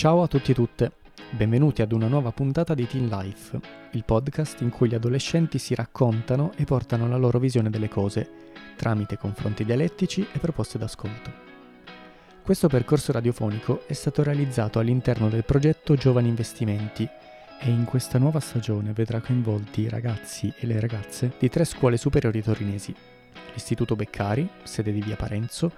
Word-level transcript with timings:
Ciao 0.00 0.22
a 0.22 0.28
tutti 0.28 0.52
e 0.52 0.54
tutte, 0.54 0.92
benvenuti 1.28 1.82
ad 1.82 1.92
una 1.92 2.08
nuova 2.08 2.32
puntata 2.32 2.72
di 2.72 2.86
Teen 2.86 3.08
Life, 3.08 3.60
il 3.90 4.02
podcast 4.02 4.62
in 4.62 4.70
cui 4.70 4.88
gli 4.88 4.94
adolescenti 4.94 5.58
si 5.58 5.74
raccontano 5.74 6.52
e 6.56 6.64
portano 6.64 7.06
la 7.06 7.18
loro 7.18 7.38
visione 7.38 7.68
delle 7.68 7.90
cose, 7.90 8.26
tramite 8.76 9.18
confronti 9.18 9.62
dialettici 9.62 10.26
e 10.32 10.38
proposte 10.38 10.78
d'ascolto. 10.78 11.30
Questo 12.42 12.68
percorso 12.68 13.12
radiofonico 13.12 13.86
è 13.86 13.92
stato 13.92 14.22
realizzato 14.22 14.78
all'interno 14.78 15.28
del 15.28 15.44
progetto 15.44 15.94
Giovani 15.96 16.28
Investimenti 16.28 17.06
e 17.60 17.68
in 17.68 17.84
questa 17.84 18.16
nuova 18.16 18.40
stagione 18.40 18.94
vedrà 18.94 19.20
coinvolti 19.20 19.82
i 19.82 19.88
ragazzi 19.90 20.50
e 20.58 20.64
le 20.64 20.80
ragazze 20.80 21.34
di 21.38 21.50
tre 21.50 21.66
scuole 21.66 21.98
superiori 21.98 22.42
torinesi, 22.42 22.94
l'Istituto 23.52 23.96
Beccari, 23.96 24.48
sede 24.62 24.92
di 24.92 25.02
Via 25.02 25.16
Parenzo, 25.16 25.72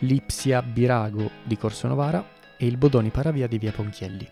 l'Ipsia 0.00 0.60
Birago 0.60 1.30
di 1.44 1.56
Corso 1.56 1.88
Novara 1.88 2.31
e 2.62 2.66
il 2.66 2.76
Bodoni 2.76 3.10
Paravia 3.10 3.48
di 3.48 3.58
Via 3.58 3.72
Ponchielli. 3.72 4.28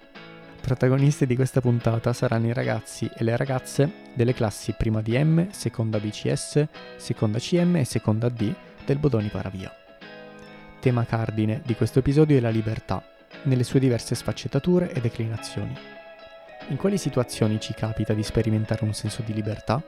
Protagonisti 0.61 1.27
di 1.27 1.35
questa 1.35 1.61
puntata 1.61 2.13
saranno 2.13 2.47
i 2.47 2.53
ragazzi 2.53 3.11
e 3.13 3.25
le 3.25 3.37
ragazze 3.37 3.91
delle 4.15 4.35
classi 4.35 4.73
prima 4.79 5.03
di 5.03 5.19
M, 5.19 5.51
seconda 5.51 5.99
BCS, 5.99 6.69
seconda 6.97 7.41
CM 7.41 7.75
e 7.75 7.85
seconda 7.85 8.29
D 8.29 8.55
del 8.87 8.99
Bodoni 8.99 9.27
Paravia. 9.31 9.75
Tema 10.79 11.05
cardine 11.07 11.61
di 11.65 11.75
questo 11.75 11.99
episodio 11.99 12.37
è 12.37 12.41
la 12.41 12.51
libertà, 12.51 13.03
nelle 13.45 13.65
sue 13.65 13.81
diverse 13.81 14.15
sfaccettature 14.15 14.93
e 14.93 15.01
declinazioni. 15.01 15.77
In 16.69 16.77
quali 16.77 16.99
situazioni 16.99 17.59
ci 17.59 17.75
capita 17.75 18.15
di 18.15 18.23
sperimentare 18.23 18.85
un 18.85 18.95
senso 18.95 19.23
di 19.27 19.35
libertà? 19.35 19.83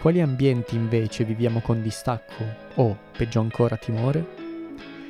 Quali 0.00 0.22
ambienti 0.22 0.76
invece 0.76 1.24
viviamo 1.24 1.60
con 1.60 1.82
distacco 1.82 2.42
o, 2.76 2.98
peggio 3.14 3.40
ancora, 3.40 3.76
timore? 3.76 4.26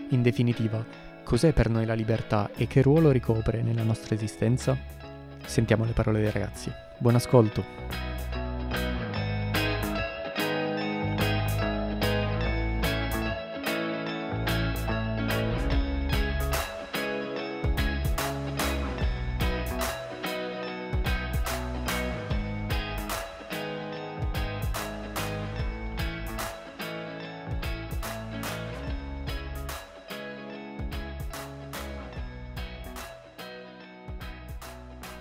In 0.09 0.21
definitiva, 0.23 1.04
cos'è 1.25 1.53
per 1.53 1.69
noi 1.69 1.87
la 1.87 1.95
libertà 1.95 2.51
e 2.55 2.67
che 2.67 2.83
ruolo 2.83 3.11
ricopre 3.11 3.63
nella 3.63 3.83
nostra 3.83 4.15
esistenza? 4.15 4.77
Sentiamo 5.45 5.85
le 5.85 5.93
parole 5.93 6.21
dei 6.21 6.31
ragazzi. 6.31 6.71
Buon 6.99 7.17
ascolto! 7.17 8.14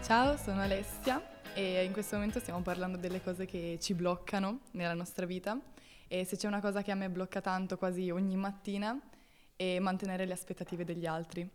Ciao, 0.03 0.35
sono 0.35 0.59
Alessia 0.59 1.23
e 1.53 1.85
in 1.85 1.93
questo 1.93 2.17
momento 2.17 2.39
stiamo 2.39 2.61
parlando 2.61 2.97
delle 2.97 3.21
cose 3.21 3.45
che 3.45 3.77
ci 3.79 3.93
bloccano 3.93 4.59
nella 4.71 4.93
nostra 4.93 5.25
vita 5.25 5.57
e 6.09 6.25
se 6.25 6.35
c'è 6.35 6.45
una 6.45 6.59
cosa 6.59 6.81
che 6.81 6.91
a 6.91 6.95
me 6.95 7.09
blocca 7.09 7.39
tanto 7.39 7.77
quasi 7.77 8.09
ogni 8.09 8.35
mattina 8.35 8.99
è 9.55 9.79
mantenere 9.79 10.25
le 10.25 10.33
aspettative 10.33 10.83
degli 10.83 11.05
altri. 11.05 11.49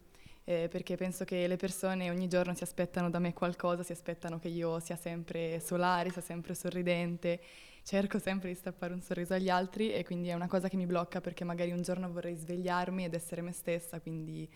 Eh, 0.45 0.69
perché 0.71 0.97
penso 0.97 1.27
che 1.27 1.47
le 1.47 1.57
persone 1.57 2.09
ogni 2.09 2.27
giorno 2.27 2.55
si 2.55 2.63
aspettano 2.63 3.11
da 3.11 3.19
me 3.19 3.35
qualcosa, 3.35 3.83
si 3.83 3.93
aspettano 3.93 4.39
che 4.39 4.49
io 4.49 4.81
sia 4.81 4.97
sempre 4.97 5.61
solare, 5.61 6.09
sia 6.09 6.23
sempre 6.23 6.55
sorridente, 6.55 7.43
cerco 7.83 8.19
sempre 8.19 8.49
di 8.49 8.55
strappare 8.55 8.95
un 8.95 9.03
sorriso 9.03 9.35
agli 9.35 9.51
altri 9.51 9.93
e 9.93 10.05
quindi 10.05 10.29
è 10.29 10.33
una 10.33 10.49
cosa 10.49 10.71
che 10.71 10.77
mi 10.77 10.87
blocca 10.87 11.21
perché 11.21 11.45
magari 11.45 11.71
un 11.71 11.83
giorno 11.83 12.11
vorrei 12.11 12.35
svegliarmi 12.35 13.05
ed 13.05 13.12
essere 13.12 13.43
me 13.43 13.53
stessa, 13.53 14.01
quindi 14.01 14.51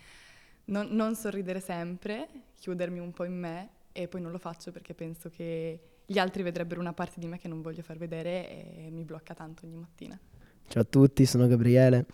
non, 0.65 0.89
non 0.93 1.15
sorridere 1.15 1.61
sempre, 1.61 2.27
chiudermi 2.59 2.99
un 2.99 3.12
po' 3.12 3.25
in 3.25 3.39
me 3.39 3.81
e 3.92 4.08
poi 4.08 4.20
non 4.20 4.32
lo 4.32 4.38
faccio 4.38 4.72
perché 4.72 4.94
penso 4.94 5.28
che 5.28 5.80
gli 6.04 6.19
altri 6.19 6.42
vedrebbero 6.42 6.80
una 6.80 6.92
parte 6.92 7.20
di 7.20 7.26
me 7.26 7.38
che 7.38 7.48
non 7.48 7.62
voglio 7.62 7.82
far 7.82 7.97
vedere 7.97 8.76
e 8.76 8.91
mi 8.91 9.04
blocca 9.04 9.34
tanto 9.34 9.66
ogni 9.66 9.76
mattina. 9.76 10.19
Ciao 10.66 10.82
a 10.82 10.86
tutti, 10.86 11.25
sono 11.26 11.47
Gabriele. 11.47 12.06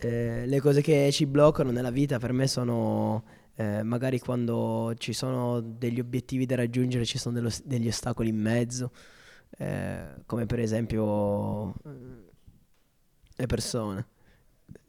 Eh, 0.00 0.46
le 0.46 0.60
cose 0.60 0.82
che 0.82 1.10
ci 1.12 1.26
bloccano 1.26 1.70
nella 1.70 1.90
vita 1.90 2.18
per 2.18 2.32
me 2.32 2.48
sono 2.48 3.22
eh, 3.54 3.82
magari 3.82 4.18
quando 4.18 4.92
ci 4.98 5.12
sono 5.12 5.60
degli 5.60 6.00
obiettivi 6.00 6.44
da 6.44 6.56
raggiungere, 6.56 7.04
ci 7.04 7.18
sono 7.18 7.34
dello, 7.36 7.50
degli 7.64 7.86
ostacoli 7.86 8.28
in 8.28 8.38
mezzo, 8.38 8.90
eh, 9.58 10.22
come 10.26 10.46
per 10.46 10.58
esempio 10.58 11.70
eh, 11.84 12.24
le 13.36 13.46
persone. 13.46 14.06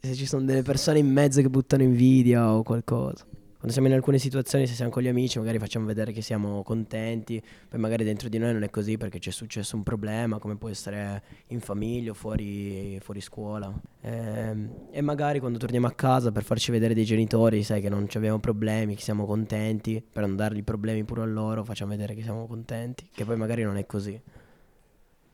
Se 0.00 0.14
ci 0.14 0.26
sono 0.26 0.44
delle 0.44 0.62
persone 0.62 0.98
in 0.98 1.10
mezzo 1.10 1.40
che 1.40 1.48
buttano 1.48 1.82
invidia 1.82 2.52
o 2.52 2.62
qualcosa 2.62 3.24
quando 3.58 3.72
siamo 3.72 3.88
in 3.88 3.94
alcune 3.94 4.18
situazioni, 4.18 4.68
se 4.68 4.74
siamo 4.74 4.92
con 4.92 5.02
gli 5.02 5.08
amici, 5.08 5.36
magari 5.36 5.58
facciamo 5.58 5.84
vedere 5.84 6.12
che 6.12 6.22
siamo 6.22 6.62
contenti, 6.62 7.42
poi 7.68 7.80
magari 7.80 8.04
dentro 8.04 8.28
di 8.28 8.38
noi 8.38 8.52
non 8.52 8.62
è 8.62 8.70
così 8.70 8.96
perché 8.96 9.18
c'è 9.18 9.32
successo 9.32 9.74
un 9.74 9.82
problema, 9.82 10.38
come 10.38 10.56
può 10.56 10.68
essere 10.68 11.20
in 11.48 11.58
famiglia 11.58 12.12
o 12.12 12.14
fuori, 12.14 12.96
fuori 13.00 13.20
scuola. 13.20 13.74
E, 14.00 14.10
ehm, 14.10 14.70
e, 14.92 15.00
magari 15.00 15.40
quando 15.40 15.58
torniamo 15.58 15.88
a 15.88 15.90
casa 15.90 16.30
per 16.30 16.44
farci 16.44 16.70
vedere 16.70 16.94
dei 16.94 17.04
genitori, 17.04 17.64
sai 17.64 17.80
che 17.80 17.88
non 17.88 18.06
abbiamo 18.14 18.38
problemi, 18.38 18.94
che 18.94 19.02
siamo 19.02 19.26
contenti, 19.26 20.00
per 20.08 20.24
non 20.24 20.36
dargli 20.36 20.62
problemi 20.62 21.02
pure 21.02 21.22
a 21.22 21.26
loro, 21.26 21.64
facciamo 21.64 21.90
vedere 21.90 22.14
che 22.14 22.22
siamo 22.22 22.46
contenti, 22.46 23.08
che 23.12 23.24
poi 23.24 23.36
magari 23.36 23.64
non 23.64 23.76
è 23.76 23.86
così. 23.86 24.20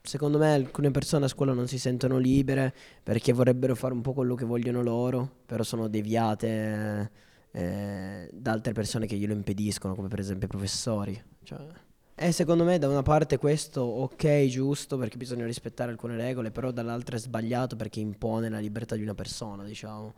Secondo 0.01 0.39
me 0.39 0.55
alcune 0.55 0.91
persone 0.91 1.27
a 1.27 1.29
scuola 1.29 1.53
non 1.53 1.69
si 1.69 1.79
sentono 1.79 2.17
libere 2.17 2.73
perché 3.03 3.35
vorrebbero 3.35 3.75
fare 3.75 3.93
un 3.93 4.01
po' 4.01 4.15
quello 4.15 4.35
che 4.35 4.47
vogliono 4.47 4.83
loro, 4.83 5.31
però 5.45 5.63
sono 5.63 5.89
deviate 5.89 7.11
eh, 7.57 8.29
da 8.33 8.51
altre 8.51 8.73
persone 8.73 9.07
che 9.07 9.17
glielo 9.17 9.33
impediscono, 9.33 9.95
come 9.95 10.09
per 10.09 10.19
esempio 10.19 10.47
i 10.47 10.51
professori. 10.51 11.23
Cioè, 11.45 11.65
e 12.17 12.33
secondo 12.33 12.65
me 12.65 12.79
da 12.79 12.89
una 12.89 13.03
parte 13.03 13.39
questo 13.39 13.81
ok, 13.81 14.47
giusto, 14.47 14.97
perché 14.97 15.17
bisogna 15.17 15.47
rispettare 15.47 15.93
alcune 15.93 16.17
regole, 16.17 16.51
però 16.51 16.73
dall'altra 16.73 17.17
è 17.17 17.19
sbagliato 17.21 17.77
perché 17.77 18.01
impone 18.01 18.49
la 18.49 18.59
libertà 18.59 18.97
di 18.97 19.03
una 19.03 19.15
persona, 19.15 19.63
diciamo. 19.63 20.13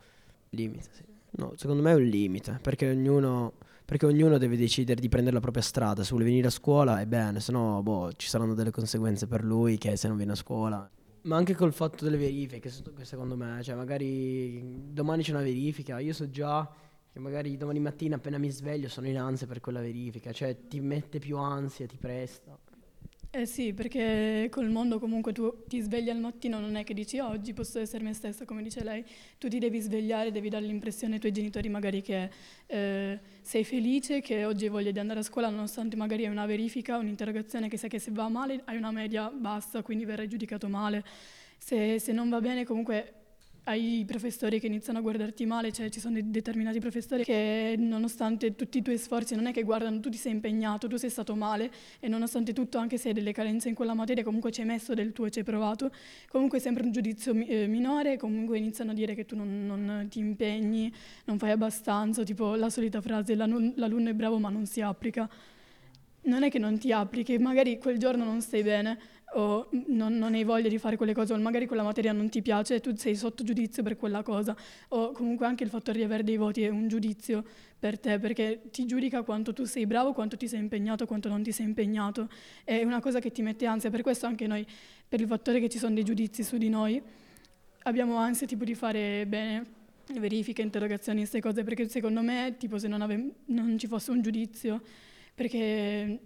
Limite, 0.50 0.88
sì. 0.92 1.04
No, 1.38 1.52
secondo 1.56 1.82
me 1.82 1.92
è 1.92 1.94
un 1.94 2.04
limite, 2.04 2.58
perché 2.62 2.88
ognuno, 2.88 3.52
perché 3.84 4.06
ognuno 4.06 4.38
deve 4.38 4.56
decidere 4.56 5.00
di 5.00 5.08
prendere 5.08 5.34
la 5.34 5.40
propria 5.40 5.62
strada. 5.62 6.02
Se 6.02 6.10
vuole 6.10 6.24
venire 6.24 6.46
a 6.46 6.50
scuola, 6.50 7.00
è 7.00 7.06
bene, 7.06 7.40
se 7.40 7.52
no 7.52 7.82
boh, 7.82 8.12
ci 8.16 8.28
saranno 8.28 8.54
delle 8.54 8.70
conseguenze 8.70 9.26
per 9.26 9.44
lui 9.44 9.76
che 9.76 9.96
se 9.96 10.08
non 10.08 10.16
viene 10.16 10.32
a 10.32 10.36
scuola. 10.36 10.90
Ma 11.22 11.36
anche 11.36 11.54
col 11.54 11.72
fatto 11.72 12.04
delle 12.04 12.16
verifiche, 12.16 12.70
secondo 13.02 13.36
me, 13.36 13.62
cioè 13.62 13.74
magari 13.74 14.62
domani 14.92 15.22
c'è 15.22 15.32
una 15.32 15.42
verifica, 15.42 15.98
io 15.98 16.12
so 16.12 16.30
già 16.30 16.70
che 17.16 17.22
magari 17.22 17.56
domani 17.56 17.80
mattina 17.80 18.16
appena 18.16 18.36
mi 18.36 18.50
sveglio 18.50 18.88
sono 18.88 19.08
in 19.08 19.16
ansia 19.16 19.46
per 19.46 19.60
quella 19.60 19.80
verifica, 19.80 20.32
cioè 20.32 20.54
ti 20.68 20.80
mette 20.80 21.18
più 21.18 21.38
ansia, 21.38 21.86
ti 21.86 21.96
presta. 21.96 22.58
Eh 23.30 23.46
sì, 23.46 23.72
perché 23.72 24.48
col 24.50 24.68
mondo 24.68 24.98
comunque 24.98 25.32
tu 25.32 25.64
ti 25.66 25.80
svegli 25.80 26.10
al 26.10 26.18
mattino, 26.18 26.60
non 26.60 26.76
è 26.76 26.84
che 26.84 26.92
dici 26.92 27.18
oh, 27.18 27.28
oggi 27.28 27.54
posso 27.54 27.78
essere 27.78 28.04
me 28.04 28.12
stessa, 28.12 28.44
come 28.44 28.62
dice 28.62 28.84
lei, 28.84 29.02
tu 29.38 29.48
ti 29.48 29.58
devi 29.58 29.80
svegliare, 29.80 30.30
devi 30.30 30.50
dare 30.50 30.66
l'impressione 30.66 31.14
ai 31.14 31.20
tuoi 31.20 31.32
genitori 31.32 31.70
magari 31.70 32.02
che 32.02 32.30
eh, 32.66 33.18
sei 33.40 33.64
felice, 33.64 34.20
che 34.20 34.44
oggi 34.44 34.64
hai 34.64 34.70
voglia 34.70 34.90
di 34.90 34.98
andare 34.98 35.20
a 35.20 35.22
scuola, 35.22 35.48
nonostante 35.48 35.96
magari 35.96 36.26
hai 36.26 36.30
una 36.30 36.44
verifica, 36.44 36.98
un'interrogazione 36.98 37.68
che 37.68 37.78
sai 37.78 37.88
che 37.88 37.98
se 37.98 38.10
va 38.10 38.28
male 38.28 38.60
hai 38.66 38.76
una 38.76 38.90
media 38.90 39.30
bassa, 39.30 39.80
quindi 39.82 40.04
verrai 40.04 40.28
giudicato 40.28 40.68
male. 40.68 41.02
Se, 41.58 41.98
se 41.98 42.12
non 42.12 42.28
va 42.28 42.40
bene 42.40 42.64
comunque 42.64 43.15
hai 43.68 44.04
professori 44.06 44.60
che 44.60 44.66
iniziano 44.68 45.00
a 45.00 45.02
guardarti 45.02 45.44
male, 45.44 45.72
cioè 45.72 45.88
ci 45.88 45.98
sono 45.98 46.18
determinati 46.22 46.78
professori 46.78 47.24
che 47.24 47.74
nonostante 47.76 48.54
tutti 48.54 48.78
i 48.78 48.82
tuoi 48.82 48.96
sforzi 48.96 49.34
non 49.34 49.46
è 49.46 49.52
che 49.52 49.64
guardano, 49.64 49.98
tu 49.98 50.08
ti 50.08 50.16
sei 50.16 50.32
impegnato, 50.32 50.86
tu 50.86 50.96
sei 50.96 51.10
stato 51.10 51.34
male 51.34 51.70
e 51.98 52.06
nonostante 52.06 52.52
tutto, 52.52 52.78
anche 52.78 52.96
se 52.96 53.08
hai 53.08 53.14
delle 53.14 53.32
carenze 53.32 53.68
in 53.68 53.74
quella 53.74 53.94
materia, 53.94 54.22
comunque 54.22 54.52
ci 54.52 54.60
hai 54.60 54.66
messo 54.66 54.94
del 54.94 55.12
tuo 55.12 55.28
ci 55.30 55.40
hai 55.40 55.44
provato, 55.44 55.90
comunque 56.28 56.58
è 56.58 56.60
sempre 56.60 56.84
un 56.84 56.92
giudizio 56.92 57.34
eh, 57.34 57.66
minore, 57.66 58.16
comunque 58.16 58.56
iniziano 58.56 58.92
a 58.92 58.94
dire 58.94 59.16
che 59.16 59.24
tu 59.26 59.34
non, 59.34 59.66
non, 59.66 60.06
ti 60.08 60.20
impegni, 60.20 60.92
non 61.24 61.36
fai 61.36 61.50
abbastanza, 61.50 62.22
tipo 62.22 62.54
la 62.54 62.70
solita 62.70 63.00
frase, 63.00 63.34
l'alunno 63.34 64.08
è 64.10 64.14
bravo 64.14 64.38
ma 64.38 64.48
non 64.48 64.66
si 64.66 64.80
applica. 64.80 65.28
Non 66.26 66.42
è 66.42 66.50
che 66.50 66.58
non 66.58 66.76
ti 66.76 66.90
applichi, 66.90 67.38
magari 67.38 67.78
quel 67.78 67.98
giorno 67.98 68.24
non 68.24 68.40
stai 68.40 68.64
bene, 68.64 68.98
o 69.36 69.68
non, 69.88 70.16
non, 70.16 70.32
hai 70.34 70.44
voglia 70.44 70.68
di 70.68 70.78
fare 70.78 70.96
quelle 70.96 71.12
cose, 71.12 71.32
o 71.32 71.38
magari 71.38 71.66
quella 71.66 71.82
materia 71.82 72.12
non 72.12 72.28
ti 72.28 72.40
piace 72.40 72.76
e 72.76 72.80
tu 72.80 72.94
sei 72.96 73.14
sotto 73.14 73.44
giudizio 73.44 73.82
per 73.82 73.96
quella 73.96 74.22
cosa, 74.22 74.56
o 74.88 75.12
comunque 75.12 75.46
anche 75.46 75.62
il 75.62 75.70
fattore 75.70 75.98
di 75.98 76.04
avere 76.04 76.24
dei 76.24 76.36
voti 76.36 76.62
è 76.62 76.68
un 76.68 76.88
giudizio 76.88 77.44
per 77.78 77.98
te, 77.98 78.18
perché 78.18 78.62
ti 78.70 78.86
giudica 78.86 79.22
quanto 79.22 79.52
tu 79.52 79.64
sei 79.64 79.86
bravo, 79.86 80.12
quanto 80.12 80.36
ti 80.36 80.48
sei 80.48 80.60
impegnato, 80.60 81.06
quanto 81.06 81.28
non 81.28 81.42
ti 81.42 81.52
sei 81.52 81.66
impegnato. 81.66 82.28
È 82.64 82.82
una 82.82 83.00
cosa 83.00 83.20
che 83.20 83.30
ti 83.30 83.42
mette 83.42 83.66
ansia, 83.66 83.90
per 83.90 84.00
questo 84.02 84.26
anche 84.26 84.46
noi, 84.46 84.66
per 85.06 85.20
il 85.20 85.26
fattore 85.26 85.60
che 85.60 85.68
ci 85.68 85.78
sono 85.78 85.94
dei 85.94 86.04
giudizi 86.04 86.42
su 86.42 86.56
di 86.56 86.70
noi, 86.70 87.00
abbiamo 87.82 88.16
ansia 88.16 88.46
tipo 88.46 88.64
di 88.64 88.74
fare 88.74 89.26
bene 89.26 89.64
verifiche, 90.18 90.62
interrogazioni, 90.62 91.18
queste 91.18 91.40
cose, 91.40 91.62
perché 91.62 91.88
secondo 91.88 92.22
me, 92.22 92.54
tipo 92.58 92.78
se 92.78 92.88
non, 92.88 93.02
ave- 93.02 93.32
non 93.46 93.78
ci 93.78 93.86
fosse 93.86 94.10
un 94.12 94.22
giudizio, 94.22 94.80
perché 95.34 96.18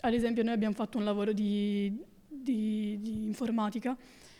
ad 0.00 0.12
esempio 0.12 0.42
noi 0.42 0.54
abbiamo 0.54 0.74
fatto 0.74 0.98
un 0.98 1.04
lavoro 1.04 1.32
di 1.32 2.16
di, 2.42 2.98
di 3.00 3.24
informatica 3.24 3.96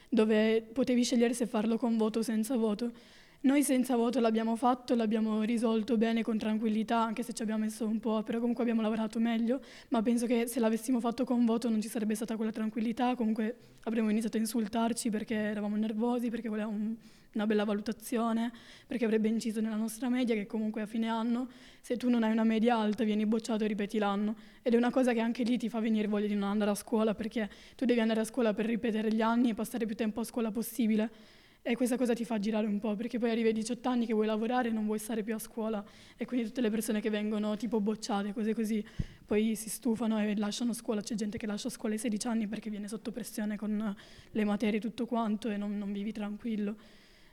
dove 0.08 0.62
potevi 0.62 1.04
scegliere 1.04 1.34
se 1.34 1.46
farlo 1.46 1.76
con 1.76 1.96
voto 1.96 2.20
o 2.20 2.22
senza 2.22 2.56
voto. 2.56 2.90
Noi 3.40 3.62
senza 3.62 3.94
voto 3.94 4.18
l'abbiamo 4.18 4.56
fatto, 4.56 4.96
l'abbiamo 4.96 5.42
risolto 5.42 5.96
bene 5.96 6.22
con 6.22 6.38
tranquillità, 6.38 7.00
anche 7.00 7.22
se 7.22 7.32
ci 7.32 7.42
abbiamo 7.42 7.64
messo 7.64 7.86
un 7.86 8.00
po', 8.00 8.22
però 8.24 8.40
comunque 8.40 8.62
abbiamo 8.64 8.82
lavorato 8.82 9.20
meglio, 9.20 9.60
ma 9.90 10.02
penso 10.02 10.26
che 10.26 10.48
se 10.48 10.58
l'avessimo 10.58 10.98
fatto 10.98 11.24
con 11.24 11.44
voto 11.44 11.68
non 11.68 11.80
ci 11.80 11.88
sarebbe 11.88 12.16
stata 12.16 12.34
quella 12.34 12.50
tranquillità, 12.50 13.14
comunque 13.14 13.56
avremmo 13.84 14.10
iniziato 14.10 14.38
a 14.38 14.40
insultarci 14.40 15.10
perché 15.10 15.34
eravamo 15.34 15.76
nervosi, 15.76 16.30
perché 16.30 16.48
volevamo 16.48 16.96
una 17.32 17.46
bella 17.46 17.64
valutazione, 17.64 18.52
perché 18.86 19.04
avrebbe 19.04 19.28
inciso 19.28 19.60
nella 19.60 19.76
nostra 19.76 20.08
media 20.08 20.34
che 20.34 20.46
comunque 20.46 20.82
a 20.82 20.86
fine 20.86 21.08
anno, 21.08 21.48
se 21.80 21.96
tu 21.96 22.08
non 22.08 22.22
hai 22.22 22.32
una 22.32 22.44
media 22.44 22.76
alta, 22.76 23.04
vieni 23.04 23.26
bocciato 23.26 23.64
e 23.64 23.66
ripeti 23.66 23.98
l'anno. 23.98 24.36
Ed 24.62 24.75
è 24.75 24.76
una 24.76 24.90
cosa 24.90 25.12
che 25.12 25.20
anche 25.20 25.42
lì 25.42 25.58
ti 25.58 25.69
fa 25.69 25.80
venire 25.80 26.08
voglia 26.08 26.26
di 26.26 26.34
non 26.34 26.48
andare 26.48 26.70
a 26.70 26.75
scuola, 26.75 27.14
perché 27.14 27.48
tu 27.76 27.84
devi 27.84 28.00
andare 28.00 28.20
a 28.20 28.25
scuola 28.25 28.54
per 28.54 28.66
ripetere 28.66 29.12
gli 29.12 29.22
anni 29.22 29.50
e 29.50 29.54
passare 29.54 29.86
più 29.86 29.94
tempo 29.94 30.20
a 30.20 30.25
scuola 30.25 30.50
possibile 30.50 31.36
e 31.69 31.76
questa 31.76 31.98
cosa 31.98 32.14
ti 32.14 32.25
fa 32.25 32.38
girare 32.38 32.66
un 32.66 32.78
po', 32.78 32.94
perché 32.94 33.19
poi 33.19 33.30
arrivi 33.30 33.48
ai 33.48 33.52
18 33.52 33.88
anni 33.90 34.06
che 34.06 34.14
vuoi 34.14 34.26
lavorare 34.26 34.69
e 34.69 34.72
non 34.72 34.86
vuoi 34.86 34.98
stare 34.98 35.22
più 35.22 35.34
a 35.34 35.38
scuola 35.38 35.84
e 36.16 36.25
quindi 36.25 36.46
tutte 36.46 36.62
le 36.62 36.70
persone 36.70 37.00
che 37.00 37.10
vengono 37.10 37.56
tipo 37.58 37.78
bocciate, 37.78 38.32
cose 38.32 38.54
così, 38.54 38.82
poi 39.26 39.54
si 39.54 39.69
stufano 39.69 40.19
e 40.19 40.34
lasciano 40.36 40.72
scuola. 40.72 41.02
C'è 41.02 41.14
gente 41.14 41.36
che 41.36 41.46
lascia 41.46 41.69
scuola 41.69 41.94
ai 41.94 42.00
16 42.00 42.26
anni 42.26 42.46
perché 42.46 42.70
viene 42.70 42.88
sotto 42.88 43.12
pressione 43.12 43.56
con 43.56 43.94
le 44.30 44.44
materie 44.44 44.78
e 44.78 44.80
tutto 44.80 45.04
quanto 45.04 45.50
e 45.50 45.58
non, 45.58 45.76
non 45.76 45.92
vivi 45.92 46.10
tranquillo. 46.10 46.75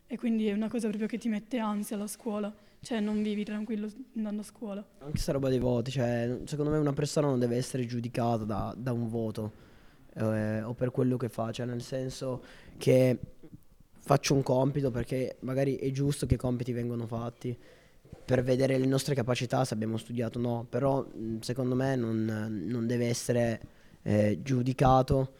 E 0.07 0.17
quindi 0.17 0.47
è 0.47 0.53
una 0.53 0.69
cosa 0.69 0.87
proprio 0.87 1.07
che 1.07 1.17
ti 1.17 1.29
mette 1.29 1.57
ansia 1.57 1.97
la 1.97 2.07
scuola, 2.07 2.53
cioè 2.81 2.99
non 2.99 3.23
vivi 3.23 3.43
tranquillo 3.43 3.89
andando 4.15 4.41
a 4.41 4.43
scuola. 4.43 4.85
Anche 4.99 5.11
questa 5.11 5.31
roba 5.31 5.49
dei 5.49 5.59
voti, 5.59 5.91
cioè 5.91 6.41
secondo 6.45 6.71
me 6.71 6.77
una 6.77 6.93
persona 6.93 7.27
non 7.27 7.39
deve 7.39 7.57
essere 7.57 7.85
giudicata 7.85 8.43
da, 8.43 8.73
da 8.77 8.91
un 8.91 9.07
voto 9.09 9.51
eh, 10.13 10.61
o 10.61 10.73
per 10.73 10.91
quello 10.91 11.17
che 11.17 11.29
fa, 11.29 11.51
cioè 11.51 11.65
nel 11.65 11.81
senso 11.81 12.43
che 12.77 13.17
faccio 13.97 14.35
un 14.35 14.43
compito 14.43 14.91
perché 14.91 15.37
magari 15.39 15.77
è 15.77 15.89
giusto 15.89 16.27
che 16.27 16.35
i 16.35 16.37
compiti 16.37 16.71
vengano 16.71 17.07
fatti 17.07 17.57
per 18.25 18.43
vedere 18.43 18.77
le 18.77 18.85
nostre 18.85 19.15
capacità 19.15 19.65
se 19.65 19.73
abbiamo 19.73 19.97
studiato 19.97 20.37
o 20.39 20.41
no, 20.41 20.65
però 20.69 21.05
secondo 21.39 21.75
me 21.75 21.95
non, 21.95 22.25
non 22.67 22.87
deve 22.87 23.07
essere 23.07 23.61
eh, 24.03 24.39
giudicato. 24.41 25.33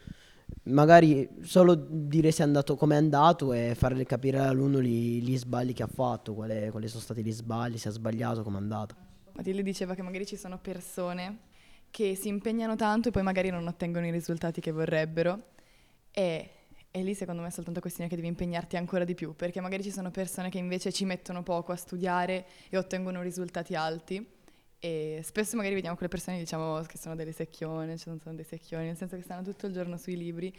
Magari 0.63 1.29
solo 1.41 1.75
dire 1.75 2.31
se 2.31 2.41
è 2.41 2.45
andato 2.45 2.75
come 2.75 2.95
è 2.95 2.97
andato 2.97 3.53
e 3.53 3.75
farle 3.75 4.03
capire 4.03 4.39
all'uno 4.39 4.81
gli, 4.81 5.21
gli 5.21 5.37
sbagli 5.37 5.73
che 5.73 5.83
ha 5.83 5.87
fatto, 5.87 6.33
quali, 6.33 6.69
quali 6.69 6.87
sono 6.87 7.01
stati 7.01 7.23
gli 7.23 7.31
sbagli, 7.31 7.77
se 7.77 7.89
ha 7.89 7.91
sbagliato, 7.91 8.41
come 8.41 8.57
è 8.57 8.61
andato. 8.61 8.95
Matilde 9.33 9.63
diceva 9.63 9.93
che 9.95 10.01
magari 10.01 10.25
ci 10.25 10.37
sono 10.37 10.57
persone 10.59 11.39
che 11.91 12.15
si 12.15 12.27
impegnano 12.27 12.75
tanto 12.75 13.09
e 13.09 13.11
poi 13.11 13.23
magari 13.23 13.49
non 13.49 13.67
ottengono 13.67 14.07
i 14.07 14.11
risultati 14.11 14.59
che 14.59 14.71
vorrebbero 14.71 15.49
e 16.11 16.49
e 16.95 17.03
lì 17.03 17.13
secondo 17.13 17.41
me 17.41 17.49
è 17.49 17.51
soltanto 17.51 17.81
questione 17.81 18.09
che 18.09 18.15
devi 18.15 18.29
impegnarti 18.29 18.77
ancora 18.77 19.03
di 19.03 19.15
più, 19.15 19.35
perché 19.35 19.59
magari 19.59 19.83
ci 19.83 19.91
sono 19.91 20.11
persone 20.11 20.49
che 20.49 20.59
invece 20.59 20.93
ci 20.93 21.03
mettono 21.03 21.43
poco 21.43 21.73
a 21.73 21.75
studiare 21.75 22.45
e 22.69 22.77
ottengono 22.77 23.21
risultati 23.21 23.75
alti. 23.75 24.25
E 24.85 25.21
spesso 25.23 25.55
magari 25.55 25.73
vediamo 25.73 25.95
quelle 25.95 26.11
persone 26.11 26.37
diciamo 26.37 26.79
che 26.81 26.99
sono 26.99 27.15
delle 27.15 27.31
secchione, 27.31 27.97
cioè 27.97 28.09
non 28.09 28.19
sono 28.19 28.35
dei 28.35 28.45
secchioni, 28.45 28.85
nel 28.85 28.95
senso 28.95 29.15
che 29.15 29.23
stanno 29.23 29.41
tutto 29.41 29.65
il 29.65 29.73
giorno 29.73 29.97
sui 29.97 30.15
libri, 30.15 30.55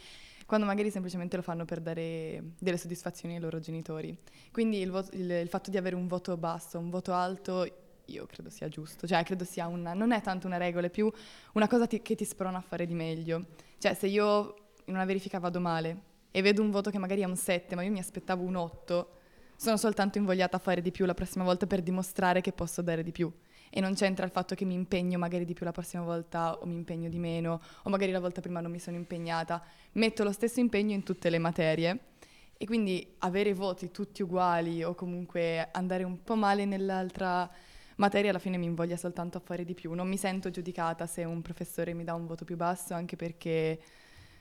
quando 0.46 0.66
magari 0.66 0.90
semplicemente 0.90 1.36
lo 1.36 1.42
fanno 1.42 1.64
per 1.64 1.80
dare 1.80 2.42
delle 2.58 2.76
soddisfazioni 2.76 3.36
ai 3.36 3.40
loro 3.40 3.60
genitori. 3.60 4.18
Quindi 4.50 4.80
il, 4.80 4.90
vo- 4.90 5.06
il, 5.12 5.30
il 5.30 5.48
fatto 5.48 5.70
di 5.70 5.76
avere 5.76 5.94
un 5.94 6.08
voto 6.08 6.36
basso, 6.36 6.76
un 6.76 6.90
voto 6.90 7.12
alto, 7.12 7.72
io 8.04 8.26
credo 8.26 8.50
sia 8.50 8.66
giusto, 8.66 9.06
cioè 9.06 9.22
credo 9.22 9.44
sia 9.44 9.68
una, 9.68 9.94
non 9.94 10.10
è 10.10 10.20
tanto 10.20 10.48
una 10.48 10.56
regola, 10.56 10.88
è 10.88 10.90
più 10.90 11.08
una 11.52 11.68
cosa 11.68 11.86
ti, 11.86 12.02
che 12.02 12.16
ti 12.16 12.24
sprona 12.24 12.58
a 12.58 12.62
fare 12.62 12.84
di 12.84 12.94
meglio. 12.94 13.46
Cioè 13.78 13.94
se 13.94 14.08
io 14.08 14.56
in 14.86 14.94
una 14.94 15.04
verifica 15.04 15.38
vado 15.38 15.60
male 15.60 16.00
e 16.32 16.42
vedo 16.42 16.62
un 16.62 16.72
voto 16.72 16.90
che 16.90 16.98
magari 16.98 17.20
è 17.20 17.26
un 17.26 17.36
7, 17.36 17.76
ma 17.76 17.84
io 17.84 17.92
mi 17.92 18.00
aspettavo 18.00 18.42
un 18.42 18.56
8, 18.56 19.10
sono 19.54 19.76
soltanto 19.76 20.18
invogliata 20.18 20.56
a 20.56 20.60
fare 20.60 20.82
di 20.82 20.90
più 20.90 21.04
la 21.04 21.14
prossima 21.14 21.44
volta 21.44 21.68
per 21.68 21.80
dimostrare 21.80 22.40
che 22.40 22.50
posso 22.50 22.82
dare 22.82 23.04
di 23.04 23.12
più. 23.12 23.32
E 23.70 23.80
non 23.80 23.94
c'entra 23.94 24.24
il 24.24 24.30
fatto 24.30 24.54
che 24.54 24.64
mi 24.64 24.74
impegno 24.74 25.18
magari 25.18 25.44
di 25.44 25.54
più 25.54 25.64
la 25.64 25.72
prossima 25.72 26.02
volta 26.02 26.56
o 26.58 26.66
mi 26.66 26.74
impegno 26.74 27.08
di 27.08 27.18
meno, 27.18 27.60
o 27.82 27.90
magari 27.90 28.12
la 28.12 28.20
volta 28.20 28.40
prima 28.40 28.60
non 28.60 28.70
mi 28.70 28.78
sono 28.78 28.96
impegnata. 28.96 29.62
Metto 29.92 30.24
lo 30.24 30.32
stesso 30.32 30.60
impegno 30.60 30.94
in 30.94 31.02
tutte 31.02 31.30
le 31.30 31.38
materie. 31.38 31.98
E 32.58 32.64
quindi 32.64 33.16
avere 33.18 33.52
voti 33.52 33.90
tutti 33.90 34.22
uguali 34.22 34.82
o 34.82 34.94
comunque 34.94 35.68
andare 35.72 36.04
un 36.04 36.22
po' 36.22 36.36
male 36.36 36.64
nell'altra 36.64 37.50
materia 37.96 38.30
alla 38.30 38.38
fine 38.38 38.56
mi 38.56 38.64
invoglia 38.66 38.96
soltanto 38.96 39.38
a 39.38 39.40
fare 39.44 39.64
di 39.64 39.74
più. 39.74 39.92
Non 39.92 40.08
mi 40.08 40.16
sento 40.16 40.50
giudicata 40.50 41.06
se 41.06 41.24
un 41.24 41.42
professore 41.42 41.92
mi 41.92 42.04
dà 42.04 42.14
un 42.14 42.26
voto 42.26 42.44
più 42.44 42.56
basso, 42.56 42.94
anche 42.94 43.16
perché 43.16 43.78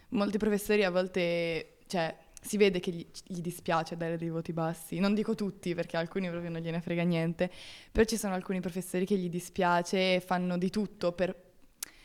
molti 0.09 0.37
professori 0.37 0.83
a 0.83 0.91
volte 0.91 1.77
cioè, 1.87 2.15
si 2.45 2.57
vede 2.57 2.79
che 2.79 2.91
gli, 2.91 3.05
gli, 3.25 3.41
dispiace 3.41 3.97
dare 3.97 4.17
dei 4.17 4.29
voti 4.29 4.53
bassi. 4.53 4.99
Non 4.99 5.15
dico 5.15 5.33
tutti, 5.33 5.73
perché 5.73 5.97
alcuni 5.97 6.29
proprio 6.29 6.51
non 6.51 6.61
gliene 6.61 6.79
frega 6.79 7.03
niente, 7.03 7.51
però 7.91 8.05
ci 8.05 8.17
sono 8.17 8.35
alcuni 8.35 8.59
professori 8.59 9.05
che 9.05 9.17
gli 9.17 9.29
dispiace 9.29 10.15
e 10.15 10.19
fanno 10.19 10.57
di 10.57 10.69
tutto 10.69 11.11
per, 11.11 11.35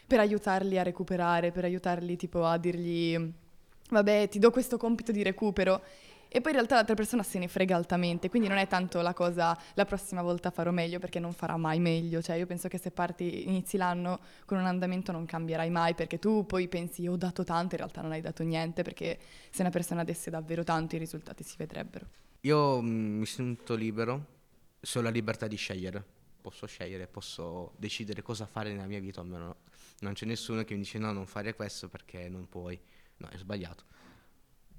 per 0.06 0.20
aiutarli 0.20 0.78
a 0.78 0.82
recuperare, 0.82 1.52
per 1.52 1.64
aiutarli 1.64 2.16
tipo 2.16 2.44
a 2.44 2.56
dirgli, 2.56 3.32
vabbè, 3.90 4.28
ti 4.28 4.38
do 4.38 4.50
questo 4.50 4.78
compito 4.78 5.12
di 5.12 5.22
recupero 5.22 5.82
e 6.32 6.41
poi 6.41 6.53
in 6.53 6.59
realtà 6.59 6.77
l'altra 6.77 6.94
persona 6.94 7.25
se 7.25 7.41
ne 7.41 7.49
frega 7.49 7.75
altamente, 7.75 8.29
quindi 8.31 8.47
non 8.47 8.56
è 8.56 8.69
tanto 8.69 9.00
la 9.00 9.12
cosa 9.12 9.59
la 9.75 9.85
prossima 9.85 10.23
volta 10.23 10.53
farò 10.53 10.71
meglio 10.71 11.00
perché 11.00 11.19
non 11.19 11.32
farà 11.32 11.56
mai 11.56 11.81
meglio, 11.81 12.23
cioè 12.23 12.37
io 12.37 12.47
penso 12.47 12.69
che 12.69 12.79
se 12.79 12.93
parti, 12.93 13.49
inizi 13.49 13.77
l'anno 13.77 14.21
con 14.44 14.56
un 14.56 14.67
andamento 14.67 15.11
non 15.11 15.27
cambierai 15.27 15.71
mai 15.71 15.94
perché 15.97 16.21
tu 16.21 16.47
poi 16.47 16.69
pensi 16.69 17.05
ho 17.09 17.17
dato 17.17 17.43
tanto, 17.43 17.75
in 17.75 17.81
realtà 17.81 18.00
non 18.00 18.12
hai 18.12 18.21
dato 18.21 18.44
niente 18.44 18.82
perché 18.85 19.19
se 19.50 19.62
una 19.62 19.73
persona 19.73 20.05
desse 20.05 20.31
davvero 20.31 20.62
tanto 20.62 20.94
i 20.94 21.00
risultati 21.00 21.43
si 21.43 21.56
vedrebbero. 21.59 22.06
Io 22.43 22.81
mm, 22.81 23.19
mi 23.19 23.26
sento 23.26 23.75
libero, 23.75 24.26
ho 24.81 25.00
la 25.00 25.11
libertà 25.11 25.49
di 25.49 25.56
scegliere, 25.56 26.05
posso 26.41 26.65
scegliere, 26.67 27.09
posso 27.09 27.73
decidere 27.76 28.23
cosa 28.23 28.47
fare 28.47 28.71
nella 28.71 28.87
mia 28.87 29.00
vita, 29.00 29.21
almeno 29.21 29.56
non 30.03 30.12
c'è 30.12 30.26
nessuno 30.26 30.62
che 30.62 30.75
mi 30.75 30.81
dice 30.83 30.99
no 30.99 31.11
non 31.11 31.26
fare 31.26 31.56
questo 31.56 31.88
perché 31.88 32.29
non 32.29 32.49
puoi, 32.49 32.81
no 33.17 33.26
è 33.26 33.37
sbagliato. 33.37 33.83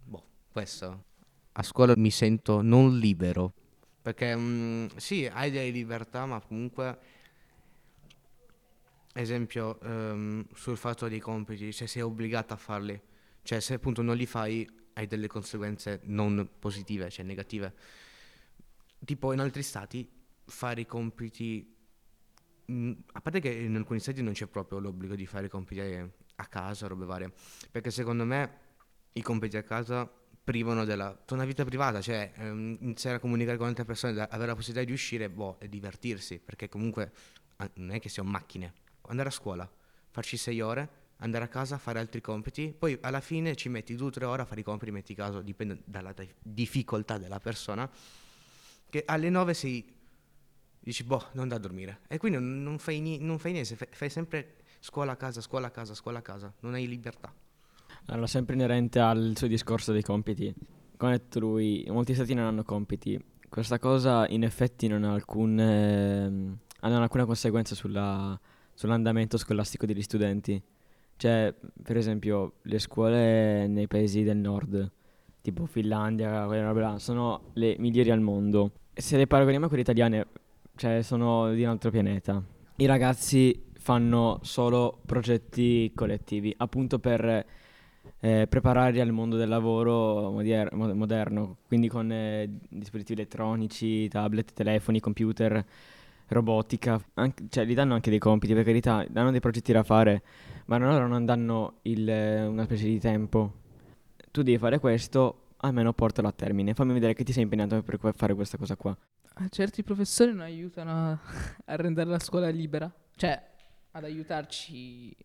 Boh, 0.06 0.24
questo 0.50 1.10
a 1.54 1.64
scuola 1.64 1.94
mi 1.98 2.12
sento 2.12 2.62
non 2.62 2.98
libero, 2.98 3.54
perché 4.02 4.36
mh, 4.36 4.42
mm, 4.42 4.86
sì, 4.98 5.28
hai 5.28 5.52
delle 5.52 5.70
libertà, 5.70 6.26
ma 6.26 6.42
comunque, 6.42 7.00
esempio, 9.14 9.78
um, 9.84 10.46
sul 10.54 10.76
fatto 10.76 11.08
dei 11.08 11.20
compiti, 11.20 11.72
se 11.72 11.86
sei 11.86 12.02
obbligato 12.02 12.54
a 12.54 12.58
farli, 12.58 13.00
cioè 13.44 13.60
se 13.60 13.76
appunto 13.76 14.02
non 14.02 14.16
li 14.16 14.26
fai, 14.26 14.68
hai 14.94 15.06
delle 15.06 15.28
conseguenze 15.28 16.02
non 16.06 16.50
positive, 16.58 17.10
cioè 17.10 17.24
negative. 17.24 17.74
Tipo 19.06 19.34
in 19.34 19.40
altri 19.40 19.62
stati 19.62 20.10
fare 20.46 20.82
i 20.82 20.86
compiti, 20.88 21.76
mh, 22.66 22.74
mm, 22.74 22.92
a 23.14 23.22
parte 23.22 23.40
che 23.40 23.52
in 23.52 23.76
alcuni 23.76 24.00
stati 24.00 24.24
non 24.24 24.34
c'è 24.34 24.48
proprio 24.48 24.80
l'obbligo 24.80 25.14
di 25.16 25.28
fare 25.28 25.46
i 25.46 25.50
compiti 25.50 25.80
a 25.80 26.46
casa, 26.48 26.88
robe 26.88 27.06
varie, 27.06 27.32
perché 27.70 27.92
secondo 27.92 28.26
me 28.26 28.60
i 29.14 29.22
compiti 29.22 29.58
a 29.58 29.64
casa 29.64 30.10
privano 30.52 30.84
della 30.84 31.18
tua 31.26 31.46
vita 31.46 31.64
privata, 31.64 32.02
cioè 32.02 32.30
ehm, 32.36 32.78
iniziare 32.82 33.16
a 33.16 33.20
comunicare 33.20 33.58
con 33.58 33.68
altre 33.68 33.86
persone, 33.86 34.20
avere 34.20 34.48
la 34.48 34.56
possibilità 34.56 34.86
di 34.86 34.92
uscire 34.92 35.30
boh, 35.30 35.58
e 35.62 35.70
divertirsi, 35.70 36.40
perché 36.40 36.68
comunque 36.68 37.12
non 37.76 37.92
è 37.92 38.02
che 38.02 38.10
siamo 38.10 38.30
macchine. 38.30 38.74
Andare 39.04 39.30
a 39.30 39.32
scuola, 39.32 39.70
farci 40.10 40.36
sei 40.36 40.60
ore, 40.60 40.90
andare 41.18 41.46
a 41.46 41.48
casa, 41.48 41.78
fare 41.78 42.00
altri 42.00 42.20
compiti, 42.20 42.76
poi 42.78 42.98
alla 43.00 43.22
fine 43.22 43.56
ci 43.56 43.70
metti 43.70 43.96
due 43.96 44.08
o 44.08 44.10
tre 44.10 44.26
ore 44.26 44.42
a 44.42 44.46
fare 44.46 44.60
i 44.60 44.64
compiti, 44.64 44.92
metti 44.92 45.16
caso, 45.16 45.42
dipende 45.42 45.84
dalla 45.86 46.14
difficoltà 46.42 47.18
della 47.18 47.40
persona, 47.40 47.90
che 48.90 49.04
alle 49.06 49.30
nove 49.30 49.54
sei, 49.54 49.86
dici 50.82 51.06
boh, 51.06 51.30
non 51.32 51.48
da 51.48 51.58
dormire. 51.60 52.02
E 52.10 52.18
quindi 52.18 52.40
non 52.40 52.78
fai, 52.78 53.00
ni- 53.00 53.20
non 53.20 53.40
fai 53.40 53.54
niente, 53.54 53.78
fai 53.90 54.10
sempre 54.10 54.58
scuola 54.82 55.14
a 55.14 55.16
casa, 55.16 55.40
scuola 55.40 55.68
a 55.68 55.72
casa, 55.72 55.94
scuola 55.94 56.20
a 56.20 56.22
casa, 56.22 56.54
non 56.60 56.74
hai 56.74 56.90
libertà. 56.90 57.34
Allora, 58.08 58.28
sempre 58.28 58.56
inerente 58.56 59.00
al 59.00 59.34
suo 59.36 59.48
discorso 59.48 59.92
dei 59.92 60.02
compiti. 60.04 60.54
Come 60.98 61.14
ha 61.14 61.18
detto 61.18 61.40
lui, 61.40 61.86
molti 61.90 62.14
stati 62.14 62.34
non 62.34 62.46
hanno 62.46 62.64
compiti. 62.64 63.20
Questa 63.50 63.80
cosa 63.80 64.28
in 64.28 64.44
effetti 64.44 64.88
non 64.88 65.04
ha, 65.04 65.14
alcun, 65.14 65.60
eh, 65.60 66.30
non 66.30 66.60
ha 66.82 67.02
alcuna 67.02 67.26
conseguenza 67.26 67.76
sulla, 67.76 68.40
sull'andamento 68.74 69.38
scolastico 69.38 69.86
degli 69.86 70.02
studenti. 70.02 70.62
Cioè, 71.16 71.54
per 71.84 71.98
esempio, 71.98 72.54
le 72.64 72.80
scuole 72.80 73.68
nei 73.68 73.88
paesi 73.88 74.24
del 74.24 74.38
nord, 74.38 74.92
tipo 75.42 75.66
Finlandia, 75.66 76.46
là, 76.46 76.98
sono 76.98 77.52
le 77.54 77.76
migliori 77.78 78.10
al 78.12 78.22
mondo. 78.22 78.72
Se 78.94 79.18
le 79.18 79.28
paragoniamo 79.28 79.66
a 79.66 79.68
quelle 79.68 79.84
italiane, 79.84 80.28
cioè, 80.76 81.02
sono 81.02 81.52
di 81.54 81.64
un 81.64 81.70
altro 81.70 81.92
pianeta. 81.92 82.44
I 82.78 82.86
ragazzi 82.86 83.70
fanno 83.74 84.40
solo 84.42 85.00
progetti 85.06 85.92
collettivi, 85.94 86.54
appunto 86.58 87.00
per 87.00 87.46
eh, 88.22 88.46
prepararli 88.48 89.00
al 89.00 89.12
mondo 89.12 89.36
del 89.36 89.50
lavoro 89.50 90.32
moder- 90.32 90.72
moderno, 90.74 91.58
quindi 91.68 91.88
con 91.88 92.12
eh, 92.12 92.48
dispositivi 92.70 93.20
elettronici, 93.20 94.08
tablet, 94.08 94.54
telefoni, 94.54 95.00
computer, 95.00 95.66
robotica, 96.28 97.04
anche, 97.16 97.46
cioè 97.50 97.66
gli 97.66 97.74
danno 97.74 97.96
anche 97.96 98.12
dei 98.12 98.20
compiti, 98.20 98.54
per 98.54 98.64
carità, 98.64 99.06
danno 99.10 99.32
dei 99.32 99.40
progetti 99.40 99.72
da 99.74 99.84
fare, 99.84 100.22
ma 100.66 100.78
loro 100.78 101.08
non 101.08 101.26
danno 101.26 101.80
il, 101.84 102.08
una 102.48 102.64
specie 102.64 102.86
di 102.86 103.00
tempo. 103.00 103.54
Tu 104.32 104.44
devi 104.44 104.58
fare 104.58 104.80
questo, 104.80 105.48
almeno 105.58 105.92
portalo 105.92 106.28
a 106.28 106.32
termine. 106.32 106.74
Fammi 106.74 106.94
vedere 106.94 107.14
che 107.16 107.24
ti 107.24 107.34
sei 107.34 107.44
impegnato 107.44 107.82
per 107.82 108.00
fare 108.16 108.34
questa 108.36 108.58
cosa 108.58 108.76
qua. 108.76 108.96
Ah, 109.34 109.48
Certi 109.50 109.82
professori 109.82 110.32
non 110.32 110.42
aiutano 110.42 110.92
a, 110.92 111.20
a 111.66 111.76
rendere 111.76 112.10
la 112.10 112.20
scuola 112.20 112.50
libera, 112.50 112.90
cioè 113.16 113.50
ad 113.92 114.04
aiutarci 114.04 115.16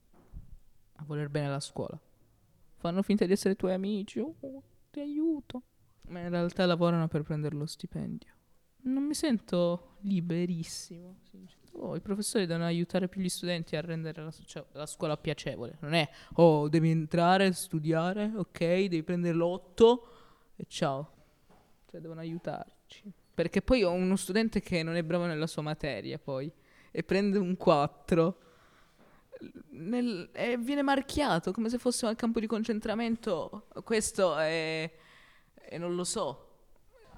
a 0.97 1.05
voler 1.07 1.29
bene 1.29 1.51
la 1.51 1.61
scuola. 1.61 2.01
Fanno 2.77 3.03
finta 3.03 3.25
di 3.25 3.33
essere 3.33 3.57
tuoi 3.57 3.73
amici, 3.73 4.21
oh, 4.21 4.35
ti 4.91 5.01
aiuto. 5.01 5.63
Ma 6.09 6.21
in 6.21 6.31
realtà 6.31 6.67
lavorano 6.67 7.09
per 7.09 7.23
prendere 7.23 7.57
lo 7.57 7.67
stipendio. 7.67 8.33
Non 8.83 9.03
mi 9.03 9.15
sento 9.15 9.97
liberissimo. 10.03 11.17
Oh, 11.73 11.97
I 11.97 12.01
professori 12.01 12.47
devono 12.47 12.65
aiutare 12.65 13.09
più 13.09 13.21
gli 13.21 13.29
studenti 13.29 13.77
a 13.77 13.81
rendere 13.81 14.23
la, 14.23 14.31
socia- 14.31 14.65
la 14.73 14.87
scuola 14.87 15.17
piacevole. 15.17 15.77
Non 15.81 15.95
è, 15.95 16.09
oh, 16.35 16.69
devi 16.69 16.91
entrare, 16.91 17.53
studiare, 17.53 18.33
ok, 18.35 18.59
devi 18.59 19.03
prendere 19.03 19.35
l'otto 19.35 20.09
e 20.57 20.65
ciao. 20.69 21.13
Cioè, 21.91 22.01
devono 22.01 22.21
aiutarci. 22.21 23.13
Perché 23.35 23.61
poi 23.61 23.83
ho 23.83 23.91
uno 23.91 24.17
studente 24.17 24.61
che 24.61 24.83
non 24.83 24.95
è 24.95 25.03
bravo 25.03 25.27
nella 25.27 25.47
sua 25.47 25.63
materia, 25.63 26.19
poi, 26.19 26.51
e 26.91 27.03
prende 27.03 27.39
un 27.39 27.57
4 27.57 28.39
nel- 29.71 30.31
e 30.33 30.57
viene 30.57 30.83
marchiato 30.83 31.53
come 31.53 31.69
se 31.69 31.79
fosse 31.79 32.07
al 32.07 32.17
campo 32.17 32.41
di 32.41 32.47
concentramento. 32.47 33.67
Questo 33.85 34.37
è, 34.37 34.91
e 35.55 35.79
non 35.79 35.95
lo 35.95 36.05
so, 36.05 36.47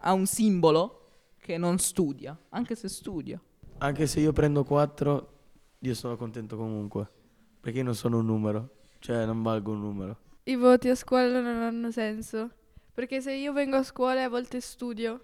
ha 0.00 0.12
un 0.12 0.26
simbolo 0.26 0.94
che 1.38 1.56
non 1.56 1.78
studia, 1.78 2.36
anche 2.50 2.74
se 2.74 2.88
studia. 2.88 3.40
Anche 3.78 4.06
se 4.06 4.20
io 4.20 4.32
prendo 4.32 4.64
4, 4.64 5.32
io 5.78 5.94
sono 5.94 6.16
contento 6.16 6.56
comunque. 6.56 7.08
Perché 7.60 7.78
io 7.78 7.84
non 7.84 7.94
sono 7.94 8.18
un 8.18 8.26
numero. 8.26 8.76
Cioè, 8.98 9.24
non 9.24 9.42
valgo 9.42 9.72
un 9.72 9.80
numero. 9.80 10.18
I 10.44 10.56
voti 10.56 10.88
a 10.88 10.94
scuola 10.94 11.40
non 11.40 11.62
hanno 11.62 11.90
senso. 11.90 12.50
Perché 12.92 13.20
se 13.20 13.32
io 13.32 13.52
vengo 13.52 13.76
a 13.76 13.82
scuola 13.82 14.24
a 14.24 14.28
volte 14.28 14.60
studio, 14.60 15.20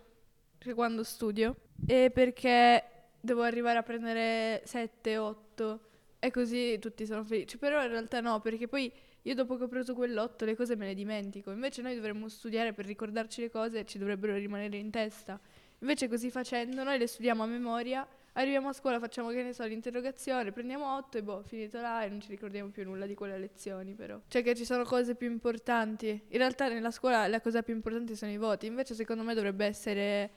cioè 0.59 0.75
quando 0.75 1.03
studio, 1.03 1.57
e 1.87 2.11
perché 2.13 2.85
devo 3.21 3.43
arrivare 3.43 3.79
a 3.79 3.83
prendere 3.83 4.63
7, 4.65 5.19
8 5.19 5.81
e 6.25 6.31
così 6.31 6.79
tutti 6.79 7.05
sono 7.05 7.23
felici. 7.23 7.59
Però 7.59 7.83
in 7.83 7.91
realtà 7.91 8.21
no, 8.21 8.41
perché 8.41 8.67
poi 8.67 8.91
io 9.23 9.35
dopo 9.35 9.57
che 9.57 9.65
ho 9.65 9.69
preso 9.69 9.95
quell'8 9.95 10.45
le 10.47 10.57
cose 10.57 10.75
me 10.75 10.87
le 10.87 10.95
dimentico. 10.95 11.51
Invece 11.51 11.83
noi 11.83 11.95
dovremmo 11.95 12.29
studiare 12.29 12.73
per 12.73 12.87
ricordarci 12.87 13.43
le 13.43 13.51
cose 13.51 13.81
e 13.81 13.85
ci 13.85 13.99
dovrebbero 13.99 14.35
rimanere 14.35 14.79
in 14.79 14.91
testa. 14.91 15.39
Invece 15.81 16.09
così 16.09 16.31
facendo 16.31 16.83
noi 16.83 16.97
le 16.97 17.07
studiamo 17.07 17.43
a 17.43 17.47
memoria, 17.47 18.09
arriviamo 18.33 18.69
a 18.69 18.73
scuola, 18.73 18.99
facciamo 18.99 19.29
che 19.29 19.43
ne 19.43 19.53
so 19.53 19.65
l'interrogazione, 19.65 20.51
prendiamo 20.51 20.97
8 20.97 21.19
e 21.19 21.23
boh, 21.23 21.43
finito 21.43 21.79
là 21.79 22.05
e 22.05 22.09
non 22.09 22.23
ci 22.23 22.31
ricordiamo 22.31 22.71
più 22.71 22.85
nulla 22.85 23.05
di 23.05 23.15
quelle 23.15 23.37
lezioni 23.37 23.93
però. 23.93 24.19
Cioè 24.27 24.43
che 24.43 24.55
ci 24.55 24.65
sono 24.65 24.85
cose 24.85 25.15
più 25.15 25.31
importanti. 25.31 26.09
In 26.29 26.39
realtà 26.39 26.69
nella 26.69 26.91
scuola 26.91 27.27
la 27.27 27.43
cosa 27.43 27.63
più 27.63 27.75
importante 27.75 28.17
sono 28.17 28.31
i 28.31 28.39
voti, 28.39 28.65
invece 28.65 28.95
secondo 28.95 29.25
me 29.25 29.35
dovrebbe 29.35 29.67
essere 29.67 30.31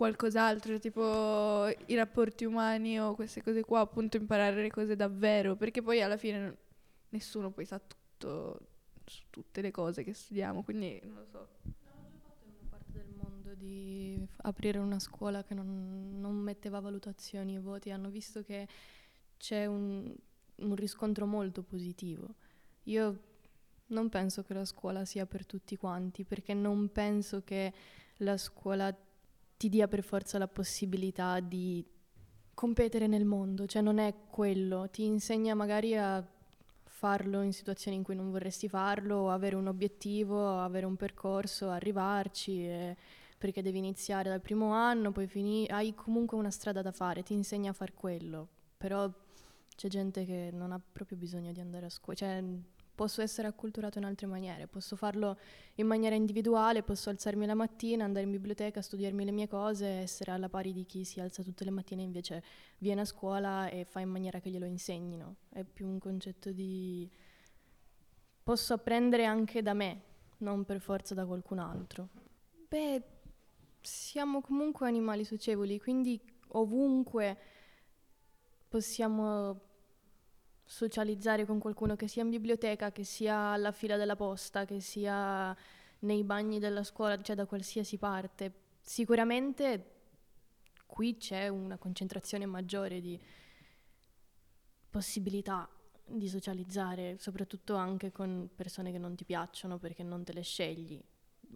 qualcos'altro, 0.00 0.78
tipo 0.78 1.68
i 1.68 1.94
rapporti 1.94 2.46
umani 2.46 2.98
o 2.98 3.14
queste 3.14 3.42
cose 3.42 3.60
qua, 3.62 3.80
appunto 3.80 4.16
imparare 4.16 4.62
le 4.62 4.70
cose 4.70 4.96
davvero, 4.96 5.56
perché 5.56 5.82
poi 5.82 6.00
alla 6.00 6.16
fine 6.16 6.56
nessuno 7.10 7.50
poi 7.50 7.66
sa 7.66 7.78
tutto 7.78 8.68
su 9.04 9.24
tutte 9.28 9.60
le 9.60 9.70
cose 9.70 10.02
che 10.02 10.14
studiamo, 10.14 10.62
quindi 10.62 10.98
non 11.04 11.16
lo 11.16 11.26
so. 11.26 11.48
parte 12.70 12.92
del 12.92 13.10
mondo 13.14 13.52
di 13.54 14.26
aprire 14.38 14.78
una 14.78 14.98
scuola 14.98 15.44
che 15.44 15.52
non, 15.52 16.18
non 16.18 16.34
metteva 16.34 16.80
valutazioni 16.80 17.56
e 17.56 17.60
voti, 17.60 17.90
hanno 17.90 18.08
visto 18.08 18.42
che 18.42 18.66
c'è 19.36 19.66
un, 19.66 20.10
un 20.56 20.74
riscontro 20.76 21.26
molto 21.26 21.62
positivo. 21.62 22.36
Io 22.84 23.20
non 23.88 24.08
penso 24.08 24.44
che 24.44 24.54
la 24.54 24.64
scuola 24.64 25.04
sia 25.04 25.26
per 25.26 25.44
tutti 25.44 25.76
quanti, 25.76 26.24
perché 26.24 26.54
non 26.54 26.90
penso 26.90 27.42
che 27.44 27.70
la 28.18 28.38
scuola 28.38 28.96
ti 29.60 29.68
dia 29.68 29.88
per 29.88 30.02
forza 30.02 30.38
la 30.38 30.48
possibilità 30.48 31.38
di 31.38 31.84
competere 32.54 33.06
nel 33.06 33.26
mondo, 33.26 33.66
cioè 33.66 33.82
non 33.82 33.98
è 33.98 34.14
quello, 34.30 34.88
ti 34.88 35.04
insegna 35.04 35.54
magari 35.54 35.94
a 35.94 36.26
farlo 36.82 37.42
in 37.42 37.52
situazioni 37.52 37.98
in 37.98 38.02
cui 38.02 38.14
non 38.14 38.30
vorresti 38.30 38.70
farlo, 38.70 39.30
avere 39.30 39.56
un 39.56 39.66
obiettivo, 39.66 40.58
avere 40.58 40.86
un 40.86 40.96
percorso, 40.96 41.68
arrivarci, 41.68 42.64
e- 42.66 42.96
perché 43.36 43.60
devi 43.60 43.76
iniziare 43.76 44.30
dal 44.30 44.40
primo 44.40 44.72
anno, 44.72 45.12
poi 45.12 45.26
fini- 45.26 45.68
hai 45.68 45.94
comunque 45.94 46.38
una 46.38 46.50
strada 46.50 46.80
da 46.80 46.90
fare, 46.90 47.22
ti 47.22 47.34
insegna 47.34 47.68
a 47.72 47.74
far 47.74 47.92
quello, 47.92 48.48
però 48.78 49.12
c'è 49.76 49.88
gente 49.88 50.24
che 50.24 50.48
non 50.54 50.72
ha 50.72 50.80
proprio 50.80 51.18
bisogno 51.18 51.52
di 51.52 51.60
andare 51.60 51.84
a 51.84 51.90
scuola, 51.90 52.16
cioè 52.18 52.42
posso 53.00 53.22
essere 53.22 53.48
acculturato 53.48 53.96
in 53.96 54.04
altre 54.04 54.26
maniere, 54.26 54.66
posso 54.66 54.94
farlo 54.94 55.38
in 55.76 55.86
maniera 55.86 56.14
individuale, 56.14 56.82
posso 56.82 57.08
alzarmi 57.08 57.46
la 57.46 57.54
mattina, 57.54 58.04
andare 58.04 58.26
in 58.26 58.30
biblioteca, 58.30 58.82
studiarmi 58.82 59.24
le 59.24 59.30
mie 59.30 59.48
cose, 59.48 59.86
essere 59.86 60.32
alla 60.32 60.50
pari 60.50 60.74
di 60.74 60.84
chi 60.84 61.02
si 61.04 61.18
alza 61.18 61.42
tutte 61.42 61.64
le 61.64 61.70
mattine 61.70 62.02
invece 62.02 62.42
viene 62.76 63.00
a 63.00 63.04
scuola 63.06 63.70
e 63.70 63.86
fa 63.86 64.00
in 64.00 64.10
maniera 64.10 64.38
che 64.38 64.50
glielo 64.50 64.66
insegnino. 64.66 65.36
È 65.48 65.64
più 65.64 65.88
un 65.88 65.98
concetto 65.98 66.52
di 66.52 67.10
posso 68.42 68.74
apprendere 68.74 69.24
anche 69.24 69.62
da 69.62 69.72
me, 69.72 70.02
non 70.40 70.66
per 70.66 70.78
forza 70.78 71.14
da 71.14 71.24
qualcun 71.24 71.58
altro. 71.58 72.08
Beh, 72.68 73.02
siamo 73.80 74.42
comunque 74.42 74.86
animali 74.86 75.24
socievoli, 75.24 75.80
quindi 75.80 76.20
ovunque 76.48 77.38
possiamo 78.68 79.69
socializzare 80.70 81.44
con 81.46 81.58
qualcuno, 81.58 81.96
che 81.96 82.06
sia 82.06 82.22
in 82.22 82.30
biblioteca, 82.30 82.92
che 82.92 83.02
sia 83.02 83.36
alla 83.50 83.72
fila 83.72 83.96
della 83.96 84.14
posta, 84.14 84.64
che 84.64 84.78
sia 84.78 85.54
nei 86.00 86.22
bagni 86.22 86.60
della 86.60 86.84
scuola, 86.84 87.20
cioè 87.20 87.34
da 87.34 87.44
qualsiasi 87.44 87.98
parte. 87.98 88.52
Sicuramente 88.80 89.94
qui 90.86 91.16
c'è 91.16 91.48
una 91.48 91.76
concentrazione 91.76 92.46
maggiore 92.46 93.00
di 93.00 93.20
possibilità 94.88 95.68
di 96.06 96.28
socializzare, 96.28 97.16
soprattutto 97.18 97.74
anche 97.74 98.12
con 98.12 98.48
persone 98.54 98.92
che 98.92 98.98
non 98.98 99.16
ti 99.16 99.24
piacciono 99.24 99.76
perché 99.76 100.04
non 100.04 100.22
te 100.22 100.32
le 100.32 100.42
scegli. 100.42 101.02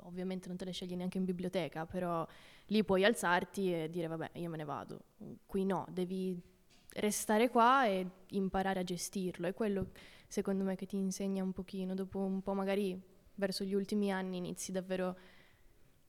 Ovviamente 0.01 0.49
non 0.49 0.57
te 0.57 0.65
le 0.65 0.73
scegli 0.73 0.97
neanche 0.97 1.19
in 1.19 1.25
biblioteca, 1.25 1.87
però 1.87 2.27
lì 2.67 2.83
puoi 2.83 3.05
alzarti 3.05 3.73
e 3.73 3.89
dire 3.89 4.09
vabbè, 4.09 4.33
io 4.35 4.51
me 4.51 4.57
ne 4.57 4.65
vado. 4.65 5.05
Qui 5.47 5.65
no, 5.65 5.87
devi 5.89 6.53
restare 6.95 7.49
qua 7.49 7.87
e 7.87 8.07
imparare 8.29 8.81
a 8.81 8.85
gestirlo. 8.85 9.47
È 9.47 9.55
quello, 9.55 9.91
secondo 10.29 10.65
me, 10.65 10.77
che 10.77 10.87
ti 10.87 10.97
insegna 10.97 11.43
un 11.43 11.53
pochino. 11.53 11.95
Dopo 11.95 12.19
un 12.19 12.43
po', 12.43 12.55
magari 12.55 13.01
verso 13.35 13.65
gli 13.65 13.75
ultimi 13.75 14.13
anni, 14.13 14.39
inizi 14.39 14.73
davvero 14.73 15.17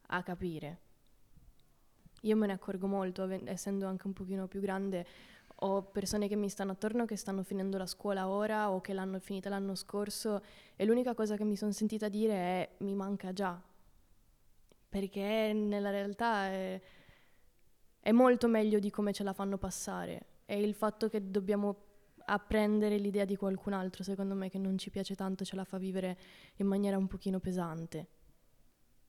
a 0.08 0.24
capire. 0.24 0.80
Io 2.22 2.36
me 2.36 2.48
ne 2.48 2.54
accorgo 2.54 2.88
molto, 2.88 3.28
essendo 3.46 3.88
anche 3.88 4.08
un 4.08 4.14
pochino 4.14 4.48
più 4.48 4.60
grande. 4.60 5.06
Ho 5.60 5.84
persone 5.84 6.28
che 6.28 6.36
mi 6.36 6.50
stanno 6.50 6.74
attorno 6.74 7.06
che 7.06 7.16
stanno 7.16 7.44
finendo 7.44 7.78
la 7.78 7.86
scuola 7.86 8.28
ora 8.28 8.72
o 8.72 8.82
che 8.82 8.94
l'hanno 8.94 9.20
finita 9.20 9.48
l'anno 9.48 9.76
scorso 9.76 10.44
e 10.76 10.84
l'unica 10.86 11.14
cosa 11.14 11.38
che 11.38 11.46
mi 11.46 11.56
sono 11.56 11.72
sentita 11.72 12.10
dire 12.10 12.34
è 12.34 12.70
mi 12.80 12.94
manca 12.94 13.32
già. 13.32 13.60
Perché 14.90 15.54
nella 15.54 15.92
realtà 15.92 16.48
è, 16.48 16.82
è 18.00 18.12
molto 18.12 18.48
meglio 18.48 18.80
di 18.80 18.90
come 18.90 19.14
ce 19.14 19.24
la 19.24 19.34
fanno 19.34 19.58
passare. 19.58 20.35
E 20.46 20.60
il 20.60 20.74
fatto 20.74 21.10
che 21.10 21.30
dobbiamo 21.32 21.76
apprendere 22.28 22.98
l'idea 22.98 23.26
di 23.26 23.36
qualcun 23.36 23.74
altro, 23.74 24.04
secondo 24.04 24.36
me, 24.36 24.50
che 24.50 24.58
non 24.58 24.78
ci 24.78 24.90
piace 24.90 25.16
tanto, 25.16 25.44
ce 25.46 25.56
la 25.56 25.64
fa 25.64 25.78
vivere 25.78 26.18
in 26.58 26.68
maniera 26.68 26.98
un 26.98 27.08
pochino 27.08 27.40
pesante. 27.40 28.08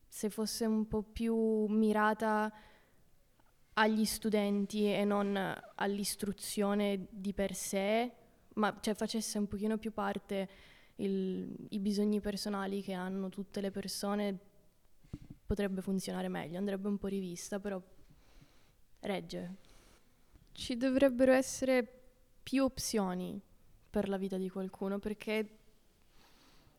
Se 0.08 0.30
fosse 0.30 0.64
un 0.64 0.86
po' 0.88 1.02
più 1.02 1.66
mirata 1.66 2.52
agli 3.74 4.04
studenti 4.04 4.90
e 4.90 5.04
non 5.04 5.36
all'istruzione 5.76 7.06
di 7.10 7.32
per 7.34 7.54
sé, 7.54 8.10
ma 8.54 8.74
cioè 8.80 8.94
facesse 8.94 9.36
un 9.38 9.46
pochino 9.48 9.76
più 9.76 9.92
parte 9.92 10.48
il- 10.96 11.54
i 11.70 11.78
bisogni 11.78 12.20
personali 12.20 12.80
che 12.82 12.94
hanno 12.94 13.28
tutte 13.28 13.60
le 13.60 13.70
persone, 13.70 14.38
potrebbe 15.44 15.82
funzionare 15.82 16.28
meglio, 16.28 16.58
andrebbe 16.58 16.88
un 16.88 16.96
po' 16.98 17.08
rivista, 17.08 17.60
però 17.60 17.80
regge. 19.00 19.56
Ci 20.56 20.78
dovrebbero 20.78 21.32
essere 21.32 21.86
più 22.42 22.64
opzioni 22.64 23.38
per 23.90 24.08
la 24.08 24.16
vita 24.16 24.38
di 24.38 24.48
qualcuno, 24.48 24.98
perché 24.98 25.46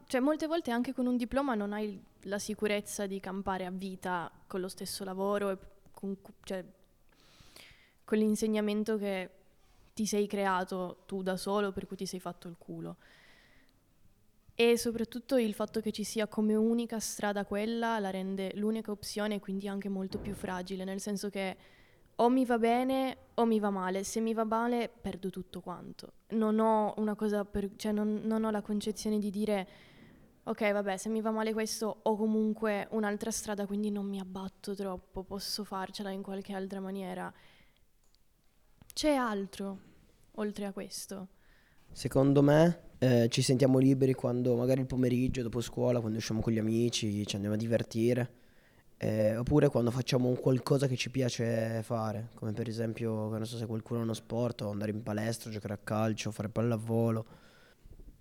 cioè, 0.08 0.20
molte 0.20 0.48
volte 0.48 0.72
anche 0.72 0.94
con 0.94 1.06
un 1.06 1.16
diploma 1.16 1.54
non 1.54 1.74
hai 1.74 2.02
la 2.24 2.40
sicurezza 2.40 3.06
di 3.06 3.20
campare 3.20 3.66
a 3.66 3.70
vita 3.70 4.32
con 4.48 4.62
lo 4.62 4.68
stesso 4.68 5.04
lavoro 5.04 5.52
e 5.52 5.58
con, 5.92 6.18
cioè, 6.42 6.66
con 8.04 8.18
l'insegnamento 8.18 8.98
che 8.98 9.30
ti 9.94 10.08
sei 10.08 10.26
creato 10.26 11.04
tu 11.06 11.22
da 11.22 11.38
solo, 11.38 11.72
per 11.72 11.86
cui 11.86 11.98
ti 11.98 12.08
sei 12.08 12.20
fatto 12.20 12.48
il 12.48 12.56
culo. 12.58 12.96
E 14.56 14.76
soprattutto 14.76 15.38
il 15.38 15.54
fatto 15.54 15.82
che 15.82 15.92
ci 15.92 16.04
sia 16.04 16.26
come 16.26 16.56
unica 16.56 17.00
strada 17.00 17.46
quella 17.46 18.00
la 18.00 18.10
rende 18.10 18.54
l'unica 18.56 18.90
opzione 18.90 19.36
e 19.36 19.40
quindi 19.40 19.68
anche 19.68 19.88
molto 19.88 20.18
più 20.18 20.34
fragile, 20.34 20.84
nel 20.84 21.00
senso 21.00 21.30
che 21.30 21.56
o 22.18 22.30
mi 22.30 22.46
va 22.46 22.58
bene 22.58 23.18
o 23.36 23.46
mi 23.46 23.60
va 23.60 23.70
male. 23.70 24.04
Se 24.04 24.20
mi 24.20 24.34
va 24.34 24.44
male 24.44 24.90
perdo 24.90 25.30
tutto 25.30 25.62
quanto. 25.62 26.14
Non 26.30 26.60
ho 26.60 26.94
una 26.98 27.16
cosa 27.16 27.46
per, 27.46 27.72
cioè 27.76 27.92
non, 27.92 28.22
non 28.24 28.44
ho 28.44 28.52
la 28.52 28.62
concezione 28.62 29.20
di 29.20 29.30
dire 29.30 29.68
ok, 30.44 30.72
vabbè, 30.72 30.98
se 30.98 31.10
mi 31.10 31.22
va 31.22 31.32
male 31.32 31.52
questo 31.52 32.00
ho 32.04 32.16
comunque 32.16 32.88
un'altra 32.92 33.32
strada, 33.32 33.66
quindi 33.66 33.92
non 33.92 34.06
mi 34.06 34.20
abbatto 34.20 34.74
troppo, 34.76 35.24
posso 35.24 35.64
farcela 35.66 36.10
in 36.12 36.22
qualche 36.22 36.54
altra 36.54 36.80
maniera. 36.80 37.32
C'è 38.94 39.14
altro 39.14 39.80
oltre 40.36 40.66
a 40.66 40.72
questo? 40.72 41.28
Secondo 41.92 42.42
me 42.42 42.96
eh, 43.00 43.28
ci 43.30 43.42
sentiamo 43.42 43.78
liberi 43.78 44.14
quando 44.14 44.56
magari 44.56 44.82
il 44.82 44.88
pomeriggio 44.88 45.42
dopo 45.42 45.62
scuola, 45.62 46.00
quando 46.00 46.18
usciamo 46.18 46.40
con 46.40 46.54
gli 46.54 46.60
amici, 46.60 47.26
ci 47.26 47.36
andiamo 47.36 47.56
a 47.56 47.60
divertire. 47.60 48.37
Eh, 49.00 49.38
oppure 49.38 49.70
quando 49.70 49.92
facciamo 49.92 50.28
un 50.28 50.40
qualcosa 50.40 50.88
che 50.88 50.96
ci 50.96 51.12
piace 51.12 51.82
fare, 51.84 52.30
come 52.34 52.52
per 52.52 52.68
esempio, 52.68 53.30
non 53.30 53.46
so 53.46 53.58
se 53.58 53.68
qualcuno 53.68 54.00
ha 54.00 54.04
uno 54.04 54.14
sport, 54.14 54.62
andare 54.64 54.92
in 54.92 55.04
palestra, 55.04 55.52
giocare 55.52 55.74
a 55.76 55.80
calcio, 55.84 56.32
fare 56.32 56.50
pallavolo. 56.50 57.26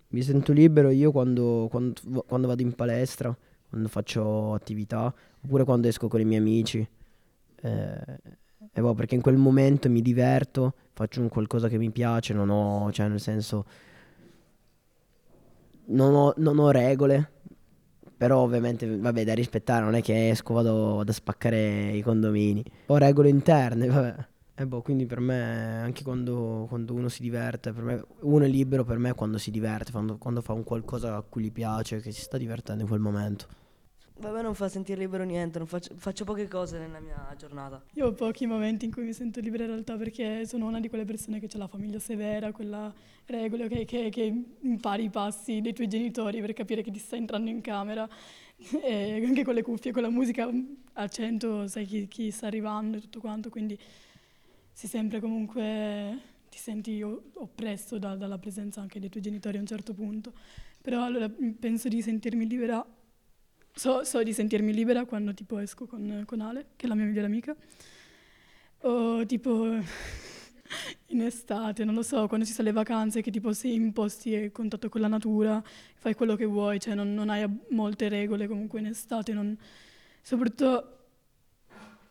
Mi 0.09 0.21
sento 0.21 0.53
libero 0.53 0.89
io 0.89 1.11
quando, 1.11 1.67
quando- 1.69 2.23
quando 2.27 2.47
vado 2.47 2.61
in 2.61 2.73
palestra, 2.73 3.35
quando 3.69 3.87
faccio 3.89 4.53
attività, 4.53 5.13
oppure 5.43 5.63
quando 5.63 5.87
esco 5.87 6.07
con 6.07 6.21
i 6.21 6.25
miei 6.25 6.39
amici. 6.39 6.87
Eh, 7.61 8.19
e 8.71 8.81
boh, 8.81 8.93
perché 8.93 9.15
in 9.15 9.21
quel 9.21 9.37
momento 9.37 9.89
mi 9.89 10.01
diverto, 10.01 10.73
faccio 10.93 11.21
un 11.21 11.29
qualcosa 11.29 11.67
che 11.67 11.77
mi 11.77 11.89
piace, 11.89 12.33
non 12.33 12.49
ho, 12.49 12.91
cioè 12.91 13.07
nel 13.07 13.19
senso, 13.19 13.65
non 15.85 16.13
ho, 16.13 16.33
non 16.37 16.59
ho 16.59 16.69
regole, 16.71 17.31
però 18.17 18.39
ovviamente, 18.39 18.97
vabbè, 18.97 19.23
da 19.23 19.33
rispettare, 19.33 19.85
non 19.85 19.93
è 19.93 20.01
che 20.01 20.29
esco, 20.29 20.53
vado, 20.55 20.95
vado 20.95 21.11
a 21.11 21.13
spaccare 21.13 21.91
i 21.91 22.01
condomini. 22.01 22.63
Ho 22.87 22.97
regole 22.97 23.29
interne, 23.29 23.87
vabbè. 23.87 24.27
E 24.59 24.65
boh, 24.65 24.81
quindi 24.81 25.05
per 25.05 25.19
me, 25.19 25.81
anche 25.83 26.01
quando, 26.01 26.65
quando 26.67 26.95
uno 26.95 27.09
si 27.09 27.21
diverte, 27.21 27.71
me, 27.73 28.03
uno 28.21 28.43
è 28.43 28.47
libero 28.47 28.83
per 28.83 28.97
me 28.97 29.13
quando 29.13 29.37
si 29.37 29.51
diverte, 29.51 29.91
quando, 29.91 30.17
quando 30.17 30.41
fa 30.41 30.53
un 30.53 30.63
qualcosa 30.63 31.15
a 31.15 31.21
cui 31.21 31.43
gli 31.43 31.51
piace, 31.51 31.99
che 31.99 32.11
si 32.11 32.21
sta 32.21 32.39
divertendo 32.39 32.81
in 32.81 32.87
quel 32.89 32.99
momento. 32.99 33.45
Me 34.19 34.41
non 34.41 34.55
fa 34.55 34.67
sentire 34.67 34.99
libero 34.99 35.23
niente, 35.23 35.63
faccio, 35.65 35.93
faccio 35.95 36.23
poche 36.25 36.47
cose 36.47 36.79
nella 36.79 36.99
mia 36.99 37.35
giornata. 37.37 37.83
Io 37.93 38.07
ho 38.07 38.13
pochi 38.13 38.47
momenti 38.47 38.85
in 38.85 38.91
cui 38.91 39.03
mi 39.03 39.13
sento 39.13 39.39
libera 39.39 39.65
in 39.65 39.69
realtà 39.69 39.95
perché 39.95 40.45
sono 40.47 40.65
una 40.65 40.79
di 40.79 40.89
quelle 40.89 41.05
persone 41.05 41.39
che 41.39 41.47
ha 41.53 41.57
la 41.57 41.67
famiglia 41.67 41.99
severa, 41.99 42.51
quella 42.51 42.91
regole, 43.25 43.65
ok, 43.65 43.85
che, 43.85 44.09
che 44.09 44.43
impari 44.61 45.03
i 45.03 45.09
passi 45.11 45.61
dei 45.61 45.73
tuoi 45.73 45.87
genitori 45.87 46.41
per 46.41 46.53
capire 46.53 46.81
che 46.81 46.89
ti 46.89 46.97
sta 46.97 47.15
entrando 47.15 47.51
in 47.51 47.61
camera 47.61 48.09
e 48.81 49.23
anche 49.23 49.43
con 49.43 49.53
le 49.53 49.61
cuffie, 49.61 49.91
con 49.91 50.01
la 50.01 50.09
musica 50.09 50.49
a 50.93 51.07
100 51.07 51.67
sai 51.67 51.85
chi, 51.85 52.07
chi 52.07 52.31
sta 52.31 52.47
arrivando 52.47 52.97
e 52.97 53.01
tutto 53.01 53.19
quanto, 53.19 53.49
quindi 53.49 53.77
si 54.71 54.87
sempre 54.87 55.19
comunque 55.19 56.19
ti 56.49 56.57
senti 56.57 57.03
oppresso 57.03 57.99
da- 57.99 58.15
dalla 58.15 58.39
presenza 58.39 58.81
anche 58.81 58.99
dei 58.99 59.09
tuoi 59.09 59.21
genitori 59.21 59.57
a 59.57 59.59
un 59.59 59.67
certo 59.67 59.93
punto. 59.93 60.33
Però 60.81 61.03
allora 61.03 61.29
penso 61.59 61.87
di 61.87 62.01
sentirmi 62.01 62.47
libera 62.47 62.83
So, 63.77 64.03
so 64.03 64.23
di 64.23 64.33
sentirmi 64.33 64.73
libera 64.73 65.05
quando 65.05 65.33
tipo 65.35 65.59
esco 65.59 65.85
con, 65.85 66.23
con 66.25 66.41
Ale, 66.41 66.69
che 66.75 66.85
è 66.85 66.89
la 66.89 66.95
mia 66.95 67.05
migliore 67.05 67.27
amica, 67.27 67.55
o 68.81 69.25
tipo 69.25 69.65
in 71.07 71.21
estate, 71.21 71.85
non 71.85 71.93
lo 71.93 72.01
so, 72.01 72.27
quando 72.27 72.45
ci 72.45 72.53
sono 72.53 72.67
le 72.69 72.73
vacanze 72.73 73.21
che 73.21 73.29
tipo 73.29 73.53
sei 73.53 73.75
in 73.75 73.93
posti 73.93 74.33
a 74.35 74.51
contatto 74.51 74.89
con 74.89 75.01
la 75.01 75.07
natura, 75.07 75.61
fai 75.95 76.15
quello 76.15 76.35
che 76.35 76.45
vuoi, 76.45 76.79
cioè 76.79 76.95
non, 76.95 77.13
non 77.13 77.29
hai 77.29 77.45
molte 77.69 78.09
regole 78.09 78.47
comunque 78.47 78.79
in 78.79 78.87
estate, 78.87 79.33
non- 79.33 79.55
soprattutto 80.23 80.93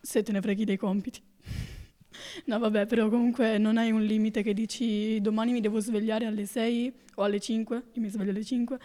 se 0.00 0.22
te 0.22 0.32
ne 0.32 0.40
freghi 0.40 0.64
dei 0.64 0.76
compiti. 0.76 1.20
No, 2.46 2.58
vabbè, 2.58 2.86
però 2.86 3.08
comunque 3.08 3.58
non 3.58 3.76
hai 3.76 3.90
un 3.90 4.02
limite 4.02 4.42
che 4.42 4.54
dici 4.54 5.20
domani 5.20 5.52
mi 5.52 5.60
devo 5.60 5.80
svegliare 5.80 6.26
alle 6.26 6.46
6 6.46 6.92
o 7.16 7.22
alle 7.22 7.40
5, 7.40 7.82
io 7.92 8.00
mi 8.00 8.08
sveglio 8.08 8.30
alle 8.30 8.44
5, 8.44 8.78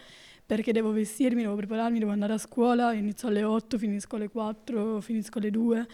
perché 0.44 0.72
devo 0.72 0.90
vestirmi, 0.92 1.42
devo 1.42 1.54
prepararmi, 1.54 1.98
devo 1.98 2.10
andare 2.10 2.32
a 2.34 2.38
scuola, 2.38 2.92
inizio 2.92 3.28
alle 3.28 3.42
8, 3.44 3.78
finisco 3.78 4.16
alle 4.16 4.28
4, 4.28 5.00
finisco 5.00 5.38
alle 5.38 5.50
2, 5.50 5.86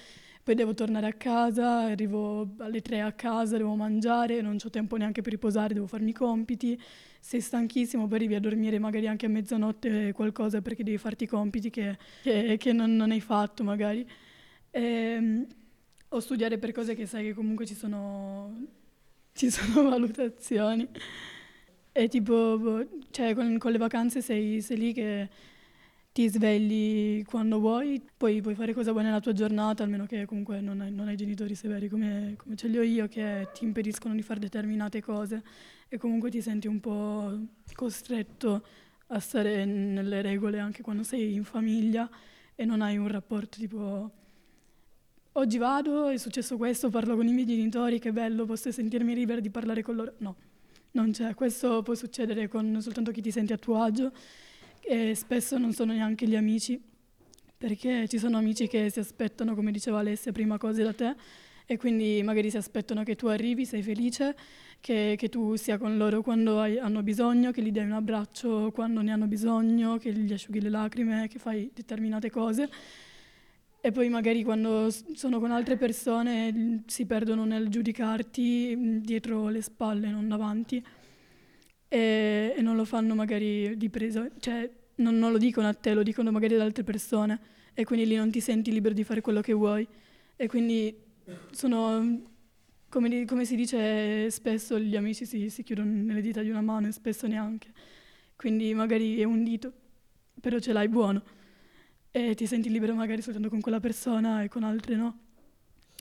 poi 0.42 0.54
devo 0.54 0.72
tornare 0.74 1.06
a 1.06 1.12
casa, 1.12 1.80
arrivo 1.80 2.48
alle 2.58 2.80
3 2.80 3.00
a 3.00 3.12
casa, 3.12 3.56
devo 3.56 3.74
mangiare, 3.74 4.40
non 4.40 4.56
ho 4.62 4.70
tempo 4.70 4.96
neanche 4.96 5.20
per 5.20 5.32
riposare, 5.32 5.74
devo 5.74 5.86
farmi 5.86 6.10
i 6.10 6.12
compiti, 6.14 6.80
sei 7.20 7.40
stanchissimo, 7.40 8.06
poi 8.06 8.16
arrivi 8.18 8.34
a 8.36 8.40
dormire 8.40 8.78
magari 8.78 9.06
anche 9.08 9.26
a 9.26 9.28
mezzanotte 9.28 10.12
qualcosa 10.12 10.62
perché 10.62 10.82
devi 10.84 10.96
farti 10.98 11.24
i 11.24 11.26
compiti 11.26 11.68
che, 11.70 11.98
che- 12.22 12.56
che 12.58 12.72
non, 12.72 12.96
non 12.96 13.10
hai 13.10 13.20
fatto 13.20 13.62
magari. 13.64 14.06
Ehm, 14.70 15.46
o 16.10 16.20
studiare 16.20 16.58
per 16.58 16.72
cose 16.72 16.94
che 16.94 17.06
sai 17.06 17.24
che 17.24 17.34
comunque 17.34 17.66
ci 17.66 17.74
sono, 17.74 18.66
ci 19.32 19.50
sono 19.50 19.88
valutazioni. 19.90 20.88
E 21.92 22.08
tipo, 22.08 22.58
boh, 22.58 22.88
cioè 23.10 23.34
con, 23.34 23.58
con 23.58 23.72
le 23.72 23.78
vacanze 23.78 24.22
sei, 24.22 24.60
sei 24.60 24.76
lì 24.76 24.92
che 24.92 25.28
ti 26.12 26.28
svegli 26.28 27.24
quando 27.24 27.60
vuoi, 27.60 28.02
poi 28.16 28.40
puoi 28.40 28.54
fare 28.54 28.72
cosa 28.72 28.92
vuoi 28.92 29.04
nella 29.04 29.20
tua 29.20 29.32
giornata, 29.32 29.82
almeno 29.82 30.06
che 30.06 30.24
comunque 30.26 30.60
non 30.60 30.80
hai, 30.80 30.90
non 30.90 31.08
hai 31.08 31.16
genitori 31.16 31.54
severi 31.54 31.88
come, 31.88 32.34
come 32.36 32.56
ce 32.56 32.68
li 32.68 32.78
ho 32.78 32.82
io, 32.82 33.06
che 33.08 33.48
ti 33.54 33.64
impediscono 33.64 34.14
di 34.14 34.22
fare 34.22 34.40
determinate 34.40 35.00
cose 35.00 35.42
e 35.88 35.96
comunque 35.96 36.30
ti 36.30 36.40
senti 36.42 36.66
un 36.66 36.80
po' 36.80 37.38
costretto 37.72 38.64
a 39.08 39.20
stare 39.20 39.64
nelle 39.64 40.20
regole 40.20 40.58
anche 40.58 40.82
quando 40.82 41.02
sei 41.02 41.34
in 41.34 41.44
famiglia 41.44 42.10
e 42.54 42.64
non 42.64 42.82
hai 42.82 42.96
un 42.96 43.08
rapporto 43.08 43.58
tipo 43.58 44.10
oggi 45.38 45.56
vado, 45.56 46.08
è 46.08 46.16
successo 46.16 46.56
questo, 46.56 46.90
parlo 46.90 47.14
con 47.14 47.26
i 47.26 47.32
miei 47.32 47.46
genitori, 47.46 48.00
che 48.00 48.12
bello, 48.12 48.44
posso 48.44 48.72
sentirmi 48.72 49.14
libera 49.14 49.40
di 49.40 49.50
parlare 49.50 49.82
con 49.82 49.94
loro. 49.94 50.14
No, 50.18 50.36
non 50.92 51.12
c'è. 51.12 51.34
Questo 51.34 51.82
può 51.82 51.94
succedere 51.94 52.48
con 52.48 52.78
soltanto 52.80 53.12
chi 53.12 53.22
ti 53.22 53.30
senti 53.30 53.52
a 53.52 53.56
tuo 53.56 53.80
agio 53.80 54.10
e 54.80 55.14
spesso 55.14 55.56
non 55.56 55.72
sono 55.72 55.92
neanche 55.92 56.26
gli 56.26 56.34
amici, 56.34 56.80
perché 57.56 58.08
ci 58.08 58.18
sono 58.18 58.36
amici 58.36 58.66
che 58.66 58.90
si 58.90 58.98
aspettano, 58.98 59.54
come 59.54 59.70
diceva 59.70 60.00
Alessia, 60.00 60.32
prima 60.32 60.58
cose 60.58 60.82
da 60.82 60.92
te 60.92 61.14
e 61.70 61.76
quindi 61.76 62.20
magari 62.24 62.50
si 62.50 62.56
aspettano 62.56 63.04
che 63.04 63.14
tu 63.14 63.26
arrivi, 63.26 63.64
sei 63.64 63.82
felice, 63.82 64.34
che, 64.80 65.14
che 65.16 65.28
tu 65.28 65.54
sia 65.54 65.78
con 65.78 65.96
loro 65.96 66.22
quando 66.22 66.60
hai- 66.60 66.78
hanno 66.78 67.02
bisogno, 67.02 67.52
che 67.52 67.62
gli 67.62 67.70
dai 67.70 67.84
un 67.84 67.92
abbraccio 67.92 68.72
quando 68.72 69.02
ne 69.02 69.12
hanno 69.12 69.26
bisogno, 69.26 69.98
che 69.98 70.12
gli 70.12 70.32
asciughi 70.32 70.60
le 70.60 70.70
lacrime, 70.70 71.28
che 71.28 71.38
fai 71.38 71.70
determinate 71.72 72.30
cose. 72.30 72.68
E 73.80 73.92
poi 73.92 74.08
magari 74.08 74.42
quando 74.42 74.88
sono 74.90 75.38
con 75.38 75.52
altre 75.52 75.76
persone 75.76 76.50
l- 76.50 76.82
si 76.86 77.06
perdono 77.06 77.44
nel 77.44 77.68
giudicarti 77.68 78.74
mh, 78.76 79.00
dietro 79.02 79.48
le 79.48 79.62
spalle, 79.62 80.10
non 80.10 80.26
davanti, 80.28 80.84
e, 81.88 82.54
e 82.56 82.60
non 82.62 82.76
lo 82.76 82.84
fanno 82.84 83.14
magari 83.14 83.76
di 83.76 83.88
presa, 83.88 84.28
cioè 84.40 84.68
non, 84.96 85.16
non 85.18 85.30
lo 85.32 85.38
dicono 85.38 85.68
a 85.68 85.74
te, 85.74 85.94
lo 85.94 86.02
dicono 86.02 86.30
magari 86.32 86.54
ad 86.54 86.60
altre 86.60 86.82
persone 86.84 87.38
e 87.72 87.84
quindi 87.84 88.06
lì 88.06 88.16
non 88.16 88.30
ti 88.30 88.40
senti 88.40 88.72
libero 88.72 88.94
di 88.94 89.04
fare 89.04 89.20
quello 89.20 89.40
che 89.40 89.52
vuoi. 89.52 89.86
E 90.36 90.46
quindi 90.48 90.94
sono, 91.52 92.22
come, 92.88 93.08
di- 93.08 93.24
come 93.24 93.44
si 93.44 93.54
dice 93.54 94.28
spesso, 94.30 94.78
gli 94.78 94.96
amici 94.96 95.24
si, 95.24 95.50
si 95.50 95.62
chiudono 95.62 95.90
nelle 95.90 96.20
dita 96.20 96.42
di 96.42 96.50
una 96.50 96.62
mano 96.62 96.88
e 96.88 96.92
spesso 96.92 97.26
neanche. 97.28 97.72
Quindi 98.36 98.74
magari 98.74 99.20
è 99.20 99.24
un 99.24 99.44
dito, 99.44 99.72
però 100.40 100.58
ce 100.58 100.72
l'hai 100.72 100.88
buono 100.88 101.22
e 102.10 102.34
ti 102.34 102.46
senti 102.46 102.70
libero 102.70 102.94
magari 102.94 103.22
soltanto 103.22 103.48
con 103.48 103.60
quella 103.60 103.80
persona 103.80 104.42
e 104.42 104.48
con 104.48 104.62
altre 104.64 104.96
no. 104.96 105.18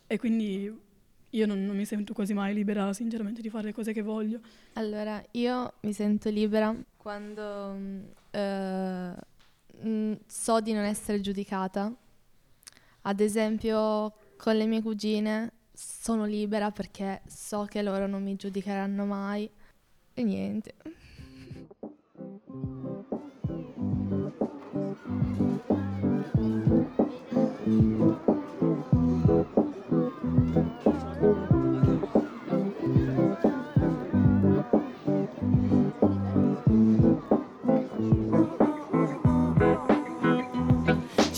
E 0.08 0.18
quindi 0.18 0.86
io 1.32 1.46
non, 1.46 1.66
non 1.66 1.76
mi 1.76 1.86
sento 1.86 2.14
quasi 2.14 2.34
mai 2.34 2.54
libera, 2.54 2.94
sinceramente, 2.94 3.42
di 3.42 3.50
fare 3.50 3.66
le 3.66 3.74
cose 3.74 3.92
che 3.92 4.02
voglio. 4.02 4.40
Allora, 4.74 5.24
io 5.32 5.74
mi 5.82 5.94
sento 5.94 6.30
libera 6.30 6.76
quando 6.96 7.76
eh, 8.32 9.14
mm, 9.86 10.14
so 10.26 10.62
di 10.62 10.74
non 10.74 10.84
essere 10.84 11.20
giudicata. 11.20 11.94
Ad 13.02 13.20
esempio, 13.20 14.14
con 14.38 14.56
le 14.56 14.66
mie 14.66 14.82
cugine 14.82 15.52
sono 15.74 16.26
libera 16.26 16.72
perché 16.72 17.22
so 17.28 17.66
che 17.66 17.82
loro 17.82 18.08
non 18.08 18.24
mi 18.24 18.36
giudicheranno 18.36 19.06
mai. 19.06 19.50
E 20.14 20.24
niente. 20.24 20.74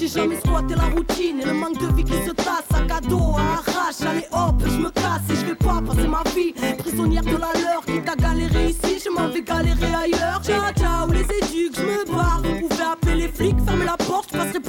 Jamais 0.09 0.37
squatté 0.37 0.75
la 0.75 0.85
routine 0.95 1.39
et 1.41 1.45
le 1.45 1.53
manque 1.53 1.77
de 1.77 1.95
vie 1.95 2.03
qui 2.03 2.13
se 2.13 2.31
tasse. 2.31 2.65
À 2.89 3.01
dos, 3.01 3.35
à 3.37 3.59
arrache, 3.59 4.01
allez 4.01 4.25
hop, 4.31 4.55
je 4.65 4.77
me 4.77 4.89
casse 4.89 5.29
et 5.29 5.35
je 5.35 5.45
vais 5.45 5.55
pas 5.55 5.81
passer 5.85 6.07
ma 6.07 6.23
vie 6.31 6.53
prisonnière 6.77 7.23
de 7.23 7.37
la 7.37 7.53
leur. 7.61 7.85
Qui 7.85 8.01
t'a 8.01 8.15
galéré 8.15 8.69
ici, 8.69 9.01
je 9.03 9.09
m'en 9.09 9.29
vais 9.29 9.41
galérer 9.41 9.93
ailleurs. 9.93 10.41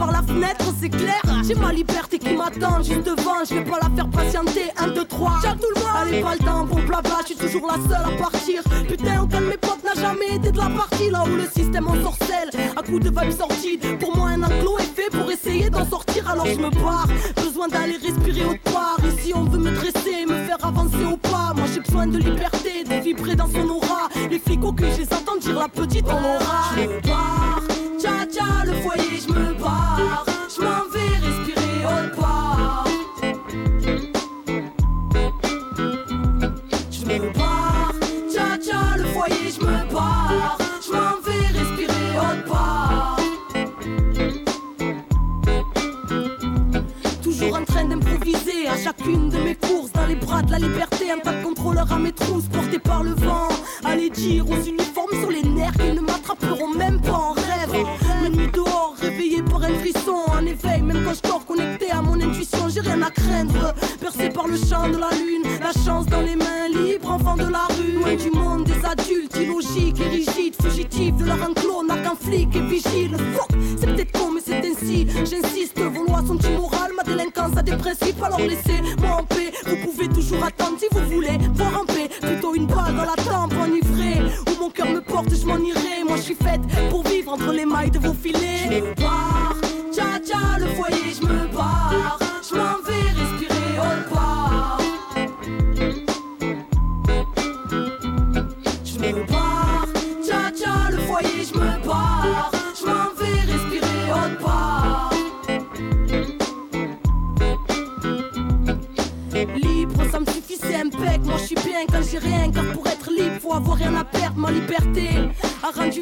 Par 0.00 0.12
la 0.12 0.22
fenêtre, 0.22 0.64
c'est 0.80 0.88
clair. 0.88 1.20
J'ai 1.46 1.54
ma 1.54 1.72
liberté 1.72 2.18
qui 2.18 2.34
m'attend 2.34 2.82
juste 2.82 3.04
devant, 3.04 3.44
je 3.46 3.54
vais 3.54 3.64
pas 3.64 3.78
la 3.82 3.90
faire 3.94 4.08
patienter. 4.08 4.72
1, 4.78 4.88
2, 4.88 5.04
3, 5.04 5.32
ciao 5.42 5.54
tout 5.54 5.66
le 5.74 5.80
monde. 5.80 5.90
Allez, 5.94 6.20
pas 6.22 6.32
le 6.32 6.44
temps 6.44 6.66
pour 6.66 6.80
blabla, 6.80 7.18
je 7.20 7.26
suis 7.26 7.36
toujours 7.36 7.66
la 7.66 7.74
seule 7.74 8.14
à 8.14 8.16
partir. 8.16 8.62
Putain, 8.88 9.22
aucun 9.22 9.42
de 9.42 9.46
mes 9.46 9.58
potes 9.58 9.84
n'a 9.84 10.00
jamais 10.00 10.36
été 10.36 10.50
de 10.50 10.56
la 10.56 10.70
partie. 10.70 11.10
Là 11.10 11.24
où 11.24 11.36
le 11.36 11.44
système 11.44 11.86
en 11.86 12.02
sorcelle, 12.02 12.50
à 12.76 12.82
coup 12.82 12.98
de 12.98 13.10
vibes 13.10 13.36
sorties. 13.36 13.78
Pour 14.00 14.16
moi, 14.16 14.30
un 14.30 14.42
enclos 14.42 14.78
est 14.78 14.94
fait 14.96 15.10
pour 15.10 15.30
essayer 15.30 15.68
d'en 15.68 15.84
sortir, 15.84 16.28
alors 16.30 16.46
je 16.46 16.58
me 16.58 16.70
barre. 16.70 17.06
Besoin 17.36 17.68
d'aller 17.68 17.98
respirer 17.98 18.46
autre 18.46 18.72
part. 18.72 18.96
Ici, 19.04 19.32
on 19.34 19.44
veut 19.44 19.58
me 19.58 19.70
dresser, 19.70 20.24
me 20.26 20.44
faire 20.46 20.64
avancer 20.64 21.04
au 21.04 21.18
pas. 21.18 21.52
Moi, 21.54 21.66
j'ai 21.74 21.80
besoin 21.80 22.06
de 22.06 22.16
liberté, 22.16 22.84
de 22.84 22.94
vibrer 23.04 23.36
dans 23.36 23.48
son 23.48 23.68
aura. 23.68 24.08
Les 24.30 24.38
flics 24.38 24.64
au 24.64 24.72
cul, 24.72 24.86
je 24.96 25.00
les 25.02 25.40
dire 25.40 25.58
la 25.58 25.68
petite 25.68 26.06
on 26.08 26.24
aura. 26.36 27.80
Tcha 28.00 28.26
tcha, 28.26 28.64
le 28.64 28.72
foyer, 28.82 29.20
je 29.20 29.32
me 29.32 29.54
barre. 29.54 30.24
Je 30.54 30.60
m'en 30.62 30.84
vais 30.92 31.14
respirer 31.26 31.84
autre 31.84 32.16
part. 32.16 32.84
Je 36.90 37.04
me 37.04 37.32
barre, 37.32 37.94
tcha 38.32 38.56
tcha, 38.58 38.96
le 38.96 39.04
foyer, 39.04 39.50
je 39.54 39.60
me 39.64 39.92
barre. 39.92 40.58
Je 40.84 40.92
m'en 40.92 41.16
vais 41.24 41.46
respirer 41.58 42.08
autre 42.18 42.44
part. 42.48 43.18
Toujours 47.22 47.56
en 47.56 47.64
train 47.64 47.84
d'improviser 47.84 48.68
à 48.68 48.76
chacune 48.76 49.28
de 49.28 49.38
mes 49.38 49.54
courses 49.56 49.92
dans 49.92 50.06
les 50.06 50.16
bras 50.16 50.42
de 50.42 50.52
la 50.52 50.58
liberté. 50.58 51.10
Un 51.10 51.18
tas 51.18 51.34
de 51.34 51.42
contrôleurs 51.44 51.92
à 51.92 51.98
mes 51.98 52.12
trousses 52.12 52.48
portés 52.48 52.78
par 52.78 53.02
le 53.02 53.12
vent. 53.14 53.48
Allez 53.84 54.10
dire 54.10 54.48
aux 54.48 54.62
uniformes 54.62 55.18
sur 55.20 55.30
les 55.30 55.42
nerfs 55.42 55.72
qu'ils 55.74 55.94
ne 55.94 56.00
m'attraperont 56.00 56.68
même 56.68 57.00
pas 57.00 57.34
j'ai 62.68 62.81
rien 62.81 63.03
à 63.03 63.11
craindre. 63.11 63.74
Percé 64.00 64.29
par 64.31 64.46
le 64.46 64.57
champ 64.57 64.88
de 64.88 64.98
la 64.98 65.11
lune, 65.11 65.42
la 65.61 65.72
chance 65.85 66.07
dans 66.07 66.20
les 66.20 66.37
mains 66.37 66.68
libres, 66.72 67.11
enfant 67.11 67.37
de 67.37 67.50
la 67.50 67.66
rue. 67.76 67.92
Loin 67.92 68.14
du 68.14 68.31
monde 68.31 68.64
des 68.64 68.85
adultes, 68.85 69.37
illogiques 69.37 70.00
et 70.00 70.09
rigides, 70.09 70.57
fugitifs 70.62 71.16
de 71.16 71.24
leur 71.24 71.42
enclos, 71.42 71.85
n'a 71.87 71.98
qu'un 71.98 72.14
flic 72.14 72.55
et 72.55 72.61
vigile. 72.61 73.16
Fuck, 73.35 73.50
c'est 73.79 73.87
peut-être 73.87 74.12
con, 74.12 74.31
mais 74.35 74.40
c'est 74.44 74.64
ainsi. 74.66 75.07
J'insiste, 75.24 75.81
vos 75.81 76.05
lois 76.05 76.22
sont 76.26 76.38
immorales, 76.38 76.92
ma 76.96 77.03
délinquance 77.03 77.57
a 77.57 77.62
des 77.62 77.76
principes, 77.76 78.22
alors 78.22 78.40
laissez-moi 78.40 79.16
en 79.20 79.24
paix. 79.24 79.53
Vous 79.66 79.76
pouvez 79.76 80.09
toujours 80.09 80.44
attendre 80.44 80.79
si 80.79 80.87
vous 80.92 81.14
voulez 81.14 81.38
voir 81.55 81.83
en 81.83 81.85
paix. 81.85 82.09
Plutôt 82.20 82.55
une 82.55 82.66
balle 82.66 82.96
dans 82.96 83.05
la 83.05 83.16
tempe, 83.16 83.55
enivrée. 83.61 84.22
Où 84.48 84.62
mon 84.62 84.70
cœur 84.70 84.88
me 84.88 85.00
porte, 85.00 85.35
je 85.35 85.46
m'en 85.46 85.59
irai. 85.59 86.05
Moi, 86.07 86.16
je 86.16 86.22
suis 86.22 86.35
faite 86.35 86.61
pour 86.88 87.03
vivre 87.05 87.33
entre 87.33 87.53
les 87.53 87.64
mailles 87.64 87.90
de 87.90 87.98
vos 87.98 88.14
filets. 88.14 88.83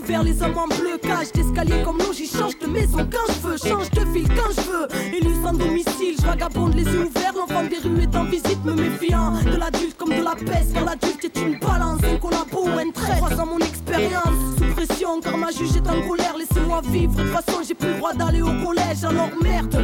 Vers 0.09 0.23
les 0.23 0.43
hommes 0.43 0.59
en 0.59 0.67
bleu. 0.67 0.99
Cage 1.03 1.33
d'escalier 1.33 1.83
comme 1.85 1.99
l'eau, 1.99 2.13
j'y 2.13 2.27
change 2.27 2.59
de 2.59 2.67
maison 2.67 3.07
quand 3.13 3.33
je 3.33 3.47
veux, 3.47 3.57
change 3.57 3.91
de 3.91 4.01
ville 4.13 4.29
quand 4.29 4.51
je 4.57 4.63
veux. 4.63 4.89
Élu 5.15 5.35
sans 5.43 5.53
domicile, 5.53 6.17
je 6.19 6.27
vagabonde 6.27 6.75
les 6.75 6.85
yeux 6.85 7.07
ouverts. 7.07 7.35
L'enfant 7.37 7.63
des 7.65 7.79
rues 7.79 8.03
est 8.03 8.17
en 8.17 8.25
visite, 8.25 8.65
me 8.65 8.73
méfiant 8.73 9.33
de 9.45 9.57
l'adulte 9.57 9.97
comme 9.97 10.11
de 10.11 10.23
la 10.23 10.35
peste. 10.35 10.73
Car 10.73 10.87
l'adulte 10.87 11.25
est 11.25 11.37
une 11.41 11.59
balance, 11.59 12.01
un 12.03 12.17
collabo 12.17 12.67
un 12.67 12.91
trait. 12.91 13.17
Croisant 13.19 13.47
mon 13.47 13.59
expérience, 13.59 14.39
sous 14.57 14.75
pression, 14.75 15.21
car 15.21 15.37
ma 15.37 15.51
juge 15.51 15.77
est 15.77 15.89
en 15.89 16.01
colère. 16.09 16.35
Laissez-moi 16.39 16.81
vivre, 16.87 17.15
de 17.15 17.23
toute 17.23 17.33
façon 17.33 17.59
j'ai 17.67 17.75
plus 17.75 17.89
le 17.89 17.99
droit 17.99 18.15
d'aller 18.15 18.43
au 18.43 18.53
collège. 18.65 19.05
Alors 19.05 19.31
merde, 19.43 19.77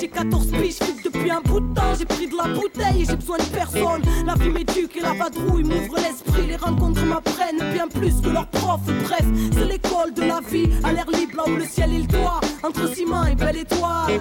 j'ai 0.00 0.08
14 0.08 0.50
piges, 0.50 0.78
je 0.80 1.08
depuis 1.08 1.30
un 1.30 1.40
bout 1.40 1.60
de 1.60 1.74
temps. 1.74 1.94
J'ai 1.98 2.04
pris 2.04 2.26
de 2.26 2.36
la 2.36 2.48
bouteille 2.54 3.02
et 3.02 3.04
j'ai 3.04 3.16
besoin 3.16 3.38
de 3.38 3.44
personne. 3.44 4.02
La 4.26 4.34
vie 4.34 4.50
m'éduque 4.50 4.96
et 4.96 5.00
la 5.00 5.12
vadrouille 5.12 5.64
m'ouvre 5.64 5.96
l'esprit. 5.96 6.46
Les 6.46 6.56
rencontres 6.56 7.04
m'apprennent 7.04 7.72
bien 7.72 7.88
plus 7.88 8.20
que 8.20 8.28
leurs 8.28 8.48
profs. 8.48 8.86
Bref, 9.04 9.24
c'est 9.52 9.64
l'école 9.64 10.14
de 10.14 10.22
la 10.22 10.40
vie, 10.40 10.70
à 10.82 10.92
l'air 10.92 11.10
libre 11.10 11.36
là 11.36 11.54
le 11.56 11.64
ciel 11.64 11.92
et 11.92 11.98
le 11.98 12.06
toit. 12.06 12.40
Entre 12.62 12.94
ciment 12.94 13.26
et 13.26 13.34
belle 13.34 13.58
étoile. 13.58 14.20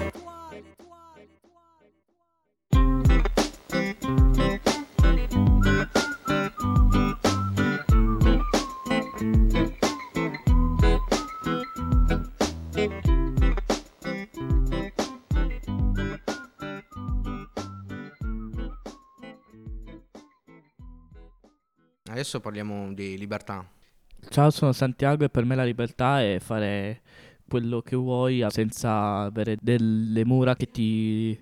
Adesso 22.13 22.39
parliamo 22.41 22.93
di 22.93 23.17
libertà. 23.17 23.67
Ciao, 24.30 24.52
sono 24.52 24.71
Santiago 24.71 25.23
e 25.23 25.30
per 25.30 25.45
me 25.45 25.56
la 25.56 25.63
libertà 25.63 26.21
è 26.21 26.38
fare 26.39 27.02
quello 27.49 27.82
che 27.82 27.95
vuoi 27.95 28.45
senza 28.49 29.21
avere 29.21 29.58
delle 29.60 30.23
mura 30.23 30.56
che 30.56 30.69
ti 30.69 31.36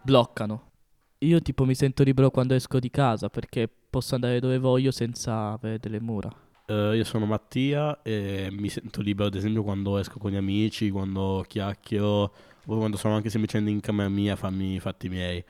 bloccano. 0.00 0.70
Io 1.18 1.42
tipo 1.42 1.66
mi 1.66 1.74
sento 1.74 2.04
libero 2.04 2.30
quando 2.30 2.54
esco 2.54 2.78
di 2.78 2.88
casa 2.88 3.28
perché 3.28 3.68
posso 3.68 4.14
andare 4.14 4.40
dove 4.40 4.56
voglio 4.56 4.92
senza 4.92 5.50
avere 5.50 5.78
delle 5.78 6.00
mura. 6.00 6.32
Eh, 6.64 6.96
io 6.96 7.04
sono 7.04 7.26
Mattia 7.26 8.00
e 8.00 8.48
mi 8.50 8.70
sento 8.70 9.02
libero 9.02 9.28
ad 9.28 9.34
esempio 9.34 9.62
quando 9.62 9.98
esco 9.98 10.18
con 10.18 10.30
gli 10.30 10.36
amici, 10.36 10.88
quando 10.88 11.44
chiacchiero, 11.46 12.34
o 12.64 12.76
quando 12.78 12.96
sono 12.96 13.14
anche 13.14 13.28
semplicemente 13.28 13.70
in 13.70 13.80
camera 13.80 14.08
mia 14.08 14.32
a 14.32 14.36
farmi 14.36 14.76
i 14.76 14.80
fatti 14.80 15.10
miei. 15.10 15.44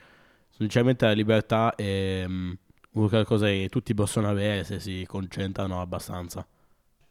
Sinceramente 0.49 1.05
la 1.05 1.13
libertà 1.13 1.73
è 1.75 2.25
una 2.93 3.25
cosa 3.25 3.47
che 3.47 3.67
tutti 3.69 3.93
possono 3.93 4.29
avere 4.29 4.63
se 4.63 4.79
si 4.79 5.05
concentrano 5.07 5.81
abbastanza. 5.81 6.45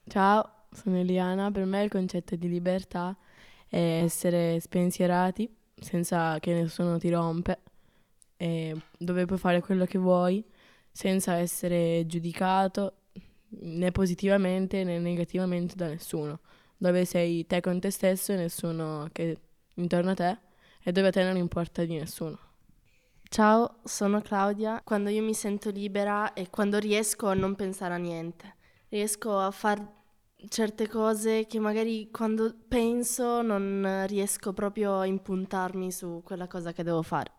Ciao, 0.06 0.66
sono 0.70 0.98
Eliana. 0.98 1.50
Per 1.50 1.64
me 1.64 1.82
il 1.82 1.90
concetto 1.90 2.36
di 2.36 2.48
libertà 2.48 3.16
è 3.68 4.00
essere 4.04 4.60
spensierati 4.60 5.48
senza 5.74 6.38
che 6.38 6.52
nessuno 6.54 6.98
ti 6.98 7.10
rompe, 7.10 7.60
dove 8.98 9.24
puoi 9.26 9.38
fare 9.38 9.60
quello 9.60 9.84
che 9.84 9.98
vuoi 9.98 10.44
senza 10.90 11.34
essere 11.34 12.04
giudicato 12.06 12.94
né 13.48 13.90
positivamente 13.92 14.84
né 14.84 14.98
negativamente 14.98 15.74
da 15.74 15.88
nessuno, 15.88 16.40
dove 16.76 17.04
sei 17.04 17.46
te 17.46 17.60
con 17.60 17.80
te 17.80 17.90
stesso 17.90 18.32
e 18.32 18.36
nessuno 18.36 19.08
che 19.12 19.38
intorno 19.74 20.10
a 20.10 20.14
te 20.14 20.38
e 20.82 20.92
dove 20.92 21.08
a 21.08 21.10
te 21.10 21.22
non 21.24 21.36
importa 21.36 21.84
di 21.84 21.96
nessuno. 21.96 22.38
Ciao, 23.32 23.76
sono 23.84 24.20
Claudia. 24.20 24.82
Quando 24.84 25.08
io 25.08 25.22
mi 25.22 25.32
sento 25.32 25.70
libera 25.70 26.34
e 26.34 26.50
quando 26.50 26.76
riesco 26.78 27.28
a 27.28 27.32
non 27.32 27.54
pensare 27.54 27.94
a 27.94 27.96
niente, 27.96 28.56
riesco 28.90 29.38
a 29.38 29.50
fare 29.50 29.90
certe 30.48 30.86
cose 30.86 31.46
che 31.46 31.58
magari 31.58 32.10
quando 32.10 32.54
penso 32.68 33.40
non 33.40 34.04
riesco 34.06 34.52
proprio 34.52 34.98
a 34.98 35.06
impuntarmi 35.06 35.90
su 35.90 36.20
quella 36.22 36.46
cosa 36.46 36.72
che 36.72 36.82
devo 36.82 37.00
fare. 37.00 37.30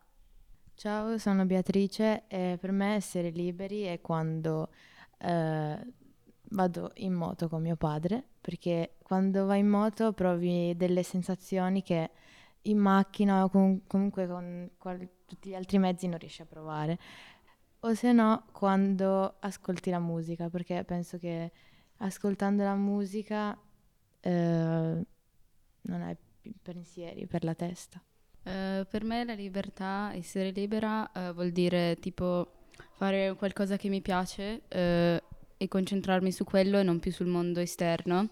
Ciao, 0.73 1.19
sono 1.19 1.45
Beatrice 1.45 2.23
e 2.27 2.57
per 2.59 2.71
me 2.71 2.95
essere 2.95 3.29
liberi 3.29 3.83
è 3.83 4.01
quando 4.01 4.69
eh, 5.19 5.93
vado 6.49 6.91
in 6.95 7.13
moto 7.13 7.47
con 7.47 7.61
mio 7.61 7.75
padre, 7.75 8.29
perché 8.41 8.95
quando 9.03 9.45
vai 9.45 9.59
in 9.59 9.69
moto 9.69 10.11
provi 10.11 10.75
delle 10.75 11.03
sensazioni 11.03 11.83
che 11.83 12.09
in 12.63 12.77
macchina 12.77 13.43
o 13.43 13.49
com- 13.49 13.81
comunque 13.87 14.27
con 14.27 14.71
qual- 14.77 15.09
tutti 15.25 15.49
gli 15.49 15.55
altri 15.55 15.79
mezzi 15.79 16.07
non 16.07 16.19
riesci 16.19 16.41
a 16.41 16.45
provare. 16.45 16.99
O 17.81 17.93
se 17.93 18.11
no, 18.13 18.45
quando 18.51 19.35
ascolti 19.39 19.89
la 19.89 19.99
musica, 19.99 20.49
perché 20.49 20.83
penso 20.85 21.17
che 21.17 21.51
ascoltando 21.97 22.63
la 22.63 22.75
musica 22.75 23.57
eh, 24.21 25.05
non 25.81 26.01
hai 26.01 26.15
pensieri 26.61 27.27
per 27.27 27.43
la 27.43 27.53
testa. 27.55 28.01
Eh, 28.43 28.85
per 28.89 29.03
me 29.03 29.23
la 29.25 29.33
libertà, 29.33 30.11
essere 30.13 30.51
libera, 30.51 31.11
eh, 31.11 31.33
vuol 31.33 31.51
dire 31.51 31.97
tipo 31.99 32.61
fare 32.93 33.35
qualcosa 33.35 33.77
che 33.77 33.89
mi 33.89 34.01
piace 34.01 34.63
eh, 34.67 35.21
e 35.57 35.67
concentrarmi 35.67 36.31
su 36.31 36.43
quello 36.43 36.79
e 36.79 36.83
non 36.83 36.99
più 36.99 37.11
sul 37.11 37.27
mondo 37.27 37.59
esterno. 37.59 38.29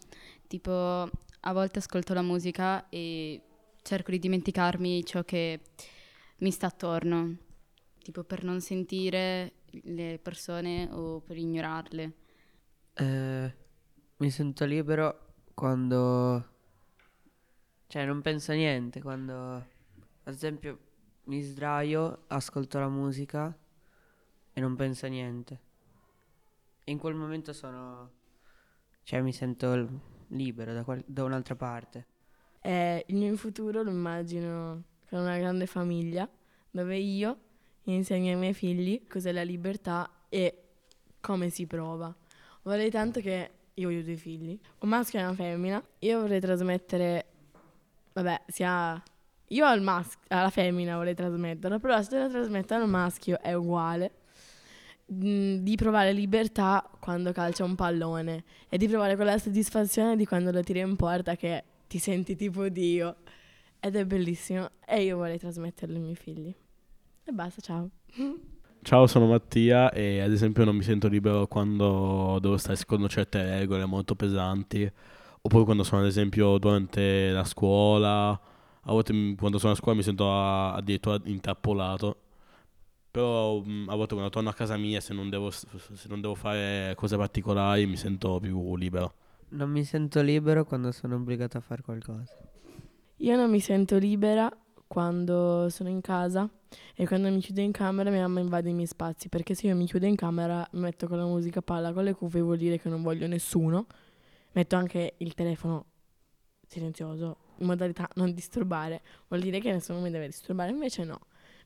Tipo, 0.48 0.72
a 0.72 1.54
volte 1.54 1.80
ascolto 1.80 2.14
la 2.14 2.22
musica 2.22 2.88
e 2.90 3.42
cerco 3.82 4.12
di 4.12 4.20
dimenticarmi 4.20 5.04
ciò 5.06 5.24
che 5.24 5.60
mi 6.40 6.52
sta 6.52 6.68
attorno, 6.68 7.38
tipo 8.02 8.24
per 8.24 8.44
non 8.44 8.62
sentire 8.62 9.54
le 9.84 10.20
persone 10.22 10.90
o 10.92 11.20
per 11.22 11.38
ignorarle. 11.38 12.14
Eh, 12.96 13.54
mi 14.18 14.30
sento 14.30 14.66
libero 14.66 15.34
quando 15.54 16.46
Cioè, 17.88 18.06
non 18.06 18.22
penso 18.22 18.54
a 18.54 18.56
niente 18.56 19.02
quando, 19.02 19.36
ad 20.24 20.34
esempio, 20.34 20.80
mi 21.26 21.42
sdraio, 21.42 22.24
ascolto 22.28 22.80
la 22.80 22.88
musica 22.88 23.54
e 24.54 24.62
non 24.62 24.78
penso 24.78 25.08
a 25.08 25.10
niente. 25.10 25.60
In 26.86 26.98
quel 27.00 27.16
momento 27.16 27.52
sono... 27.54 28.12
Cioè, 29.04 29.22
mi 29.22 29.34
sento 29.34 30.02
libero 30.30 30.74
da, 30.74 30.84
qual- 30.86 31.04
da 31.06 31.24
un'altra 31.26 31.56
parte. 31.56 32.08
Eh, 32.62 33.04
il 33.08 33.16
mio 33.16 33.36
futuro 33.36 33.82
lo 33.82 33.90
immagino 33.90 34.84
con 35.10 35.20
una 35.20 35.38
grande 35.38 35.66
famiglia 35.66 36.30
dove 36.70 36.96
io 36.98 37.38
insegno 37.86 38.32
ai 38.32 38.38
miei 38.38 38.54
figli 38.54 39.08
cos'è 39.08 39.32
la 39.32 39.44
libertà 39.44 40.10
e 40.30 40.64
come 41.20 41.50
si 41.50 41.66
prova. 41.66 42.14
Vorrei 42.64 42.90
tanto 42.90 43.20
che 43.20 43.52
io 43.74 43.90
ho 43.90 44.04
due 44.04 44.16
figli, 44.16 44.58
un 44.80 44.90
maschio 44.90 45.20
e 45.20 45.24
una 45.24 45.34
femmina. 45.34 45.84
Io 46.00 46.22
vorrei 46.22 46.40
trasmettere, 46.40 47.26
vabbè, 48.14 48.42
sia 48.48 49.02
io 49.48 49.66
al 49.66 49.82
maschio, 49.82 50.20
alla 50.30 50.50
femmina 50.50 50.96
vorrei 50.96 51.16
trasmetterlo, 51.16 51.80
però 51.80 52.02
se 52.02 52.20
lo 52.20 52.30
trasmetto 52.30 52.74
al 52.74 52.88
maschio 52.88 53.40
è 53.42 53.54
uguale. 53.54 54.12
Mm, 55.12 55.56
Di 55.58 55.76
provare 55.76 56.14
libertà 56.14 56.88
quando 57.00 57.34
calcia 57.34 57.64
un 57.66 57.76
pallone 57.76 58.44
e 58.70 58.78
di 58.78 58.88
provare 58.88 59.16
quella 59.16 59.38
soddisfazione 59.38 60.16
di 60.16 60.26
quando 60.26 60.52
lo 60.52 60.62
tiri 60.62 60.80
in 60.80 60.96
porta 60.96 61.36
che 61.36 61.64
ti 61.92 62.00
senti 62.00 62.38
tipo 62.38 62.70
Dio. 62.70 63.18
Ed 63.82 63.98
è 63.98 64.06
bellissimo 64.06 64.70
e 64.86 65.04
io 65.04 65.18
vorrei 65.18 65.38
trasmetterlo 65.38 65.96
ai 65.96 66.02
miei 66.02 66.16
figli. 66.16 66.54
E 67.26 67.32
basta, 67.34 67.60
ciao. 67.60 67.90
Ciao, 68.84 69.06
sono 69.06 69.28
Mattia 69.28 69.92
e 69.92 70.22
ad 70.22 70.32
esempio 70.32 70.64
non 70.64 70.76
mi 70.76 70.82
sento 70.82 71.08
libero 71.08 71.46
quando 71.46 72.40
devo 72.42 72.58
stare 72.58 72.76
secondo 72.76 73.08
certe 73.08 73.44
regole 73.44 73.86
molto 73.86 74.16
pesanti, 74.16 74.92
oppure 75.42 75.66
quando 75.66 75.84
sono 75.84 76.02
ad 76.02 76.08
esempio 76.08 76.58
durante 76.58 77.30
la 77.30 77.44
scuola, 77.44 78.30
a 78.32 78.92
volte 78.92 79.14
mi- 79.14 79.36
quando 79.36 79.60
sono 79.60 79.74
a 79.74 79.76
scuola 79.76 79.98
mi 79.98 80.04
sento 80.04 80.32
a- 80.32 80.74
addirittura 80.74 81.20
intrappolato, 81.26 82.18
però 83.12 83.62
mm, 83.64 83.90
a 83.90 83.96
volte 83.96 84.14
quando 84.16 84.32
torno 84.32 84.50
a 84.50 84.54
casa 84.54 84.78
mia 84.78 85.00
se 85.02 85.14
non 85.14 85.30
devo, 85.30 85.52
se 85.52 86.08
non 86.10 86.22
devo 86.22 86.36
fare 86.36 86.94
cose 86.96 87.18
particolari 87.18 87.86
mi 87.86 87.98
sento 87.98 88.40
più 88.40 88.76
libero. 88.78 89.14
Non 89.52 89.70
mi 89.70 89.84
sento 89.84 90.22
libero 90.22 90.64
quando 90.64 90.94
sono 90.94 91.16
obbligato 91.16 91.58
a 91.58 91.62
fare 91.62 91.82
qualcosa. 91.82 92.38
Io 93.18 93.36
non 93.36 93.50
mi 93.50 93.60
sento 93.60 93.98
libera 93.98 94.50
quando 94.88 95.68
sono 95.70 95.90
in 95.90 96.00
casa 96.00 96.50
e 96.96 97.06
quando 97.06 97.30
mi 97.30 97.42
chiudo 97.42 97.60
in 97.60 97.74
camera 97.74 98.10
mia 98.10 98.22
mamma 98.22 98.40
invade 98.40 98.70
i 98.70 98.74
miei 98.74 98.88
spazi, 98.88 99.28
perché 99.28 99.54
se 99.54 99.68
io 99.68 99.76
mi 99.76 99.86
chiudo 99.86 100.06
in 100.06 100.16
camera 100.16 100.66
metto 100.74 101.06
con 101.08 101.18
la 101.18 101.26
musica 101.26 101.62
palla 101.62 101.92
con 101.92 102.06
le 102.06 102.14
cuffie 102.14 102.40
vuol 102.40 102.58
dire 102.58 102.80
che 102.80 102.88
non 102.88 103.02
voglio 103.02 103.28
nessuno. 103.28 103.88
Metto 104.54 104.78
anche 104.78 105.16
il 105.18 105.34
telefono 105.34 105.86
silenzioso, 106.66 107.38
in 107.58 107.66
modalità 107.66 108.08
non 108.16 108.34
disturbare, 108.34 109.02
vuol 109.28 109.42
dire 109.42 109.60
che 109.60 109.72
nessuno 109.72 110.00
mi 110.00 110.12
deve 110.12 110.28
disturbare, 110.28 110.72
invece 110.72 111.04
no. 111.04 111.20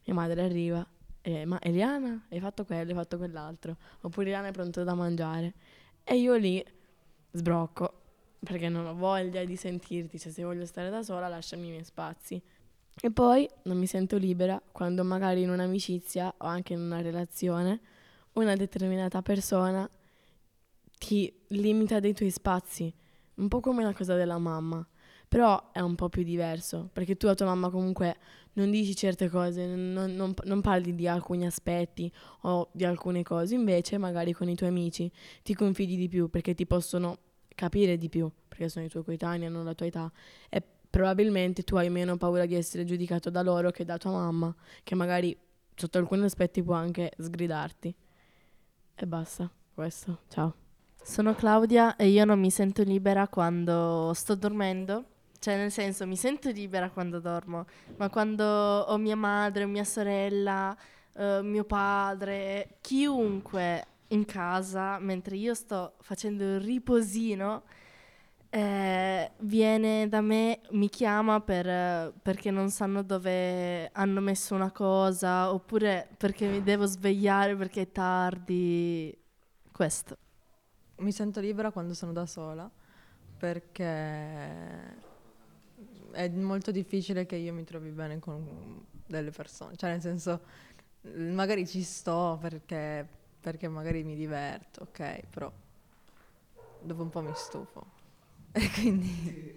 Mia 0.05 0.15
madre 0.15 0.43
arriva 0.43 0.85
e 1.21 1.45
ma 1.45 1.61
Eliana, 1.61 2.25
hai 2.29 2.39
fatto 2.39 2.65
quello, 2.65 2.89
hai 2.89 2.95
fatto 2.95 3.17
quell'altro, 3.17 3.77
oppure 4.01 4.25
Eliana 4.25 4.47
è 4.47 4.51
pronto 4.51 4.83
da 4.83 4.95
mangiare. 4.95 5.53
E 6.03 6.17
io 6.17 6.35
lì 6.35 6.63
sbrocco 7.35 8.01
perché 8.45 8.69
non 8.69 8.85
ho 8.85 8.93
voglia 8.93 9.43
di 9.43 9.55
sentirti, 9.55 10.19
cioè 10.19 10.31
se 10.31 10.43
voglio 10.43 10.65
stare 10.65 10.89
da 10.89 11.03
sola 11.03 11.27
lasciami 11.27 11.67
i 11.67 11.71
miei 11.71 11.83
spazi. 11.83 12.41
E 13.01 13.11
poi 13.11 13.49
non 13.63 13.77
mi 13.77 13.87
sento 13.87 14.17
libera 14.17 14.61
quando 14.71 15.03
magari 15.03 15.41
in 15.41 15.49
un'amicizia 15.49 16.33
o 16.37 16.45
anche 16.45 16.73
in 16.73 16.79
una 16.79 17.01
relazione 17.01 17.81
una 18.33 18.55
determinata 18.55 19.21
persona 19.21 19.89
ti 20.97 21.33
limita 21.49 21.99
dei 21.99 22.13
tuoi 22.13 22.31
spazi, 22.31 22.93
un 23.35 23.47
po' 23.47 23.59
come 23.59 23.83
la 23.83 23.93
cosa 23.93 24.15
della 24.15 24.37
mamma, 24.37 24.85
però 25.27 25.71
è 25.71 25.79
un 25.79 25.95
po' 25.95 26.09
più 26.09 26.23
diverso, 26.23 26.89
perché 26.91 27.17
tu 27.17 27.27
a 27.27 27.33
tua 27.33 27.47
mamma 27.47 27.69
comunque 27.69 28.15
non 28.53 28.71
dici 28.71 28.95
certe 28.95 29.29
cose, 29.29 29.65
non, 29.65 30.15
non- 30.15 30.33
non 30.43 30.61
parli 30.61 30.95
di 30.95 31.07
alcuni 31.07 31.45
aspetti 31.45 32.11
o 32.41 32.69
di 32.71 32.85
alcune 32.85 33.23
cose, 33.23 33.55
invece 33.55 33.97
magari 33.97 34.31
con 34.31 34.49
i 34.49 34.55
tuoi 34.55 34.69
amici 34.69 35.11
ti 35.43 35.53
confidi 35.53 35.97
di 35.97 36.07
più 36.07 36.29
perché 36.29 36.53
ti 36.53 36.65
possono 36.65 37.17
capire 37.55 37.97
di 37.97 38.09
più, 38.09 38.29
perché 38.47 38.69
sono 38.69 38.85
i 38.85 38.89
tuoi 38.89 39.03
coetanei, 39.03 39.47
hanno 39.47 39.63
la 39.63 39.73
tua 39.73 39.85
età 39.87 40.11
e 40.49 40.61
probabilmente 40.89 41.63
tu 41.63 41.75
hai 41.75 41.89
meno 41.89 42.15
paura 42.17 42.45
di 42.45 42.55
essere 42.55 42.85
giudicato 42.85 43.29
da 43.29 43.41
loro 43.41 43.71
che 43.71 43.83
da 43.83 43.97
tua 43.97 44.11
mamma, 44.11 44.53
che 44.83 44.95
magari 44.95 45.35
sotto 45.73 45.97
alcuni 45.97 46.23
aspetti 46.23 46.63
può 46.63 46.75
anche 46.75 47.11
sgridarti. 47.17 47.95
E 48.95 49.07
basta, 49.07 49.49
questo, 49.73 50.21
ciao. 50.29 50.55
Sono 51.01 51.35
Claudia 51.35 51.97
e 51.97 52.07
io 52.07 52.23
non 52.25 52.39
mi 52.39 52.49
sento 52.49 52.81
libera 52.81 53.27
quando 53.27 54.11
sto 54.13 54.35
dormendo. 54.35 55.05
Cioè, 55.37 55.57
nel 55.57 55.71
senso, 55.71 56.07
mi 56.07 56.15
sento 56.15 56.49
libera 56.49 56.89
quando 56.89 57.19
dormo, 57.19 57.65
ma 57.97 58.09
quando 58.09 58.43
ho 58.43 58.97
mia 58.97 59.15
madre, 59.15 59.65
mia 59.65 59.83
sorella, 59.83 60.75
eh, 61.13 61.41
mio 61.43 61.63
padre, 61.65 62.77
chiunque 62.81 63.85
in 64.09 64.25
casa, 64.25 64.99
mentre 64.99 65.35
io 65.35 65.53
sto 65.53 65.95
facendo 66.01 66.43
il 66.43 66.59
riposino, 66.59 67.63
eh, 68.49 69.31
viene 69.39 70.07
da 70.07 70.21
me, 70.21 70.61
mi 70.71 70.89
chiama 70.89 71.41
per, 71.41 72.13
perché 72.21 72.51
non 72.51 72.69
sanno 72.69 73.01
dove 73.03 73.89
hanno 73.91 74.21
messo 74.21 74.55
una 74.55 74.71
cosa, 74.71 75.51
oppure 75.51 76.07
perché 76.17 76.47
mi 76.47 76.63
devo 76.63 76.85
svegliare 76.85 77.55
perché 77.55 77.81
è 77.81 77.91
tardi. 77.91 79.17
Questo. 79.71 80.17
Mi 80.97 81.11
sento 81.11 81.41
libera 81.41 81.71
quando 81.71 81.93
sono 81.93 82.13
da 82.13 82.25
sola 82.25 82.71
perché 83.37 85.03
è 86.11 86.29
molto 86.29 86.71
difficile 86.71 87.25
che 87.25 87.35
io 87.35 87.53
mi 87.53 87.65
trovi 87.65 87.89
bene 87.89 88.19
con 88.19 88.85
delle 89.05 89.31
persone, 89.31 89.75
cioè 89.75 89.91
nel 89.91 90.01
senso 90.01 90.41
magari 91.13 91.67
ci 91.67 91.83
sto 91.83 92.37
perché, 92.39 93.07
perché 93.45 93.67
magari 93.67 94.03
mi 94.03 94.15
diverto, 94.15 94.83
ok, 94.83 95.27
però 95.29 95.51
dopo 96.79 97.01
un 97.01 97.09
po' 97.09 97.21
mi 97.21 97.33
stufo 97.33 97.91
e 98.51 98.69
quindi, 98.71 99.55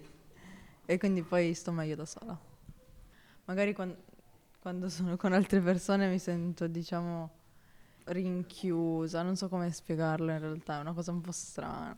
e 0.85 0.97
quindi 0.97 1.23
poi 1.23 1.53
sto 1.53 1.71
meglio 1.71 1.95
da 1.95 2.05
sola. 2.05 2.37
Magari 3.45 3.73
quan- 3.73 3.95
quando 4.59 4.89
sono 4.89 5.17
con 5.17 5.33
altre 5.33 5.61
persone 5.61 6.07
mi 6.09 6.19
sento 6.19 6.67
diciamo 6.67 7.37
rinchiusa, 8.05 9.21
non 9.23 9.35
so 9.35 9.49
come 9.49 9.71
spiegarlo 9.71 10.31
in 10.31 10.39
realtà, 10.39 10.77
è 10.77 10.81
una 10.81 10.93
cosa 10.93 11.11
un 11.11 11.21
po' 11.21 11.31
strana. 11.31 11.97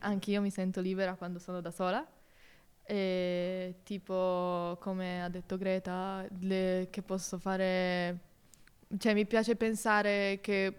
Anche 0.00 0.30
io 0.30 0.40
mi 0.40 0.50
sento 0.50 0.80
libera 0.80 1.14
quando 1.14 1.38
sono 1.38 1.60
da 1.60 1.70
sola. 1.70 2.06
E 2.84 3.80
tipo, 3.84 4.76
come 4.80 5.22
ha 5.24 5.28
detto 5.28 5.56
Greta, 5.56 6.26
le- 6.40 6.88
che 6.90 7.02
posso 7.02 7.38
fare. 7.38 8.30
Cioè, 8.98 9.14
mi 9.14 9.26
piace 9.26 9.56
pensare 9.56 10.38
che 10.42 10.74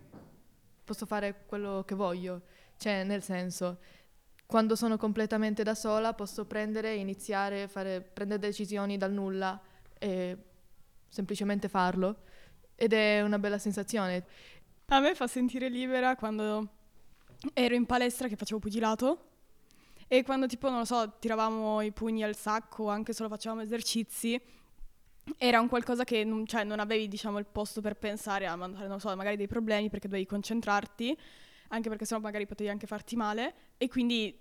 posso 0.83 1.05
fare 1.05 1.45
quello 1.45 1.83
che 1.85 1.95
voglio. 1.95 2.43
Cioè, 2.77 3.03
nel 3.03 3.23
senso, 3.23 3.79
quando 4.45 4.75
sono 4.75 4.97
completamente 4.97 5.63
da 5.63 5.73
sola 5.73 6.13
posso 6.13 6.45
prendere, 6.45 6.95
iniziare, 6.95 7.67
fare, 7.67 8.01
prendere 8.01 8.39
decisioni 8.39 8.97
dal 8.97 9.11
nulla 9.11 9.59
e 9.97 10.37
semplicemente 11.09 11.69
farlo. 11.69 12.17
Ed 12.75 12.93
è 12.93 13.21
una 13.21 13.39
bella 13.39 13.57
sensazione. 13.57 14.25
A 14.87 14.99
me 14.99 15.15
fa 15.15 15.27
sentire 15.27 15.69
libera 15.69 16.15
quando 16.15 16.69
ero 17.53 17.73
in 17.73 17.85
palestra 17.85 18.27
che 18.27 18.35
facevo 18.35 18.59
pugilato 18.59 19.29
e 20.07 20.23
quando 20.23 20.45
tipo, 20.45 20.69
non 20.69 20.79
lo 20.79 20.85
so, 20.85 21.15
tiravamo 21.17 21.81
i 21.81 21.91
pugni 21.91 22.23
al 22.23 22.35
sacco, 22.35 22.89
anche 22.89 23.13
solo 23.13 23.29
facevamo 23.29 23.61
esercizi, 23.61 24.39
era 25.37 25.59
un 25.59 25.67
qualcosa 25.67 26.03
che 26.03 26.23
non, 26.23 26.45
cioè, 26.45 26.63
non 26.63 26.79
avevi, 26.79 27.07
diciamo, 27.07 27.37
il 27.39 27.45
posto 27.45 27.81
per 27.81 27.95
pensare 27.95 28.45
a 28.45 28.55
mandare, 28.55 28.99
so, 28.99 29.15
magari 29.15 29.37
dei 29.37 29.47
problemi 29.47 29.89
perché 29.89 30.07
dovevi 30.07 30.25
concentrarti, 30.25 31.17
anche 31.69 31.89
perché 31.89 32.05
sennò 32.05 32.21
magari 32.21 32.45
potevi 32.45 32.69
anche 32.69 32.87
farti 32.87 33.15
male. 33.15 33.53
E 33.77 33.87
quindi, 33.87 34.37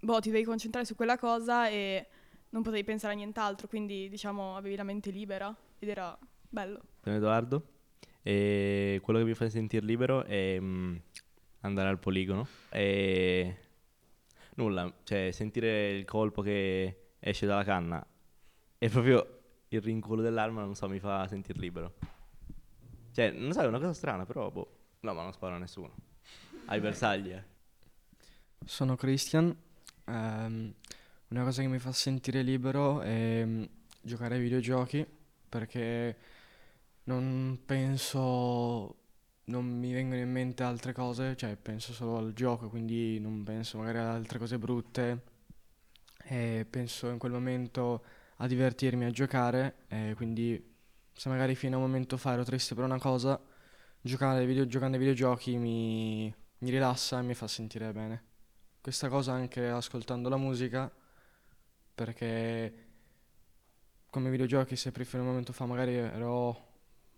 boh, 0.00 0.20
ti 0.20 0.28
dovevi 0.28 0.44
concentrare 0.46 0.86
su 0.86 0.94
quella 0.94 1.18
cosa 1.18 1.68
e 1.68 2.06
non 2.50 2.62
potevi 2.62 2.84
pensare 2.84 3.12
a 3.14 3.16
nient'altro, 3.16 3.68
quindi, 3.68 4.08
diciamo, 4.08 4.56
avevi 4.56 4.76
la 4.76 4.84
mente 4.84 5.10
libera 5.10 5.54
ed 5.78 5.88
era 5.88 6.16
bello. 6.48 6.80
Sono 7.02 7.16
Edoardo 7.16 7.66
e 8.22 9.00
quello 9.02 9.18
che 9.18 9.24
mi 9.24 9.34
fa 9.34 9.48
sentire 9.48 9.84
libero 9.84 10.24
è 10.24 10.58
mm, 10.60 10.96
andare 11.60 11.88
al 11.88 11.98
poligono 11.98 12.46
e 12.70 13.56
nulla, 14.54 14.92
cioè 15.02 15.30
sentire 15.32 15.90
il 15.90 16.04
colpo 16.04 16.42
che 16.42 17.14
esce 17.18 17.46
dalla 17.46 17.64
canna. 17.64 18.04
E 18.78 18.88
proprio 18.88 19.41
il 19.76 19.82
rinculo 19.82 20.22
dell'arma, 20.22 20.62
non 20.62 20.74
so, 20.74 20.88
mi 20.88 20.98
fa 20.98 21.26
sentire 21.28 21.58
libero. 21.58 21.94
Cioè, 23.12 23.30
non 23.30 23.52
so, 23.52 23.60
è 23.60 23.66
una 23.66 23.78
cosa 23.78 23.92
strana, 23.92 24.24
però 24.24 24.50
boh. 24.50 24.76
No, 25.00 25.14
ma 25.14 25.22
non 25.22 25.32
sparo 25.32 25.54
a 25.54 25.58
nessuno. 25.58 25.94
Ai 26.66 26.80
bersagli, 26.80 27.30
eh. 27.30 27.44
Sono 28.64 28.96
Christian. 28.96 29.54
Ehm, 30.04 30.74
una 31.28 31.44
cosa 31.44 31.62
che 31.62 31.68
mi 31.68 31.78
fa 31.78 31.92
sentire 31.92 32.42
libero 32.42 33.00
è 33.00 33.44
mm, 33.44 33.64
giocare 34.00 34.34
ai 34.36 34.40
videogiochi 34.42 35.06
perché 35.48 36.16
non 37.04 37.60
penso, 37.64 38.96
non 39.44 39.64
mi 39.66 39.92
vengono 39.92 40.20
in 40.20 40.30
mente 40.30 40.62
altre 40.62 40.92
cose, 40.92 41.36
cioè 41.36 41.56
penso 41.56 41.92
solo 41.92 42.16
al 42.16 42.32
gioco, 42.32 42.68
quindi 42.68 43.18
non 43.18 43.42
penso 43.44 43.78
magari 43.78 43.98
ad 43.98 44.06
altre 44.06 44.38
cose 44.38 44.58
brutte 44.58 45.22
e 46.24 46.66
penso 46.68 47.08
in 47.08 47.18
quel 47.18 47.32
momento 47.32 48.04
a 48.42 48.46
divertirmi, 48.48 49.04
a 49.04 49.10
giocare 49.10 49.84
e 49.86 50.14
quindi 50.16 50.70
se 51.12 51.28
magari 51.28 51.54
fino 51.54 51.76
a 51.76 51.78
un 51.78 51.84
momento 51.84 52.16
fa 52.16 52.32
ero 52.32 52.42
triste 52.42 52.74
per 52.74 52.82
una 52.84 52.98
cosa, 52.98 53.40
giocare 54.00 54.44
video- 54.44 54.66
giocando 54.66 54.96
ai 54.96 55.02
videogiochi 55.02 55.56
mi, 55.58 56.34
mi 56.58 56.70
rilassa 56.70 57.20
e 57.20 57.22
mi 57.22 57.34
fa 57.34 57.46
sentire 57.46 57.92
bene. 57.92 58.24
Questa 58.80 59.08
cosa 59.08 59.32
anche 59.32 59.68
ascoltando 59.68 60.28
la 60.28 60.36
musica 60.36 60.92
perché 61.94 62.88
come 64.10 64.28
videogiochi 64.28 64.74
se 64.74 64.90
per 64.90 65.06
un 65.12 65.24
momento 65.24 65.52
fa 65.52 65.64
magari 65.64 65.94
ero 65.94 66.70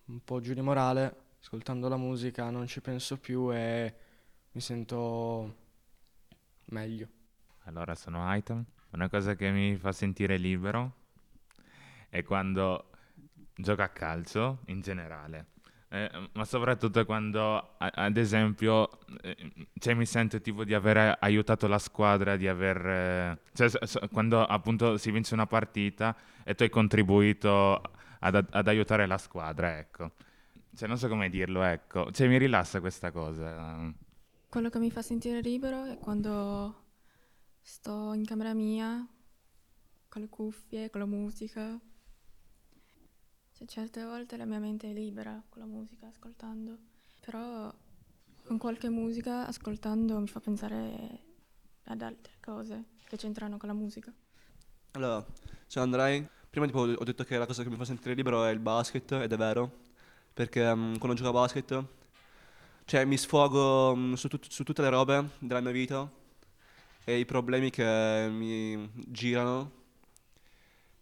un 0.04 0.22
po' 0.22 0.40
giù 0.40 0.52
di 0.52 0.60
morale, 0.60 1.22
ascoltando 1.40 1.88
la 1.88 1.96
musica 1.96 2.50
non 2.50 2.66
ci 2.66 2.82
penso 2.82 3.16
più 3.16 3.50
e 3.50 3.94
mi 4.52 4.60
sento 4.60 5.56
meglio. 6.66 7.08
Allora 7.62 7.94
sono 7.94 8.26
Aitam. 8.26 8.62
Una 8.90 9.08
cosa 9.08 9.34
che 9.34 9.50
mi 9.50 9.74
fa 9.76 9.90
sentire 9.90 10.36
libero 10.36 11.02
è 12.14 12.22
quando 12.22 12.90
gioco 13.56 13.82
a 13.82 13.88
calcio 13.88 14.60
in 14.66 14.80
generale. 14.82 15.46
Eh, 15.88 16.28
ma 16.32 16.44
soprattutto 16.44 17.04
quando, 17.04 17.74
ad 17.78 18.16
esempio, 18.16 18.88
eh, 19.20 19.52
cioè, 19.78 19.94
mi 19.94 20.06
sento 20.06 20.40
tipo 20.40 20.62
di 20.62 20.74
aver 20.74 21.16
aiutato 21.20 21.66
la 21.66 21.78
squadra, 21.78 22.36
di 22.36 22.46
aver... 22.46 22.86
eh, 22.86 23.38
cioè, 23.52 24.08
quando 24.12 24.44
appunto 24.44 24.96
si 24.96 25.10
vince 25.10 25.34
una 25.34 25.46
partita 25.46 26.16
e 26.44 26.54
tu 26.54 26.62
hai 26.62 26.70
contribuito 26.70 27.82
ad, 28.20 28.46
ad 28.48 28.68
aiutare 28.68 29.06
la 29.06 29.18
squadra, 29.18 29.76
ecco. 29.76 30.12
Cioè, 30.72 30.86
non 30.86 30.98
so 30.98 31.08
come 31.08 31.28
dirlo, 31.28 31.62
ecco. 31.62 32.12
Cioè, 32.12 32.28
mi 32.28 32.38
rilassa 32.38 32.78
questa 32.78 33.10
cosa. 33.10 33.92
Quello 34.48 34.68
che 34.68 34.78
mi 34.78 34.90
fa 34.92 35.02
sentire 35.02 35.40
libero 35.40 35.84
è 35.84 35.98
quando 35.98 36.82
sto 37.60 38.12
in 38.12 38.24
camera 38.24 38.54
mia 38.54 39.04
con 40.08 40.22
le 40.22 40.28
cuffie, 40.28 40.90
con 40.90 41.00
la 41.00 41.06
musica. 41.06 41.76
Certe 43.66 44.04
volte 44.04 44.36
la 44.36 44.44
mia 44.44 44.58
mente 44.58 44.90
è 44.90 44.92
libera 44.92 45.42
con 45.48 45.62
la 45.62 45.68
musica, 45.68 46.06
ascoltando. 46.06 46.76
Però 47.20 47.72
con 48.44 48.58
qualche 48.58 48.88
musica, 48.88 49.46
ascoltando, 49.46 50.18
mi 50.18 50.28
fa 50.28 50.40
pensare 50.40 51.22
ad 51.84 52.02
altre 52.02 52.34
cose 52.40 52.84
che 53.06 53.16
c'entrano 53.16 53.56
con 53.56 53.68
la 53.68 53.74
musica. 53.74 54.12
Allora, 54.92 55.24
sono 55.66 55.84
Andrei. 55.84 56.26
Prima 56.50 56.66
tipo, 56.66 56.80
ho 56.80 57.04
detto 57.04 57.24
che 57.24 57.36
la 57.36 57.46
cosa 57.46 57.62
che 57.62 57.70
mi 57.70 57.76
fa 57.76 57.84
sentire 57.84 58.14
libero 58.14 58.44
è 58.44 58.50
il 58.50 58.60
basket, 58.60 59.12
ed 59.12 59.32
è 59.32 59.36
vero. 59.36 59.82
Perché 60.32 60.74
mm, 60.74 60.96
quando 60.96 61.16
gioco 61.16 61.30
a 61.30 61.40
basket, 61.40 61.84
cioè 62.84 63.04
mi 63.04 63.16
sfogo 63.16 63.96
mm, 63.96 64.12
su, 64.14 64.28
tut- 64.28 64.50
su 64.50 64.62
tutte 64.62 64.82
le 64.82 64.90
robe 64.90 65.30
della 65.38 65.60
mia 65.60 65.72
vita 65.72 66.08
e 67.04 67.18
i 67.18 67.24
problemi 67.24 67.70
che 67.70 68.28
mi 68.30 68.90
girano. 69.06 69.82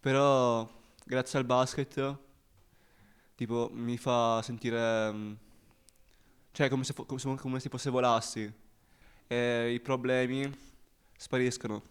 Però 0.01 0.69
grazie 1.05 1.39
al 1.39 1.45
basket, 1.45 2.19
tipo, 3.43 3.71
mi 3.73 3.97
fa 3.97 4.41
sentire... 4.43 5.13
mm, 5.13 5.33
Cioè, 6.53 6.69
come 6.69 6.85
se, 6.85 6.95
come 6.95 7.19
se, 7.19 7.35
come 7.37 7.61
se 7.61 7.69
fosse 7.69 7.91
volassi. 7.91 8.53
E 9.27 9.73
i 9.73 9.81
problemi 9.81 10.51
spariscono. 11.17 11.83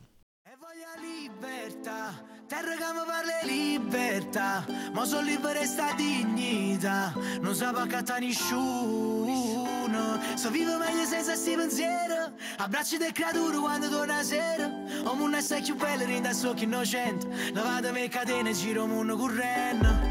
libertà 0.99 2.23
Terra 2.47 2.75
che 2.75 2.93
mi 2.93 3.05
parla 3.05 3.31
di 3.43 3.49
libertà 3.49 4.65
Ma 4.93 5.05
sono 5.05 5.25
libera 5.25 5.59
e 5.59 5.65
sta 5.65 5.93
dignità. 5.93 7.13
Non 7.41 7.55
sa 7.55 7.71
paccatta 7.71 8.19
nessuno. 8.19 10.19
So 10.35 10.49
vivo 10.49 10.77
meglio 10.77 11.05
senza 11.05 11.35
sti 11.35 11.55
pensieri. 11.55 12.33
Abbracci 12.57 12.97
del 12.97 13.11
creatura 13.11 13.59
quando 13.59 13.89
torna 13.89 14.23
sera. 14.23 14.69
O 15.03 15.13
mondo 15.15 15.37
è 15.37 15.61
più 15.61 15.75
bello 15.75 16.05
rinda 16.05 16.33
socchi 16.33 16.65
innocente. 16.65 17.27
Lavatemi 17.51 18.01
le 18.01 18.09
catene 18.09 18.53
giro 18.53 18.85
mondo 18.85 19.15
correndo 19.15 20.10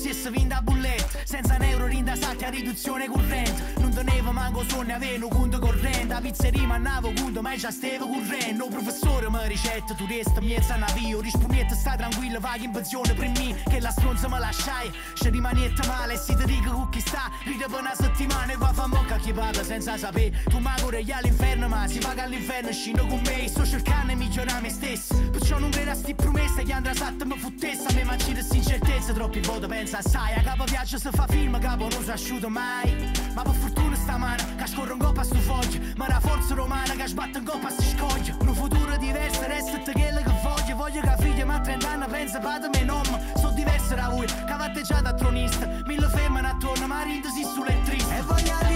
come 0.00 0.14
se 0.14 0.14
si 0.14 0.30
vinta 0.30 0.56
a 0.56 0.62
bulletta 0.62 0.99
Senza 1.24 1.56
un 1.56 1.62
euro 1.62 1.86
rinda 1.86 2.16
salti 2.16 2.44
a 2.44 2.50
riduzione 2.50 3.06
corrente 3.06 3.72
Non 3.78 3.90
tenevo 3.92 4.32
manco 4.32 4.64
sonne 4.68 4.94
avevo 4.94 5.28
conto 5.28 5.58
corrente. 5.58 6.14
A 6.14 6.20
pizzeria 6.20 6.66
mannavo 6.66 7.12
conto 7.12 7.42
ma 7.42 7.54
già 7.56 7.70
stevo 7.70 8.08
correndo 8.08 8.68
professore 8.68 9.28
mi 9.30 9.38
ricetta 9.48 9.94
tu 9.94 10.06
resta 10.06 10.40
miezza 10.40 10.76
navio. 10.76 11.20
Rispondete 11.20 11.74
sta 11.74 11.96
tranquillo 11.96 12.40
vai 12.40 12.64
in 12.64 12.70
pensione 12.70 13.12
per 13.14 13.28
me 13.28 13.62
Che 13.68 13.80
la 13.80 13.90
stronza 13.90 14.28
me 14.28 14.38
lasciai. 14.38 14.90
Se 15.14 15.30
rimanete 15.30 15.86
male 15.86 16.16
si 16.16 16.34
ti 16.34 16.44
dico 16.44 16.72
con 16.72 16.88
chi 16.90 17.00
sta. 17.00 17.30
Ride 17.44 17.66
per 17.66 17.80
una 17.80 17.94
settimana 17.94 18.52
e 18.52 18.56
va 18.56 18.68
a 18.68 18.72
fa 18.72 18.86
mocca 18.86 19.16
chi 19.16 19.32
parla 19.32 19.62
senza 19.64 19.96
sapere. 19.96 20.42
Tu 20.48 20.58
mi 20.58 20.68
auguri 20.76 21.10
all'inferno 21.12 21.68
ma 21.68 21.86
si 21.86 21.98
paga 21.98 22.24
all'inferno 22.24 22.72
scendo 22.72 23.06
con 23.06 23.20
me. 23.24 23.48
Sto 23.48 23.64
cercando 23.64 24.12
di 24.12 24.14
migliorare 24.16 24.60
me 24.60 24.70
stesso. 24.70 25.14
Perciò 25.30 25.58
non 25.58 25.70
credo 25.70 25.90
a 25.90 25.94
sti 25.94 26.14
promesse 26.14 26.62
che 26.62 26.72
andrà 26.72 26.94
satta 26.94 27.24
mi 27.24 27.38
fottessa 27.38 27.92
Me 27.94 28.04
mancino 28.04 28.40
sti 28.42 28.56
incertezze 28.56 29.12
troppi 29.12 29.40
voto 29.40 29.66
pensa 29.66 29.98
assai 29.98 30.34
A 30.34 30.42
capo 30.42 30.64
viaggio 30.64 30.98
se 30.98 31.09
fa 31.12 31.26
film 31.26 31.58
capo 31.58 31.88
non 31.88 32.02
si 32.02 32.10
asciuto 32.10 32.48
mai. 32.48 33.10
Ma 33.34 33.42
per 33.42 33.54
fortuna 33.54 33.94
stamana 33.96 34.42
che 34.56 34.66
scorre 34.66 34.92
un 34.92 34.98
coppa 34.98 35.20
a 35.20 35.24
sto 35.24 35.36
foglio 35.36 35.80
Ma 35.96 36.08
la 36.08 36.18
forza 36.20 36.54
romana 36.54 36.94
che 36.94 37.06
sbatte 37.06 37.38
un 37.38 37.44
coppa 37.44 37.68
a 37.68 37.70
sti 37.70 37.96
scogli 37.96 38.34
Un 38.40 38.54
futuro 38.54 38.96
diverso 38.96 39.46
resta 39.46 39.78
quello 39.92 40.20
che 40.22 40.32
voglio. 40.42 40.76
Voglio 40.76 41.00
che 41.00 41.14
figlia 41.18 41.44
ma 41.44 41.54
a 41.54 41.60
30 41.60 41.88
anni 41.88 42.06
pensa 42.08 42.38
padre 42.38 42.70
me 42.70 42.82
nonno 42.82 43.20
Sono 43.36 43.52
diverso 43.52 43.94
da 43.94 44.08
voi 44.08 44.26
che 44.26 44.52
avvatteggiate 44.52 45.08
a 45.08 45.14
tronista. 45.14 45.66
Mille 45.86 46.08
femmine 46.08 46.48
attorno 46.48 46.86
ma 46.86 47.02
rindesi 47.02 47.44
sulle 47.44 47.80
triste. 47.84 48.16
E 48.16 48.22
voglio 48.22 48.69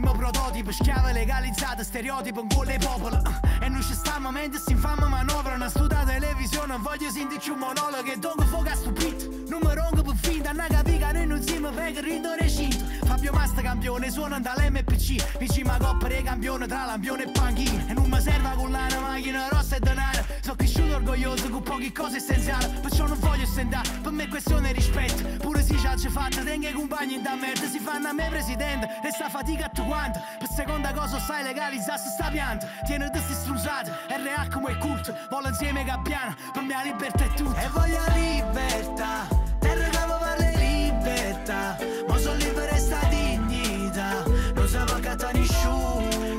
mio 0.00 0.12
prototipo 0.12 0.70
Schiava 0.72 1.12
legalizzata, 1.12 1.82
stereotipo 1.82 2.40
un 2.40 2.48
gol 2.48 2.76
popolo. 2.78 3.20
E 3.60 3.68
non 3.68 3.82
ci 3.82 3.94
stiamo 3.94 4.30
mentre 4.30 4.60
si 4.60 4.72
infame 4.72 5.06
manovra 5.06 5.47
Una 5.54 5.68
studa 5.68 6.04
televisione, 6.04 6.76
voglio 6.78 7.10
sentirci 7.10 7.50
un 7.50 7.58
monologo 7.58 8.10
E 8.10 8.16
dongo 8.16 8.42
foca 8.44 8.74
stupito 8.74 9.26
Non 9.48 9.60
mi 9.62 9.74
ronco 9.74 10.02
per 10.02 10.14
finta, 10.14 10.52
non 10.52 10.66
capi 10.68 10.98
che 10.98 11.12
noi 11.12 11.26
non 11.26 11.42
siamo 11.42 11.70
per 11.70 11.94
rindo 11.96 12.34
recinto 12.38 12.84
Fabio 13.04 13.32
Masta 13.32 13.60
campione, 13.60 14.10
suona 14.10 14.38
dall'MPC 14.38 15.38
Vicino 15.38 15.72
a 15.72 15.78
coppa 15.78 16.06
dei 16.06 16.22
campioni 16.22 16.66
tra 16.66 16.84
lampione 16.84 17.24
e 17.24 17.30
panchino 17.30 17.86
E 17.88 17.92
non 17.92 18.08
mi 18.08 18.20
serve 18.20 18.54
con 18.54 18.70
la 18.70 18.88
macchina 19.18 19.48
rossa 19.48 19.76
e 19.76 19.80
denaro. 19.80 20.24
Sono 20.40 20.56
cresciuto 20.56 20.94
orgoglioso 20.94 21.48
con 21.50 21.62
poche 21.62 21.92
cose 21.92 22.16
essenziali. 22.16 22.66
Perciò 22.80 23.06
non 23.06 23.18
voglio 23.18 23.46
stendare, 23.46 23.88
per 24.02 24.12
me 24.12 24.24
è 24.24 24.28
questione 24.28 24.68
di 24.68 24.74
rispetto. 24.74 25.22
Pure 25.38 25.64
già 25.64 25.96
ci 25.96 26.08
fatta, 26.08 26.42
tengo 26.42 26.68
i 26.68 26.72
compagni 26.72 27.20
da 27.20 27.34
merda. 27.34 27.66
Si 27.66 27.78
fanno 27.78 28.08
a 28.08 28.12
me 28.12 28.28
presidente, 28.28 28.88
resta 29.02 29.28
fatica 29.28 29.66
a 29.66 29.68
tu 29.68 29.84
quanto 29.84 30.20
Per 30.38 30.48
seconda 30.48 30.92
cosa 30.92 31.18
sai 31.18 31.42
legalizzarsi 31.42 32.08
sta 32.08 32.30
pianta. 32.30 32.66
Tiene 32.84 33.10
questi 33.10 33.32
strusati, 33.32 33.90
RA 33.90 34.48
come 34.52 34.72
il 34.72 34.78
culto 34.78 35.14
Vola 35.38 35.50
insieme 35.50 35.84
Gabbiana, 35.84 36.36
per 36.52 36.62
me 36.62 36.74
la 36.74 36.82
libertà 36.82 37.22
è 37.22 37.28
tutto. 37.28 37.54
E 37.54 37.68
voglio 37.68 37.96
la 38.08 38.12
libertà 38.12 39.28
che 39.60 39.76
mi 39.76 39.88
parla 39.92 40.34
di 40.34 40.56
libertà. 40.56 41.76
Ma 42.08 42.18
sono 42.18 42.34
libera 42.38 42.72
e 42.72 42.78
sta 42.78 42.98
dignità 43.08 44.24
Non 44.56 44.66
sa 44.66 44.82
pagata 44.82 45.30
nessuno. 45.30 46.32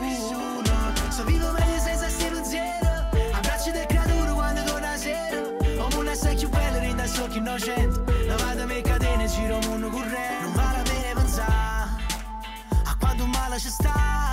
So 1.11 1.23
vivo 1.23 1.49
meglio 1.51 1.79
senza 1.79 2.09
sti 2.09 2.25
pensieri 2.25 2.87
Abbracci 3.31 3.71
del 3.71 3.85
creatura 3.85 4.33
quando 4.33 4.63
torna 4.63 4.89
la 4.89 4.97
sera. 4.97 5.47
O 5.77 5.87
mondo 5.93 6.11
è 6.11 6.35
più 6.35 6.49
bello 6.49 6.79
rinda 6.79 7.07
socchi 7.07 7.37
innocente. 7.37 8.25
Lavatemi 8.25 8.73
le 8.73 8.81
catene 8.81 9.27
giro 9.27 9.59
mondo 9.59 9.87
correndo 9.87 10.41
Non 10.41 10.53
vale 10.55 10.77
la 10.77 10.83
pena 10.83 11.21
pensare 11.21 11.89
A 12.83 12.97
quanto 12.99 13.25
male 13.27 13.59
ci 13.59 13.69
sta 13.69 14.28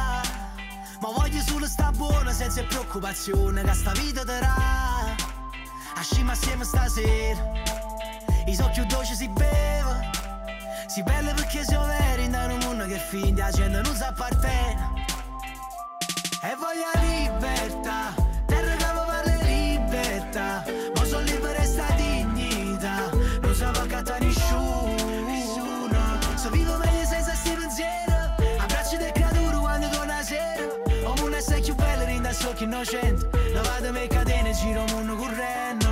Ma 1.06 1.12
voglio 1.12 1.40
solo 1.40 1.66
sta 1.66 1.92
buona 1.92 2.32
senza 2.32 2.64
preoccupazione 2.64 3.62
Che 3.62 3.74
sta 3.74 3.92
vita 3.92 4.24
darà. 4.24 5.14
Ascima 5.94 6.32
assieme 6.32 6.64
stasera 6.64 7.52
I 8.46 8.52
so 8.52 8.68
più 8.74 8.84
dolci 8.86 9.14
si 9.14 9.28
beve 9.28 10.10
Si 10.88 11.04
belle 11.04 11.32
perché 11.32 11.62
siamo 11.62 11.86
veri 11.86 12.24
in 12.24 12.34
un 12.34 12.58
mondo 12.58 12.86
che 12.86 12.98
finge 12.98 13.40
La 13.40 13.52
gente 13.52 13.80
non 13.82 13.94
si 13.94 14.02
appartiene. 14.02 15.04
E 16.42 16.56
voglio 16.56 16.90
la 16.92 17.00
innocente. 32.76 33.28
Lavatemi 33.52 33.98
le 34.00 34.06
catene, 34.06 34.52
giro 34.52 34.84
mondo 34.86 35.16
correndo. 35.16 35.86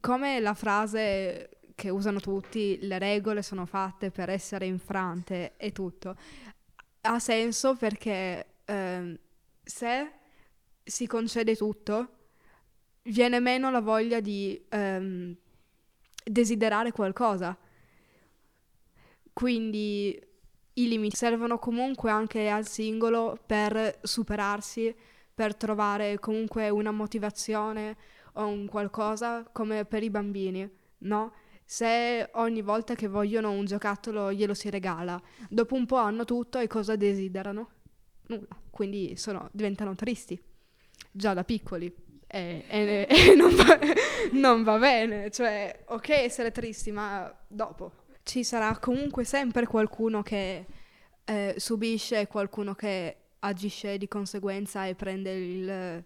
Come 0.00 0.40
la 0.40 0.54
frase 0.54 1.50
che 1.74 1.90
usano 1.90 2.18
tutti, 2.18 2.78
le 2.82 2.98
regole 2.98 3.42
sono 3.42 3.66
fatte 3.66 4.10
per 4.10 4.30
essere 4.30 4.66
infrante 4.66 5.54
e 5.56 5.70
tutto, 5.70 6.16
ha 7.02 7.18
senso 7.20 7.76
perché 7.76 8.46
eh, 8.64 9.20
se 9.62 10.12
si 10.82 11.06
concede 11.06 11.54
tutto, 11.54 12.08
viene 13.02 13.38
meno 13.38 13.70
la 13.70 13.80
voglia 13.80 14.20
di 14.20 14.60
ehm, 14.70 15.36
desiderare 16.28 16.92
qualcosa. 16.92 17.56
Quindi 19.32 20.20
i 20.74 20.88
limiti 20.88 21.16
servono 21.16 21.58
comunque 21.58 22.10
anche 22.10 22.48
al 22.48 22.66
singolo 22.66 23.38
per 23.44 23.98
superarsi, 24.02 24.94
per 25.34 25.54
trovare 25.56 26.18
comunque 26.18 26.68
una 26.68 26.90
motivazione 26.90 27.96
o 28.34 28.46
un 28.46 28.66
qualcosa 28.66 29.48
come 29.52 29.84
per 29.84 30.02
i 30.02 30.10
bambini, 30.10 30.68
no? 30.98 31.32
Se 31.64 32.30
ogni 32.34 32.62
volta 32.62 32.94
che 32.94 33.08
vogliono 33.08 33.50
un 33.50 33.64
giocattolo 33.64 34.32
glielo 34.32 34.54
si 34.54 34.70
regala, 34.70 35.20
dopo 35.48 35.74
un 35.74 35.86
po' 35.86 35.96
hanno 35.96 36.24
tutto 36.24 36.58
e 36.58 36.66
cosa 36.66 36.96
desiderano? 36.96 37.70
Nulla. 38.28 38.46
Quindi 38.70 39.16
sono- 39.16 39.48
diventano 39.52 39.94
tristi, 39.94 40.40
già 41.10 41.34
da 41.34 41.44
piccoli. 41.44 41.92
E, 42.30 42.64
e- 42.68 43.06
e 43.08 43.34
non, 43.36 43.54
va, 43.54 43.78
non 44.32 44.62
va 44.62 44.78
bene, 44.78 45.30
cioè, 45.30 45.84
ok 45.86 46.08
essere 46.10 46.52
tristi, 46.52 46.90
ma 46.92 47.34
dopo. 47.46 47.92
Ci 48.22 48.44
sarà 48.44 48.76
comunque 48.78 49.24
sempre 49.24 49.66
qualcuno 49.66 50.22
che 50.22 50.66
eh, 51.24 51.54
subisce 51.56 52.26
qualcuno 52.26 52.74
che 52.74 53.16
agisce 53.40 53.96
di 53.98 54.08
conseguenza 54.08 54.86
e 54.86 54.94
prende 54.94 55.32
il 55.32 56.04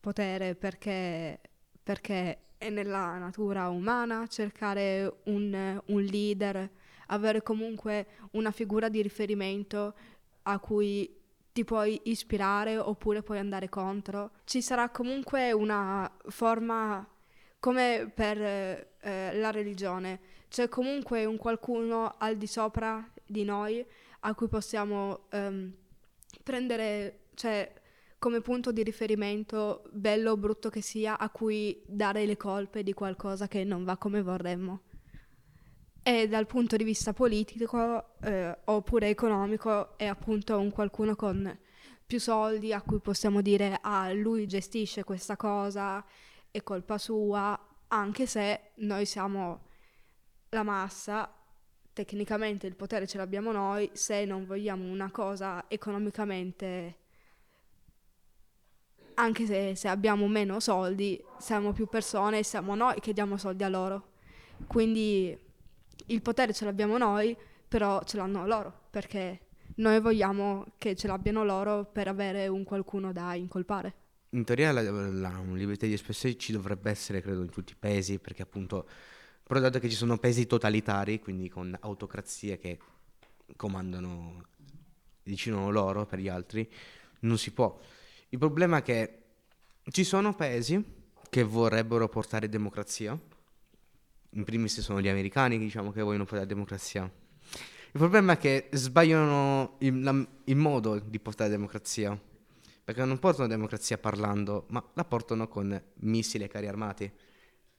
potere 0.00 0.56
perché, 0.56 1.38
perché 1.82 2.38
è 2.58 2.70
nella 2.70 3.18
natura 3.18 3.68
umana 3.68 4.26
cercare 4.26 5.20
un, 5.24 5.80
un 5.84 6.00
leader, 6.02 6.68
avere 7.08 7.42
comunque 7.42 8.06
una 8.32 8.50
figura 8.50 8.88
di 8.88 9.02
riferimento 9.02 9.94
a 10.42 10.58
cui 10.58 11.21
ti 11.52 11.64
puoi 11.64 12.00
ispirare 12.04 12.78
oppure 12.78 13.22
puoi 13.22 13.38
andare 13.38 13.68
contro. 13.68 14.32
Ci 14.44 14.62
sarà 14.62 14.88
comunque 14.90 15.52
una 15.52 16.10
forma 16.28 17.06
come 17.58 18.10
per 18.12 18.40
eh, 18.40 19.38
la 19.38 19.50
religione, 19.50 20.20
c'è 20.48 20.68
comunque 20.68 21.24
un 21.24 21.36
qualcuno 21.36 22.14
al 22.18 22.36
di 22.36 22.46
sopra 22.48 23.08
di 23.24 23.44
noi 23.44 23.86
a 24.20 24.34
cui 24.34 24.48
possiamo 24.48 25.26
ehm, 25.30 25.72
prendere, 26.42 27.20
cioè 27.34 27.72
come 28.18 28.40
punto 28.40 28.72
di 28.72 28.82
riferimento, 28.82 29.84
bello 29.90 30.32
o 30.32 30.36
brutto 30.36 30.70
che 30.70 30.80
sia, 30.80 31.18
a 31.18 31.28
cui 31.30 31.82
dare 31.86 32.24
le 32.24 32.36
colpe 32.36 32.82
di 32.82 32.92
qualcosa 32.92 33.48
che 33.48 33.64
non 33.64 33.84
va 33.84 33.96
come 33.96 34.22
vorremmo. 34.22 34.82
E 36.04 36.26
dal 36.26 36.46
punto 36.46 36.76
di 36.76 36.82
vista 36.82 37.12
politico 37.12 38.16
eh, 38.22 38.58
oppure 38.64 39.08
economico 39.08 39.96
è 39.96 40.06
appunto 40.06 40.58
un 40.58 40.72
qualcuno 40.72 41.14
con 41.14 41.58
più 42.04 42.18
soldi 42.18 42.72
a 42.72 42.82
cui 42.82 42.98
possiamo 42.98 43.40
dire 43.40 43.78
ah 43.80 44.12
lui 44.12 44.46
gestisce 44.48 45.04
questa 45.04 45.36
cosa, 45.36 46.04
è 46.50 46.62
colpa 46.64 46.98
sua, 46.98 47.58
anche 47.88 48.26
se 48.26 48.72
noi 48.76 49.06
siamo 49.06 49.68
la 50.48 50.64
massa, 50.64 51.32
tecnicamente 51.92 52.66
il 52.66 52.74
potere 52.74 53.06
ce 53.06 53.18
l'abbiamo 53.18 53.52
noi, 53.52 53.88
se 53.92 54.24
non 54.24 54.44
vogliamo 54.44 54.90
una 54.90 55.10
cosa 55.10 55.66
economicamente 55.68 56.96
anche 59.14 59.46
se, 59.46 59.74
se 59.76 59.88
abbiamo 59.88 60.26
meno 60.26 60.58
soldi, 60.58 61.22
siamo 61.38 61.72
più 61.72 61.86
persone 61.86 62.38
e 62.40 62.44
siamo 62.44 62.74
noi 62.74 62.98
che 63.00 63.12
diamo 63.12 63.36
soldi 63.36 63.62
a 63.62 63.68
loro. 63.68 64.10
Quindi 64.66 65.38
il 66.06 66.22
potere 66.22 66.52
ce 66.52 66.64
l'abbiamo 66.64 66.98
noi, 66.98 67.36
però 67.68 68.02
ce 68.04 68.16
l'hanno 68.16 68.46
loro, 68.46 68.86
perché 68.90 69.40
noi 69.76 70.00
vogliamo 70.00 70.66
che 70.78 70.94
ce 70.94 71.06
l'abbiano 71.06 71.44
loro 71.44 71.84
per 71.84 72.08
avere 72.08 72.48
un 72.48 72.64
qualcuno 72.64 73.12
da 73.12 73.34
incolpare. 73.34 73.94
In 74.30 74.44
teoria 74.44 74.72
la, 74.72 74.82
la 74.82 75.42
libertà 75.52 75.86
di 75.86 75.92
espressione 75.92 76.36
ci 76.36 76.52
dovrebbe 76.52 76.90
essere, 76.90 77.20
credo, 77.20 77.42
in 77.42 77.50
tutti 77.50 77.72
i 77.72 77.76
paesi, 77.78 78.18
perché 78.18 78.42
appunto, 78.42 78.86
però 79.42 79.60
dato 79.60 79.78
che 79.78 79.88
ci 79.88 79.96
sono 79.96 80.18
paesi 80.18 80.46
totalitari, 80.46 81.20
quindi 81.20 81.48
con 81.48 81.76
autocrazie 81.80 82.58
che 82.58 82.78
comandano, 83.56 84.46
decidono 85.22 85.70
loro 85.70 86.06
per 86.06 86.18
gli 86.18 86.28
altri, 86.28 86.68
non 87.20 87.38
si 87.38 87.52
può. 87.52 87.78
Il 88.30 88.38
problema 88.38 88.78
è 88.78 88.82
che 88.82 89.18
ci 89.90 90.04
sono 90.04 90.34
paesi 90.34 90.82
che 91.28 91.42
vorrebbero 91.42 92.08
portare 92.08 92.48
democrazia, 92.48 93.18
in 94.34 94.44
primis 94.44 94.80
sono 94.80 95.00
gli 95.00 95.08
americani 95.08 95.58
che 95.58 95.64
diciamo 95.64 95.92
che 95.92 96.02
vogliono 96.02 96.24
portare 96.24 96.46
democrazia. 96.46 97.02
Il 97.02 97.98
problema 97.98 98.32
è 98.32 98.38
che 98.38 98.68
sbagliano 98.72 99.76
il, 99.80 100.00
la- 100.02 100.26
il 100.44 100.56
modo 100.56 100.98
di 100.98 101.18
portare 101.18 101.50
democrazia, 101.50 102.18
perché 102.84 103.04
non 103.04 103.18
portano 103.18 103.48
democrazia 103.48 103.98
parlando, 103.98 104.64
ma 104.68 104.82
la 104.94 105.04
portano 105.04 105.46
con 105.46 105.80
missili 105.96 106.44
e 106.44 106.48
carri 106.48 106.68
armati, 106.68 107.10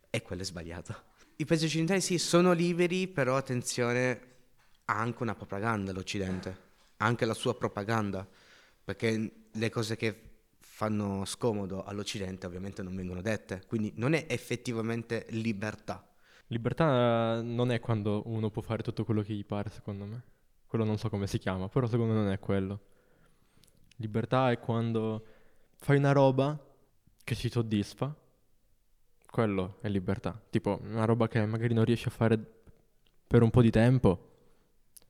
e 0.09 0.21
quello 0.21 0.43
è 0.43 0.45
sbagliato. 0.45 0.95
I 1.37 1.45
paesi 1.45 1.65
occidentali 1.65 1.99
sì, 1.99 2.19
sono 2.19 2.51
liberi, 2.51 3.07
però 3.07 3.35
attenzione, 3.35 4.19
ha 4.85 4.99
anche 4.99 5.23
una 5.23 5.33
propaganda 5.33 5.91
l'Occidente, 5.91 6.57
ha 6.97 7.05
anche 7.05 7.25
la 7.25 7.33
sua 7.33 7.55
propaganda, 7.55 8.27
perché 8.83 9.31
le 9.51 9.69
cose 9.71 9.95
che 9.95 10.15
fanno 10.59 11.25
scomodo 11.25 11.83
all'Occidente 11.83 12.45
ovviamente 12.45 12.83
non 12.83 12.95
vengono 12.95 13.21
dette, 13.21 13.63
quindi 13.65 13.93
non 13.95 14.13
è 14.13 14.25
effettivamente 14.29 15.25
libertà. 15.29 16.07
Libertà 16.47 17.41
non 17.41 17.71
è 17.71 17.79
quando 17.79 18.23
uno 18.25 18.49
può 18.49 18.61
fare 18.61 18.83
tutto 18.83 19.03
quello 19.05 19.21
che 19.21 19.33
gli 19.33 19.45
pare, 19.45 19.69
secondo 19.69 20.05
me. 20.05 20.23
Quello 20.67 20.85
non 20.85 20.97
so 20.97 21.09
come 21.09 21.27
si 21.27 21.37
chiama, 21.37 21.67
però 21.67 21.87
secondo 21.87 22.13
me 22.13 22.19
non 22.19 22.31
è 22.31 22.39
quello. 22.39 22.79
Libertà 23.97 24.51
è 24.51 24.59
quando 24.59 25.25
fai 25.77 25.97
una 25.97 26.11
roba 26.11 26.57
che 27.23 27.35
ti 27.35 27.49
soddisfa. 27.49 28.13
Quello 29.29 29.77
è 29.81 29.87
libertà. 29.87 30.39
Tipo, 30.49 30.79
una 30.83 31.05
roba 31.05 31.27
che 31.27 31.45
magari 31.45 31.73
non 31.73 31.85
riesci 31.85 32.07
a 32.07 32.11
fare 32.11 32.37
per 33.27 33.41
un 33.41 33.49
po' 33.49 33.61
di 33.61 33.71
tempo, 33.71 34.31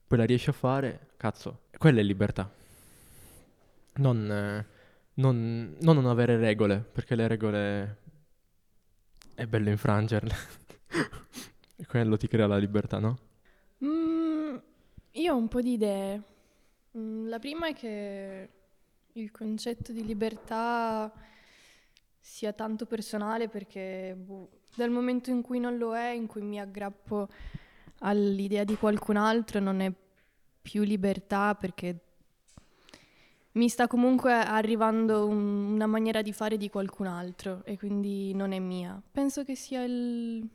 poi 0.08 0.18
la 0.18 0.24
riesci 0.26 0.50
a 0.50 0.54
fare, 0.54 1.10
cazzo, 1.18 1.64
quella 1.78 2.00
è 2.00 2.04
libertà. 2.04 2.50
Non, 3.96 4.32
eh, 4.32 4.66
non, 5.16 5.76
non 5.82 5.96
non 5.96 6.06
avere 6.06 6.38
regole, 6.38 6.78
perché 6.80 7.16
le 7.16 7.28
regole 7.28 7.98
è 9.34 9.46
bello 9.46 9.70
infrangerle. 9.70 10.36
E 11.76 11.86
quello 11.86 12.18
ti 12.18 12.28
crea 12.28 12.48
la 12.48 12.58
libertà, 12.58 13.00
no? 13.00 13.18
Mm, 13.84 14.56
io 15.12 15.34
ho 15.34 15.38
un 15.38 15.48
po' 15.48 15.62
di 15.62 15.74
idee. 15.74 16.22
Mm, 16.98 17.28
la 17.28 17.40
prima 17.40 17.68
è 17.68 17.74
che 17.74 18.50
il 19.14 19.32
concetto 19.32 19.92
di 19.92 20.06
libertà 20.06 21.12
sia 22.20 22.54
tanto 22.54 22.86
personale 22.86 23.50
perché 23.50 24.16
boh, 24.18 24.50
dal 24.76 24.90
momento 24.90 25.30
in 25.30 25.42
cui 25.42 25.60
non 25.60 25.78
lo 25.78 25.96
è, 25.96 26.10
in 26.12 26.28
cui 26.28 26.42
mi 26.42 26.60
aggrappo 26.60 27.28
all'idea 28.00 28.64
di 28.64 28.76
qualcun 28.76 29.18
altro, 29.18 29.60
non 29.60 29.82
è 29.82 29.92
più 30.62 30.84
libertà 30.84 31.56
perché 31.56 32.00
mi 33.54 33.70
sta 33.70 33.88
comunque 33.88 34.34
arrivando 34.34 35.28
un- 35.28 35.74
una 35.74 35.86
maniera 35.86 36.22
di 36.22 36.34
fare 36.34 36.58
di 36.58 36.70
qualcun 36.70 37.08
altro 37.08 37.64
e 37.66 37.78
quindi 37.78 38.34
non 38.34 38.52
è 38.52 38.60
mia. 38.60 39.00
Penso 39.12 39.44
che 39.44 39.56
sia 39.56 39.84
il 39.84 40.48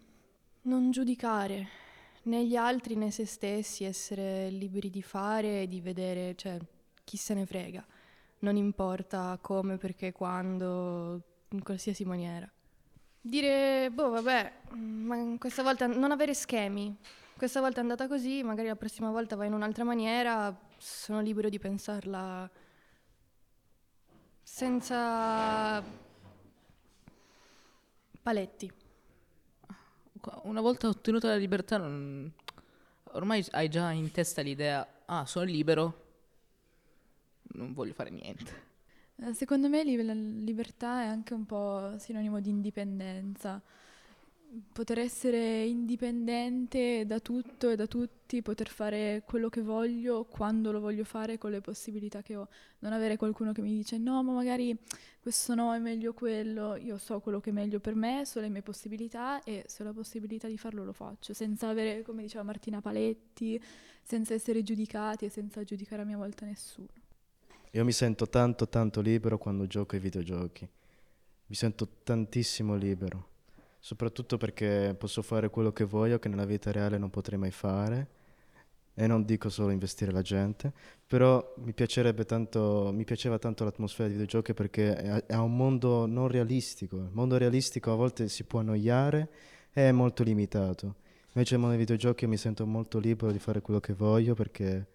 non 0.68 0.90
giudicare 0.90 1.66
né 2.24 2.44
gli 2.46 2.54
altri 2.54 2.94
né 2.94 3.10
se 3.10 3.24
stessi, 3.24 3.84
essere 3.84 4.50
liberi 4.50 4.90
di 4.90 5.02
fare 5.02 5.62
e 5.62 5.66
di 5.66 5.80
vedere, 5.80 6.34
cioè 6.36 6.58
chi 7.02 7.16
se 7.16 7.32
ne 7.34 7.46
frega. 7.46 7.84
Non 8.40 8.56
importa 8.56 9.38
come, 9.40 9.78
perché, 9.78 10.12
quando, 10.12 11.22
in 11.48 11.62
qualsiasi 11.62 12.04
maniera. 12.04 12.48
Dire, 13.20 13.90
boh, 13.90 14.10
vabbè, 14.10 14.52
ma 14.74 15.36
questa 15.38 15.62
volta 15.62 15.86
non 15.86 16.12
avere 16.12 16.34
schemi. 16.34 16.94
Questa 17.36 17.60
volta 17.60 17.78
è 17.78 17.82
andata 17.82 18.06
così, 18.06 18.42
magari 18.42 18.68
la 18.68 18.76
prossima 18.76 19.10
volta 19.10 19.36
va 19.36 19.44
in 19.44 19.54
un'altra 19.54 19.84
maniera, 19.84 20.56
sono 20.76 21.20
libero 21.20 21.48
di 21.48 21.58
pensarla 21.58 22.48
senza 24.42 25.82
paletti. 28.22 28.77
Una 30.44 30.60
volta 30.60 30.88
ottenuta 30.88 31.28
la 31.28 31.36
libertà, 31.36 31.76
non- 31.78 32.32
ormai 33.12 33.44
hai 33.50 33.68
già 33.68 33.90
in 33.90 34.10
testa 34.10 34.42
l'idea, 34.42 34.86
ah, 35.06 35.26
sono 35.26 35.44
libero, 35.44 36.04
non 37.54 37.72
voglio 37.74 37.92
fare 37.94 38.10
niente. 38.10 38.66
Eh, 39.16 39.34
Secondo 39.34 39.68
me 39.68 39.84
la 40.02 40.12
libertà 40.14 41.02
è 41.02 41.06
anche 41.06 41.34
un 41.34 41.44
po' 41.44 41.94
sinonimo 41.98 42.40
di 42.40 42.50
indipendenza. 42.50 43.60
Poter 44.72 44.98
essere 44.98 45.64
indipendente 45.64 47.04
da 47.06 47.20
tutto 47.20 47.70
e 47.70 47.76
da 47.76 47.86
tutti, 47.86 48.42
poter 48.42 48.68
fare 48.68 49.22
quello 49.26 49.48
che 49.48 49.62
voglio, 49.62 50.24
quando 50.24 50.72
lo 50.72 50.80
voglio 50.80 51.04
fare, 51.04 51.38
con 51.38 51.50
le 51.50 51.60
possibilità 51.60 52.22
che 52.22 52.36
ho. 52.36 52.48
Non 52.80 52.92
avere 52.92 53.16
qualcuno 53.16 53.52
che 53.52 53.60
mi 53.60 53.74
dice 53.74 53.98
no, 53.98 54.22
ma 54.22 54.32
magari 54.32 54.76
questo 55.20 55.54
no, 55.54 55.74
è 55.74 55.78
meglio 55.78 56.14
quello. 56.14 56.76
Io 56.76 56.98
so 56.98 57.20
quello 57.20 57.40
che 57.40 57.50
è 57.50 57.52
meglio 57.52 57.80
per 57.80 57.94
me, 57.94 58.24
so 58.24 58.40
le 58.40 58.48
mie 58.48 58.62
possibilità 58.62 59.42
e 59.42 59.64
se 59.66 59.82
ho 59.82 59.86
la 59.86 59.92
possibilità 59.92 60.48
di 60.48 60.56
farlo 60.56 60.84
lo 60.84 60.92
faccio, 60.92 61.34
senza 61.34 61.68
avere, 61.68 62.02
come 62.02 62.22
diceva 62.22 62.42
Martina, 62.42 62.80
paletti, 62.80 63.60
senza 64.02 64.34
essere 64.34 64.62
giudicati 64.62 65.26
e 65.26 65.28
senza 65.28 65.62
giudicare 65.64 66.02
a 66.02 66.04
mia 66.04 66.16
volta 66.16 66.46
nessuno. 66.46 66.88
Io 67.72 67.84
mi 67.84 67.92
sento 67.92 68.28
tanto 68.28 68.68
tanto 68.68 69.02
libero 69.02 69.36
quando 69.36 69.66
gioco 69.66 69.94
ai 69.94 70.00
videogiochi. 70.00 70.68
Mi 71.46 71.54
sento 71.54 71.88
tantissimo 72.02 72.74
libero, 72.76 73.28
soprattutto 73.78 74.36
perché 74.36 74.94
posso 74.98 75.22
fare 75.22 75.50
quello 75.50 75.72
che 75.72 75.84
voglio 75.84 76.18
che 76.18 76.28
nella 76.28 76.44
vita 76.44 76.70
reale 76.72 76.98
non 76.98 77.10
potrei 77.10 77.38
mai 77.38 77.50
fare. 77.50 78.16
E 78.94 79.06
non 79.06 79.24
dico 79.24 79.48
solo 79.48 79.70
investire 79.70 80.10
la 80.10 80.22
gente, 80.22 80.72
però 81.06 81.54
mi 81.58 81.72
piacerebbe 81.72 82.24
tanto, 82.24 82.90
mi 82.92 83.04
piaceva 83.04 83.38
tanto 83.38 83.62
l'atmosfera 83.62 84.08
dei 84.08 84.16
videogiochi 84.16 84.54
perché 84.54 84.96
è, 84.96 85.26
è 85.26 85.36
un 85.36 85.54
mondo 85.54 86.04
non 86.06 86.26
realistico. 86.26 86.96
Il 86.96 87.10
mondo 87.12 87.36
realistico 87.36 87.92
a 87.92 87.94
volte 87.94 88.28
si 88.28 88.42
può 88.42 88.58
annoiare 88.58 89.28
e 89.72 89.88
è 89.88 89.92
molto 89.92 90.24
limitato. 90.24 90.96
Invece 91.28 91.52
nel 91.52 91.60
mondo 91.60 91.76
dei 91.76 91.84
videogiochi 91.84 92.24
io 92.24 92.30
mi 92.30 92.36
sento 92.36 92.66
molto 92.66 92.98
libero 92.98 93.30
di 93.30 93.38
fare 93.38 93.60
quello 93.60 93.78
che 93.78 93.92
voglio 93.92 94.34
perché 94.34 94.88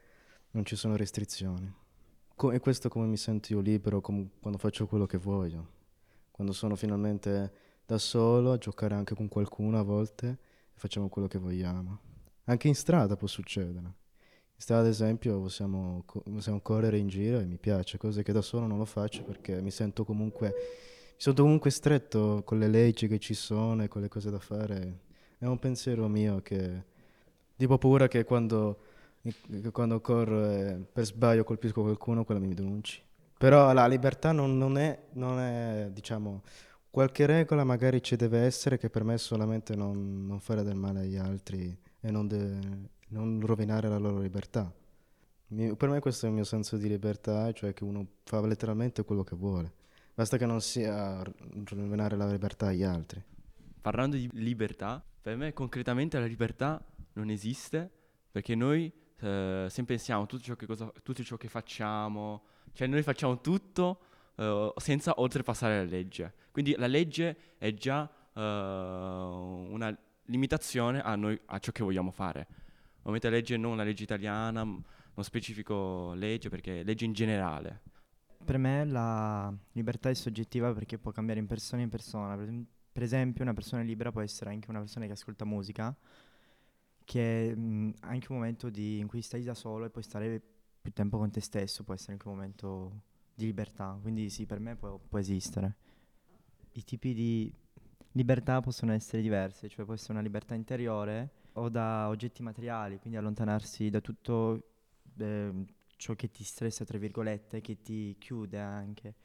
non 0.52 0.66
ci 0.66 0.76
sono 0.76 0.98
restrizioni. 0.98 1.74
Co- 2.36 2.52
e 2.52 2.60
questo 2.60 2.90
come 2.90 3.06
mi 3.06 3.16
sento 3.16 3.54
io 3.54 3.62
libero 3.62 4.02
com- 4.02 4.30
quando 4.42 4.60
faccio 4.60 4.86
quello 4.86 5.06
che 5.06 5.18
voglio. 5.18 5.68
Quando 6.30 6.52
sono 6.52 6.76
finalmente 6.76 7.52
da 7.86 7.98
solo 7.98 8.52
a 8.52 8.58
giocare 8.58 8.96
anche 8.96 9.16
con 9.16 9.28
qualcuno 9.28 9.78
a 9.78 9.84
volte 9.84 10.38
facciamo 10.74 11.08
quello 11.08 11.28
che 11.28 11.38
vogliamo. 11.38 12.00
Anche 12.46 12.68
in 12.68 12.76
strada 12.76 13.16
può 13.16 13.28
succedere. 13.28 13.86
In 13.86 14.60
strada, 14.60 14.82
ad 14.82 14.88
esempio, 14.88 15.40
possiamo, 15.40 16.04
possiamo 16.06 16.60
correre 16.60 16.98
in 16.98 17.08
giro 17.08 17.40
e 17.40 17.46
mi 17.46 17.58
piace, 17.58 17.98
cose 17.98 18.22
che 18.22 18.34
da 18.34 18.42
solo 18.42 18.68
non 18.68 18.78
lo 18.78 18.86
faccio 18.86 19.24
perché 19.24 19.62
mi 19.62 19.72
sento 19.72 20.04
comunque, 20.04 20.48
mi 20.48 21.16
sento 21.18 21.44
comunque 21.44 21.70
stretto 21.72 22.42
con 22.44 22.60
le 22.60 22.68
leggi 22.68 23.08
che 23.08 23.20
ci 23.20 23.34
sono 23.34 23.84
e 23.84 23.88
con 23.88 24.02
le 24.02 24.10
cose 24.10 24.30
da 24.30 24.40
fare. 24.40 25.00
È 25.38 25.46
un 25.46 25.60
pensiero 25.60 26.08
mio 26.08 26.42
che 26.42 26.84
tipo 27.56 27.78
paura 27.78 28.08
che 28.08 28.26
quando, 28.26 28.80
che 29.22 29.72
quando 29.72 30.02
corro 30.02 30.50
e 30.50 30.86
per 30.92 31.06
sbaglio 31.06 31.44
colpisco 31.44 31.82
qualcuno, 31.82 32.26
quello 32.26 32.42
mi 32.42 32.54
denunci. 32.54 33.02
Però 33.38 33.72
la 33.74 33.88
libertà 33.88 34.32
non, 34.32 34.58
non 34.58 34.78
è, 34.78 34.98
non 35.14 35.40
è, 35.40 35.90
diciamo, 35.92 36.44
qualche 36.94 37.26
regola 37.26 37.64
magari 37.64 38.04
ci 38.04 38.16
deve 38.16 38.42
essere 38.42 38.78
che 38.78 38.88
per 38.88 39.04
me 39.04 39.16
è 39.16 39.18
solamente 39.18 39.76
non, 39.76 40.28
non 40.28 40.40
fare 40.40 40.62
del 40.62 40.76
male 40.76 41.00
agli 41.00 41.16
altri 41.16 41.76
e 42.00 42.12
non, 42.12 42.28
de- 42.28 42.60
non 43.08 43.42
rovinare 43.44 43.90
la 43.90 43.98
loro 43.98 44.20
libertà. 44.20 44.72
Mi- 45.48 45.76
per 45.76 45.90
me 45.90 46.00
questo 46.00 46.28
è 46.28 46.30
il 46.30 46.36
mio 46.36 46.44
senso 46.44 46.78
di 46.78 46.88
libertà, 46.88 47.52
cioè 47.52 47.74
che 47.74 47.84
uno 47.84 48.06
fa 48.26 48.46
letteralmente 48.46 49.04
quello 49.06 49.24
che 49.24 49.36
vuole. 49.36 49.74
Basta 50.14 50.38
che 50.38 50.46
non 50.46 50.62
sia 50.62 51.20
rovinare 51.66 52.16
la 52.16 52.32
libertà 52.32 52.68
agli 52.68 52.84
altri. 52.84 53.24
Parlando 53.82 54.16
di 54.16 54.30
libertà, 54.34 55.04
per 55.20 55.36
me 55.36 55.52
concretamente 55.52 56.20
la 56.20 56.28
libertà 56.28 56.80
non 57.14 57.32
esiste 57.32 57.90
perché 58.32 58.54
noi 58.54 58.94
eh, 59.20 59.66
se 59.68 59.84
pensiamo 59.84 60.28
tutto 60.28 60.44
ciò 60.44 60.56
che, 60.56 60.68
cosa- 60.68 60.94
tutto 61.02 61.24
ciò 61.24 61.38
che 61.38 61.48
facciamo, 61.48 62.44
cioè 62.72 62.86
noi 62.86 63.02
facciamo 63.02 63.42
tutto 63.42 64.00
eh, 64.36 64.74
senza 64.78 65.20
oltrepassare 65.20 65.78
la 65.78 65.90
legge. 65.90 66.34
Quindi 66.54 66.76
la 66.78 66.86
legge 66.86 67.56
è 67.58 67.74
già 67.74 68.08
eh, 68.32 68.40
una 68.40 69.98
limitazione 70.26 71.02
a 71.02 71.16
noi, 71.16 71.40
a 71.46 71.58
ciò 71.58 71.72
che 71.72 71.84
vogliamo 71.84 72.12
fare. 72.12 72.48
Ovviamente 73.00 73.28
la 73.28 73.36
legge 73.36 73.58
non 73.58 73.76
la 73.76 73.84
legge 73.84 74.04
italiana, 74.04 74.64
non 74.64 74.84
specifico 75.24 76.14
legge 76.14 76.50
perché 76.50 76.84
legge 76.84 77.06
in 77.06 77.14
generale. 77.14 77.82
Per 78.46 78.58
me 78.60 78.86
la 78.86 79.52
libertà 79.72 80.10
è 80.10 80.14
soggettiva 80.14 80.72
perché 80.74 81.00
può 81.00 81.12
cambiare 81.12 81.40
in 81.40 81.48
persona 81.48 81.82
in 81.82 81.90
persona. 81.90 82.36
Per 82.36 83.02
esempio, 83.02 83.42
una 83.42 83.54
persona 83.54 83.82
libera 83.82 84.12
può 84.12 84.22
essere 84.22 84.52
anche 84.52 84.70
una 84.70 84.80
persona 84.80 85.08
che 85.08 85.14
ascolta 85.14 85.46
musica, 85.46 85.96
che 87.04 87.52
è 87.52 87.56
mh, 87.56 87.94
anche 88.02 88.28
un 88.32 88.38
momento 88.38 88.70
di- 88.70 89.00
in 89.00 89.08
cui 89.08 89.22
stai 89.22 89.44
da 89.44 89.54
solo 89.54 89.86
e 89.86 89.90
puoi 89.90 90.04
stare 90.04 90.42
più 90.82 90.92
tempo 90.94 91.18
con 91.18 91.32
te 91.32 91.42
stesso, 91.42 91.84
può 91.84 91.94
essere 91.94 92.14
anche 92.14 92.28
un 92.28 92.36
momento 92.36 93.02
di 93.34 93.46
libertà. 93.46 93.98
Quindi 94.02 94.30
sì, 94.30 94.46
per 94.46 94.60
me 94.60 94.76
può, 94.76 94.98
può 95.00 95.18
esistere. 95.20 95.76
I 96.74 96.84
tipi 96.84 97.14
di 97.14 97.54
libertà 98.14 98.62
possono 98.62 98.94
essere 98.94 99.22
diverse, 99.22 99.70
cioè 99.70 99.86
può 99.86 99.94
essere 99.94 100.14
una 100.14 100.22
libertà 100.22 100.56
interiore 100.56 101.42
o 101.54 101.70
da 101.70 102.08
oggetti 102.08 102.42
materiali, 102.42 102.98
quindi 102.98 103.18
allontanarsi 103.18 103.90
da 103.90 104.02
tutto 104.02 104.72
ehm, 105.18 105.66
ciò 105.98 106.16
che 106.16 106.32
ti 106.32 106.44
stressa, 106.44 106.84
tra 106.86 106.98
virgolette, 106.98 107.62
che 107.62 107.82
ti 107.82 108.16
chiude 108.20 108.60
anche. 108.60 109.16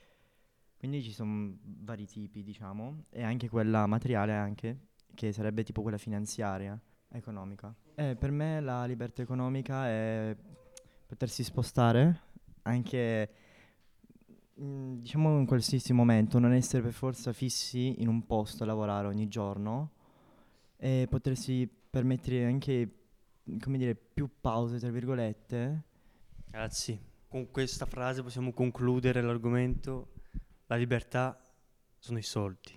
Quindi 0.76 1.02
ci 1.02 1.12
sono 1.12 1.56
vari 1.62 2.06
tipi, 2.06 2.42
diciamo, 2.42 3.04
e 3.10 3.22
anche 3.22 3.48
quella 3.48 3.86
materiale 3.86 4.34
anche, 4.34 4.88
che 5.14 5.32
sarebbe 5.32 5.64
tipo 5.64 5.82
quella 5.82 5.98
finanziaria, 5.98 6.78
economica. 7.08 7.74
Eh, 7.94 8.14
per 8.14 8.30
me 8.30 8.60
la 8.60 8.84
libertà 8.84 9.22
economica 9.22 9.86
è 9.88 10.36
potersi 11.06 11.42
spostare 11.42 12.20
anche 12.62 13.30
diciamo 14.58 15.38
in 15.38 15.46
qualsiasi 15.46 15.92
momento, 15.92 16.38
non 16.38 16.52
essere 16.52 16.82
per 16.82 16.92
forza 16.92 17.32
fissi 17.32 18.00
in 18.02 18.08
un 18.08 18.26
posto 18.26 18.64
a 18.64 18.66
lavorare 18.66 19.06
ogni 19.06 19.28
giorno 19.28 19.92
e 20.76 21.06
potersi 21.08 21.68
permettere 21.90 22.44
anche, 22.44 22.90
come 23.60 23.78
dire, 23.78 23.94
più 23.94 24.28
pause, 24.40 24.78
tra 24.78 24.90
virgolette. 24.90 25.82
Ragazzi, 26.50 26.98
con 27.28 27.50
questa 27.50 27.86
frase 27.86 28.22
possiamo 28.22 28.52
concludere 28.52 29.22
l'argomento. 29.22 30.14
La 30.66 30.76
libertà 30.76 31.40
sono 31.96 32.18
i 32.18 32.22
soldi. 32.22 32.76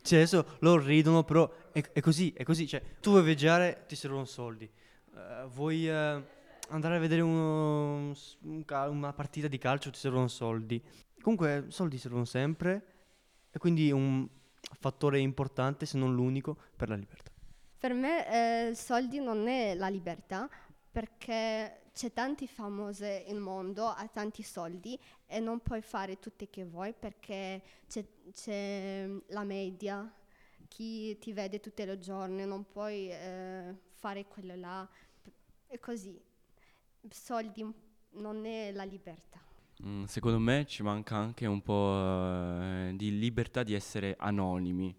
Cioè, 0.00 0.20
adesso 0.20 0.56
loro 0.60 0.82
ridono, 0.82 1.22
però 1.24 1.52
è, 1.72 1.82
è 1.92 2.00
così, 2.00 2.32
è 2.32 2.42
così. 2.44 2.66
Cioè, 2.66 2.82
tu 3.00 3.10
vuoi 3.10 3.24
viaggiare, 3.24 3.84
ti 3.86 3.94
servono 3.94 4.24
soldi. 4.24 4.64
Eh, 4.64 5.46
vuoi 5.48 5.86
eh, 5.86 6.22
andare 6.68 6.96
a 6.96 6.98
vedere 6.98 7.20
uno- 7.20 8.12
un 8.42 8.64
cal- 8.64 8.90
una 8.90 9.12
partita 9.12 9.48
di 9.48 9.58
calcio, 9.58 9.90
ti 9.90 9.98
servono 9.98 10.28
soldi. 10.28 10.82
Comunque, 11.20 11.66
soldi 11.68 11.98
servono 11.98 12.24
sempre. 12.24 12.94
E 13.50 13.58
quindi 13.58 13.90
un 13.90 14.28
fattore 14.78 15.18
importante, 15.20 15.86
se 15.86 15.98
non 15.98 16.14
l'unico, 16.14 16.56
per 16.76 16.88
la 16.88 16.96
libertà. 16.96 17.30
Per 17.78 17.94
me 17.94 18.68
eh, 18.70 18.74
soldi 18.74 19.20
non 19.20 19.46
è 19.46 19.74
la 19.74 19.88
libertà 19.88 20.48
perché 20.90 21.90
c'è 21.92 22.12
tanti 22.12 22.46
famosi 22.48 23.04
nel 23.04 23.38
mondo, 23.38 23.86
ha 23.86 24.08
tanti 24.08 24.42
soldi 24.42 24.98
e 25.26 25.38
non 25.40 25.60
puoi 25.60 25.80
fare 25.80 26.18
tutte 26.18 26.48
che 26.50 26.64
vuoi 26.64 26.92
perché 26.92 27.62
c'è, 27.88 28.04
c'è 28.32 29.08
la 29.28 29.44
media, 29.44 30.12
chi 30.68 31.16
ti 31.18 31.32
vede 31.32 31.60
tutti 31.60 31.82
i 31.82 31.98
giorni, 31.98 32.44
non 32.44 32.66
puoi 32.66 33.10
eh, 33.10 33.74
fare 33.94 34.26
quello 34.26 34.54
là. 34.56 34.88
È 35.66 35.78
così. 35.78 36.20
Soldi 37.12 37.64
non 38.12 38.44
è 38.44 38.72
la 38.72 38.84
libertà. 38.84 39.40
Mm, 39.84 40.04
secondo 40.04 40.38
me 40.38 40.66
ci 40.66 40.82
manca 40.82 41.16
anche 41.16 41.46
un 41.46 41.62
po' 41.62 41.94
eh, 41.94 42.92
di 42.96 43.18
libertà 43.18 43.62
di 43.62 43.74
essere 43.74 44.16
anonimi. 44.18 44.94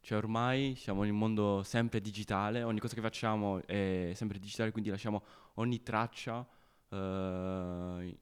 Cioè 0.00 0.18
ormai 0.18 0.74
siamo 0.76 1.04
in 1.04 1.12
un 1.12 1.18
mondo 1.18 1.62
sempre 1.62 2.00
digitale, 2.00 2.62
ogni 2.62 2.78
cosa 2.80 2.94
che 2.94 3.00
facciamo 3.00 3.64
è 3.64 4.12
sempre 4.14 4.38
digitale, 4.38 4.70
quindi 4.70 4.90
lasciamo 4.90 5.22
ogni 5.54 5.82
traccia 5.82 6.46
eh, 6.90 8.18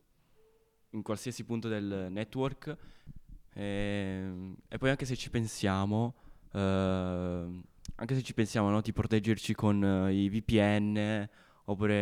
in 0.90 1.02
qualsiasi 1.02 1.44
punto 1.44 1.68
del 1.68 2.08
network. 2.10 2.76
E, 3.54 4.54
e 4.68 4.78
poi 4.78 4.90
anche 4.90 5.06
se 5.06 5.16
ci 5.16 5.30
pensiamo, 5.30 6.14
eh, 6.52 6.58
anche 7.96 8.14
se 8.14 8.22
ci 8.22 8.34
pensiamo 8.34 8.70
no, 8.70 8.80
di 8.80 8.92
proteggerci 8.92 9.54
con 9.54 9.82
eh, 9.82 10.12
i 10.12 10.28
VPN 10.28 11.28
oppure 11.64 11.94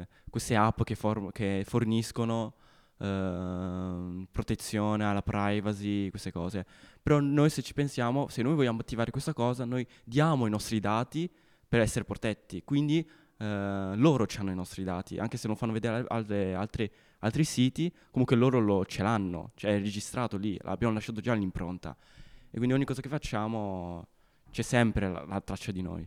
eh, 0.00 0.08
queste 0.28 0.56
app 0.56 0.82
che, 0.82 0.94
form- 0.94 1.30
che 1.30 1.62
forniscono 1.66 2.54
ehm, 2.98 4.26
protezione 4.30 5.04
alla 5.04 5.22
privacy, 5.22 6.10
queste 6.10 6.32
cose. 6.32 6.64
Però 7.02 7.20
noi 7.20 7.50
se 7.50 7.62
ci 7.62 7.72
pensiamo, 7.74 8.28
se 8.28 8.42
noi 8.42 8.54
vogliamo 8.54 8.80
attivare 8.80 9.10
questa 9.10 9.32
cosa, 9.32 9.64
noi 9.64 9.86
diamo 10.04 10.46
i 10.46 10.50
nostri 10.50 10.80
dati 10.80 11.30
per 11.68 11.80
essere 11.80 12.04
protetti. 12.04 12.62
Quindi 12.64 13.08
eh, 13.38 13.92
loro 13.96 14.26
hanno 14.38 14.50
i 14.50 14.54
nostri 14.54 14.84
dati, 14.84 15.18
anche 15.18 15.36
se 15.36 15.46
non 15.46 15.56
fanno 15.56 15.72
vedere 15.72 16.04
altre- 16.08 16.54
altri- 16.54 16.90
altri 17.20 17.44
siti, 17.44 17.92
comunque 18.10 18.36
loro 18.36 18.60
lo, 18.60 18.84
ce 18.84 19.02
l'hanno, 19.02 19.52
cioè 19.54 19.76
è 19.76 19.78
registrato 19.78 20.36
lì, 20.36 20.58
l'abbiamo 20.62 20.92
lasciato 20.94 21.20
già 21.20 21.32
l'impronta. 21.34 21.96
E 22.50 22.56
quindi 22.56 22.74
ogni 22.74 22.84
cosa 22.84 23.00
che 23.00 23.08
facciamo 23.08 24.08
c'è 24.50 24.62
sempre 24.62 25.08
la, 25.08 25.24
la 25.24 25.40
traccia 25.40 25.72
di 25.72 25.82
noi. 25.82 26.06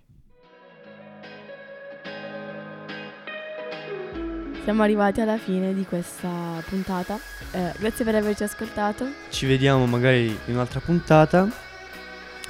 Siamo 4.64 4.82
arrivati 4.82 5.22
alla 5.22 5.38
fine 5.38 5.74
di 5.74 5.86
questa 5.86 6.62
puntata. 6.68 7.20
Eh, 7.52 7.74
grazie 7.78 8.06
per 8.06 8.16
averci 8.16 8.44
ascoltato. 8.44 9.06
Ci 9.30 9.46
vediamo 9.46 9.86
magari 9.86 10.28
in 10.28 10.54
un'altra 10.54 10.80
puntata. 10.80 11.48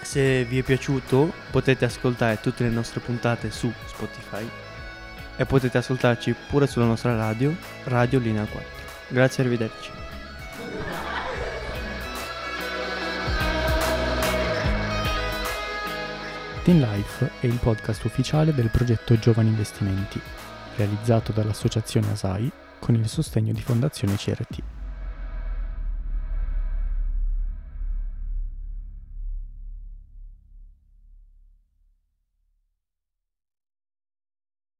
Se 0.02 0.44
vi 0.44 0.60
è 0.60 0.64
piaciuto 0.64 1.32
potete 1.50 1.86
ascoltare 1.86 2.40
tutte 2.42 2.64
le 2.64 2.70
nostre 2.70 3.00
puntate 3.00 3.50
su 3.52 3.72
Spotify 3.86 4.48
e 5.36 5.46
potete 5.46 5.78
ascoltarci 5.78 6.36
pure 6.50 6.68
sulla 6.68 6.86
nostra 6.86 7.16
radio, 7.16 7.56
Radio 7.86 8.20
Linea 8.20 8.46
4. 8.46 8.70
Grazie 9.08 9.44
e 9.44 9.48
arrivederci. 9.48 9.92
Team 16.64 16.80
Life 16.80 17.30
è 17.42 17.46
il 17.46 17.60
podcast 17.62 18.06
ufficiale 18.06 18.54
del 18.54 18.70
progetto 18.70 19.20
Giovani 19.20 19.50
Investimenti, 19.50 20.22
realizzato 20.76 21.32
dall'associazione 21.32 22.12
ASAI 22.12 22.52
con 22.80 22.96
il 22.96 23.08
sostegno 23.08 23.54
di 23.54 23.62
Fondazione 23.62 24.16
CRT. 24.16 24.62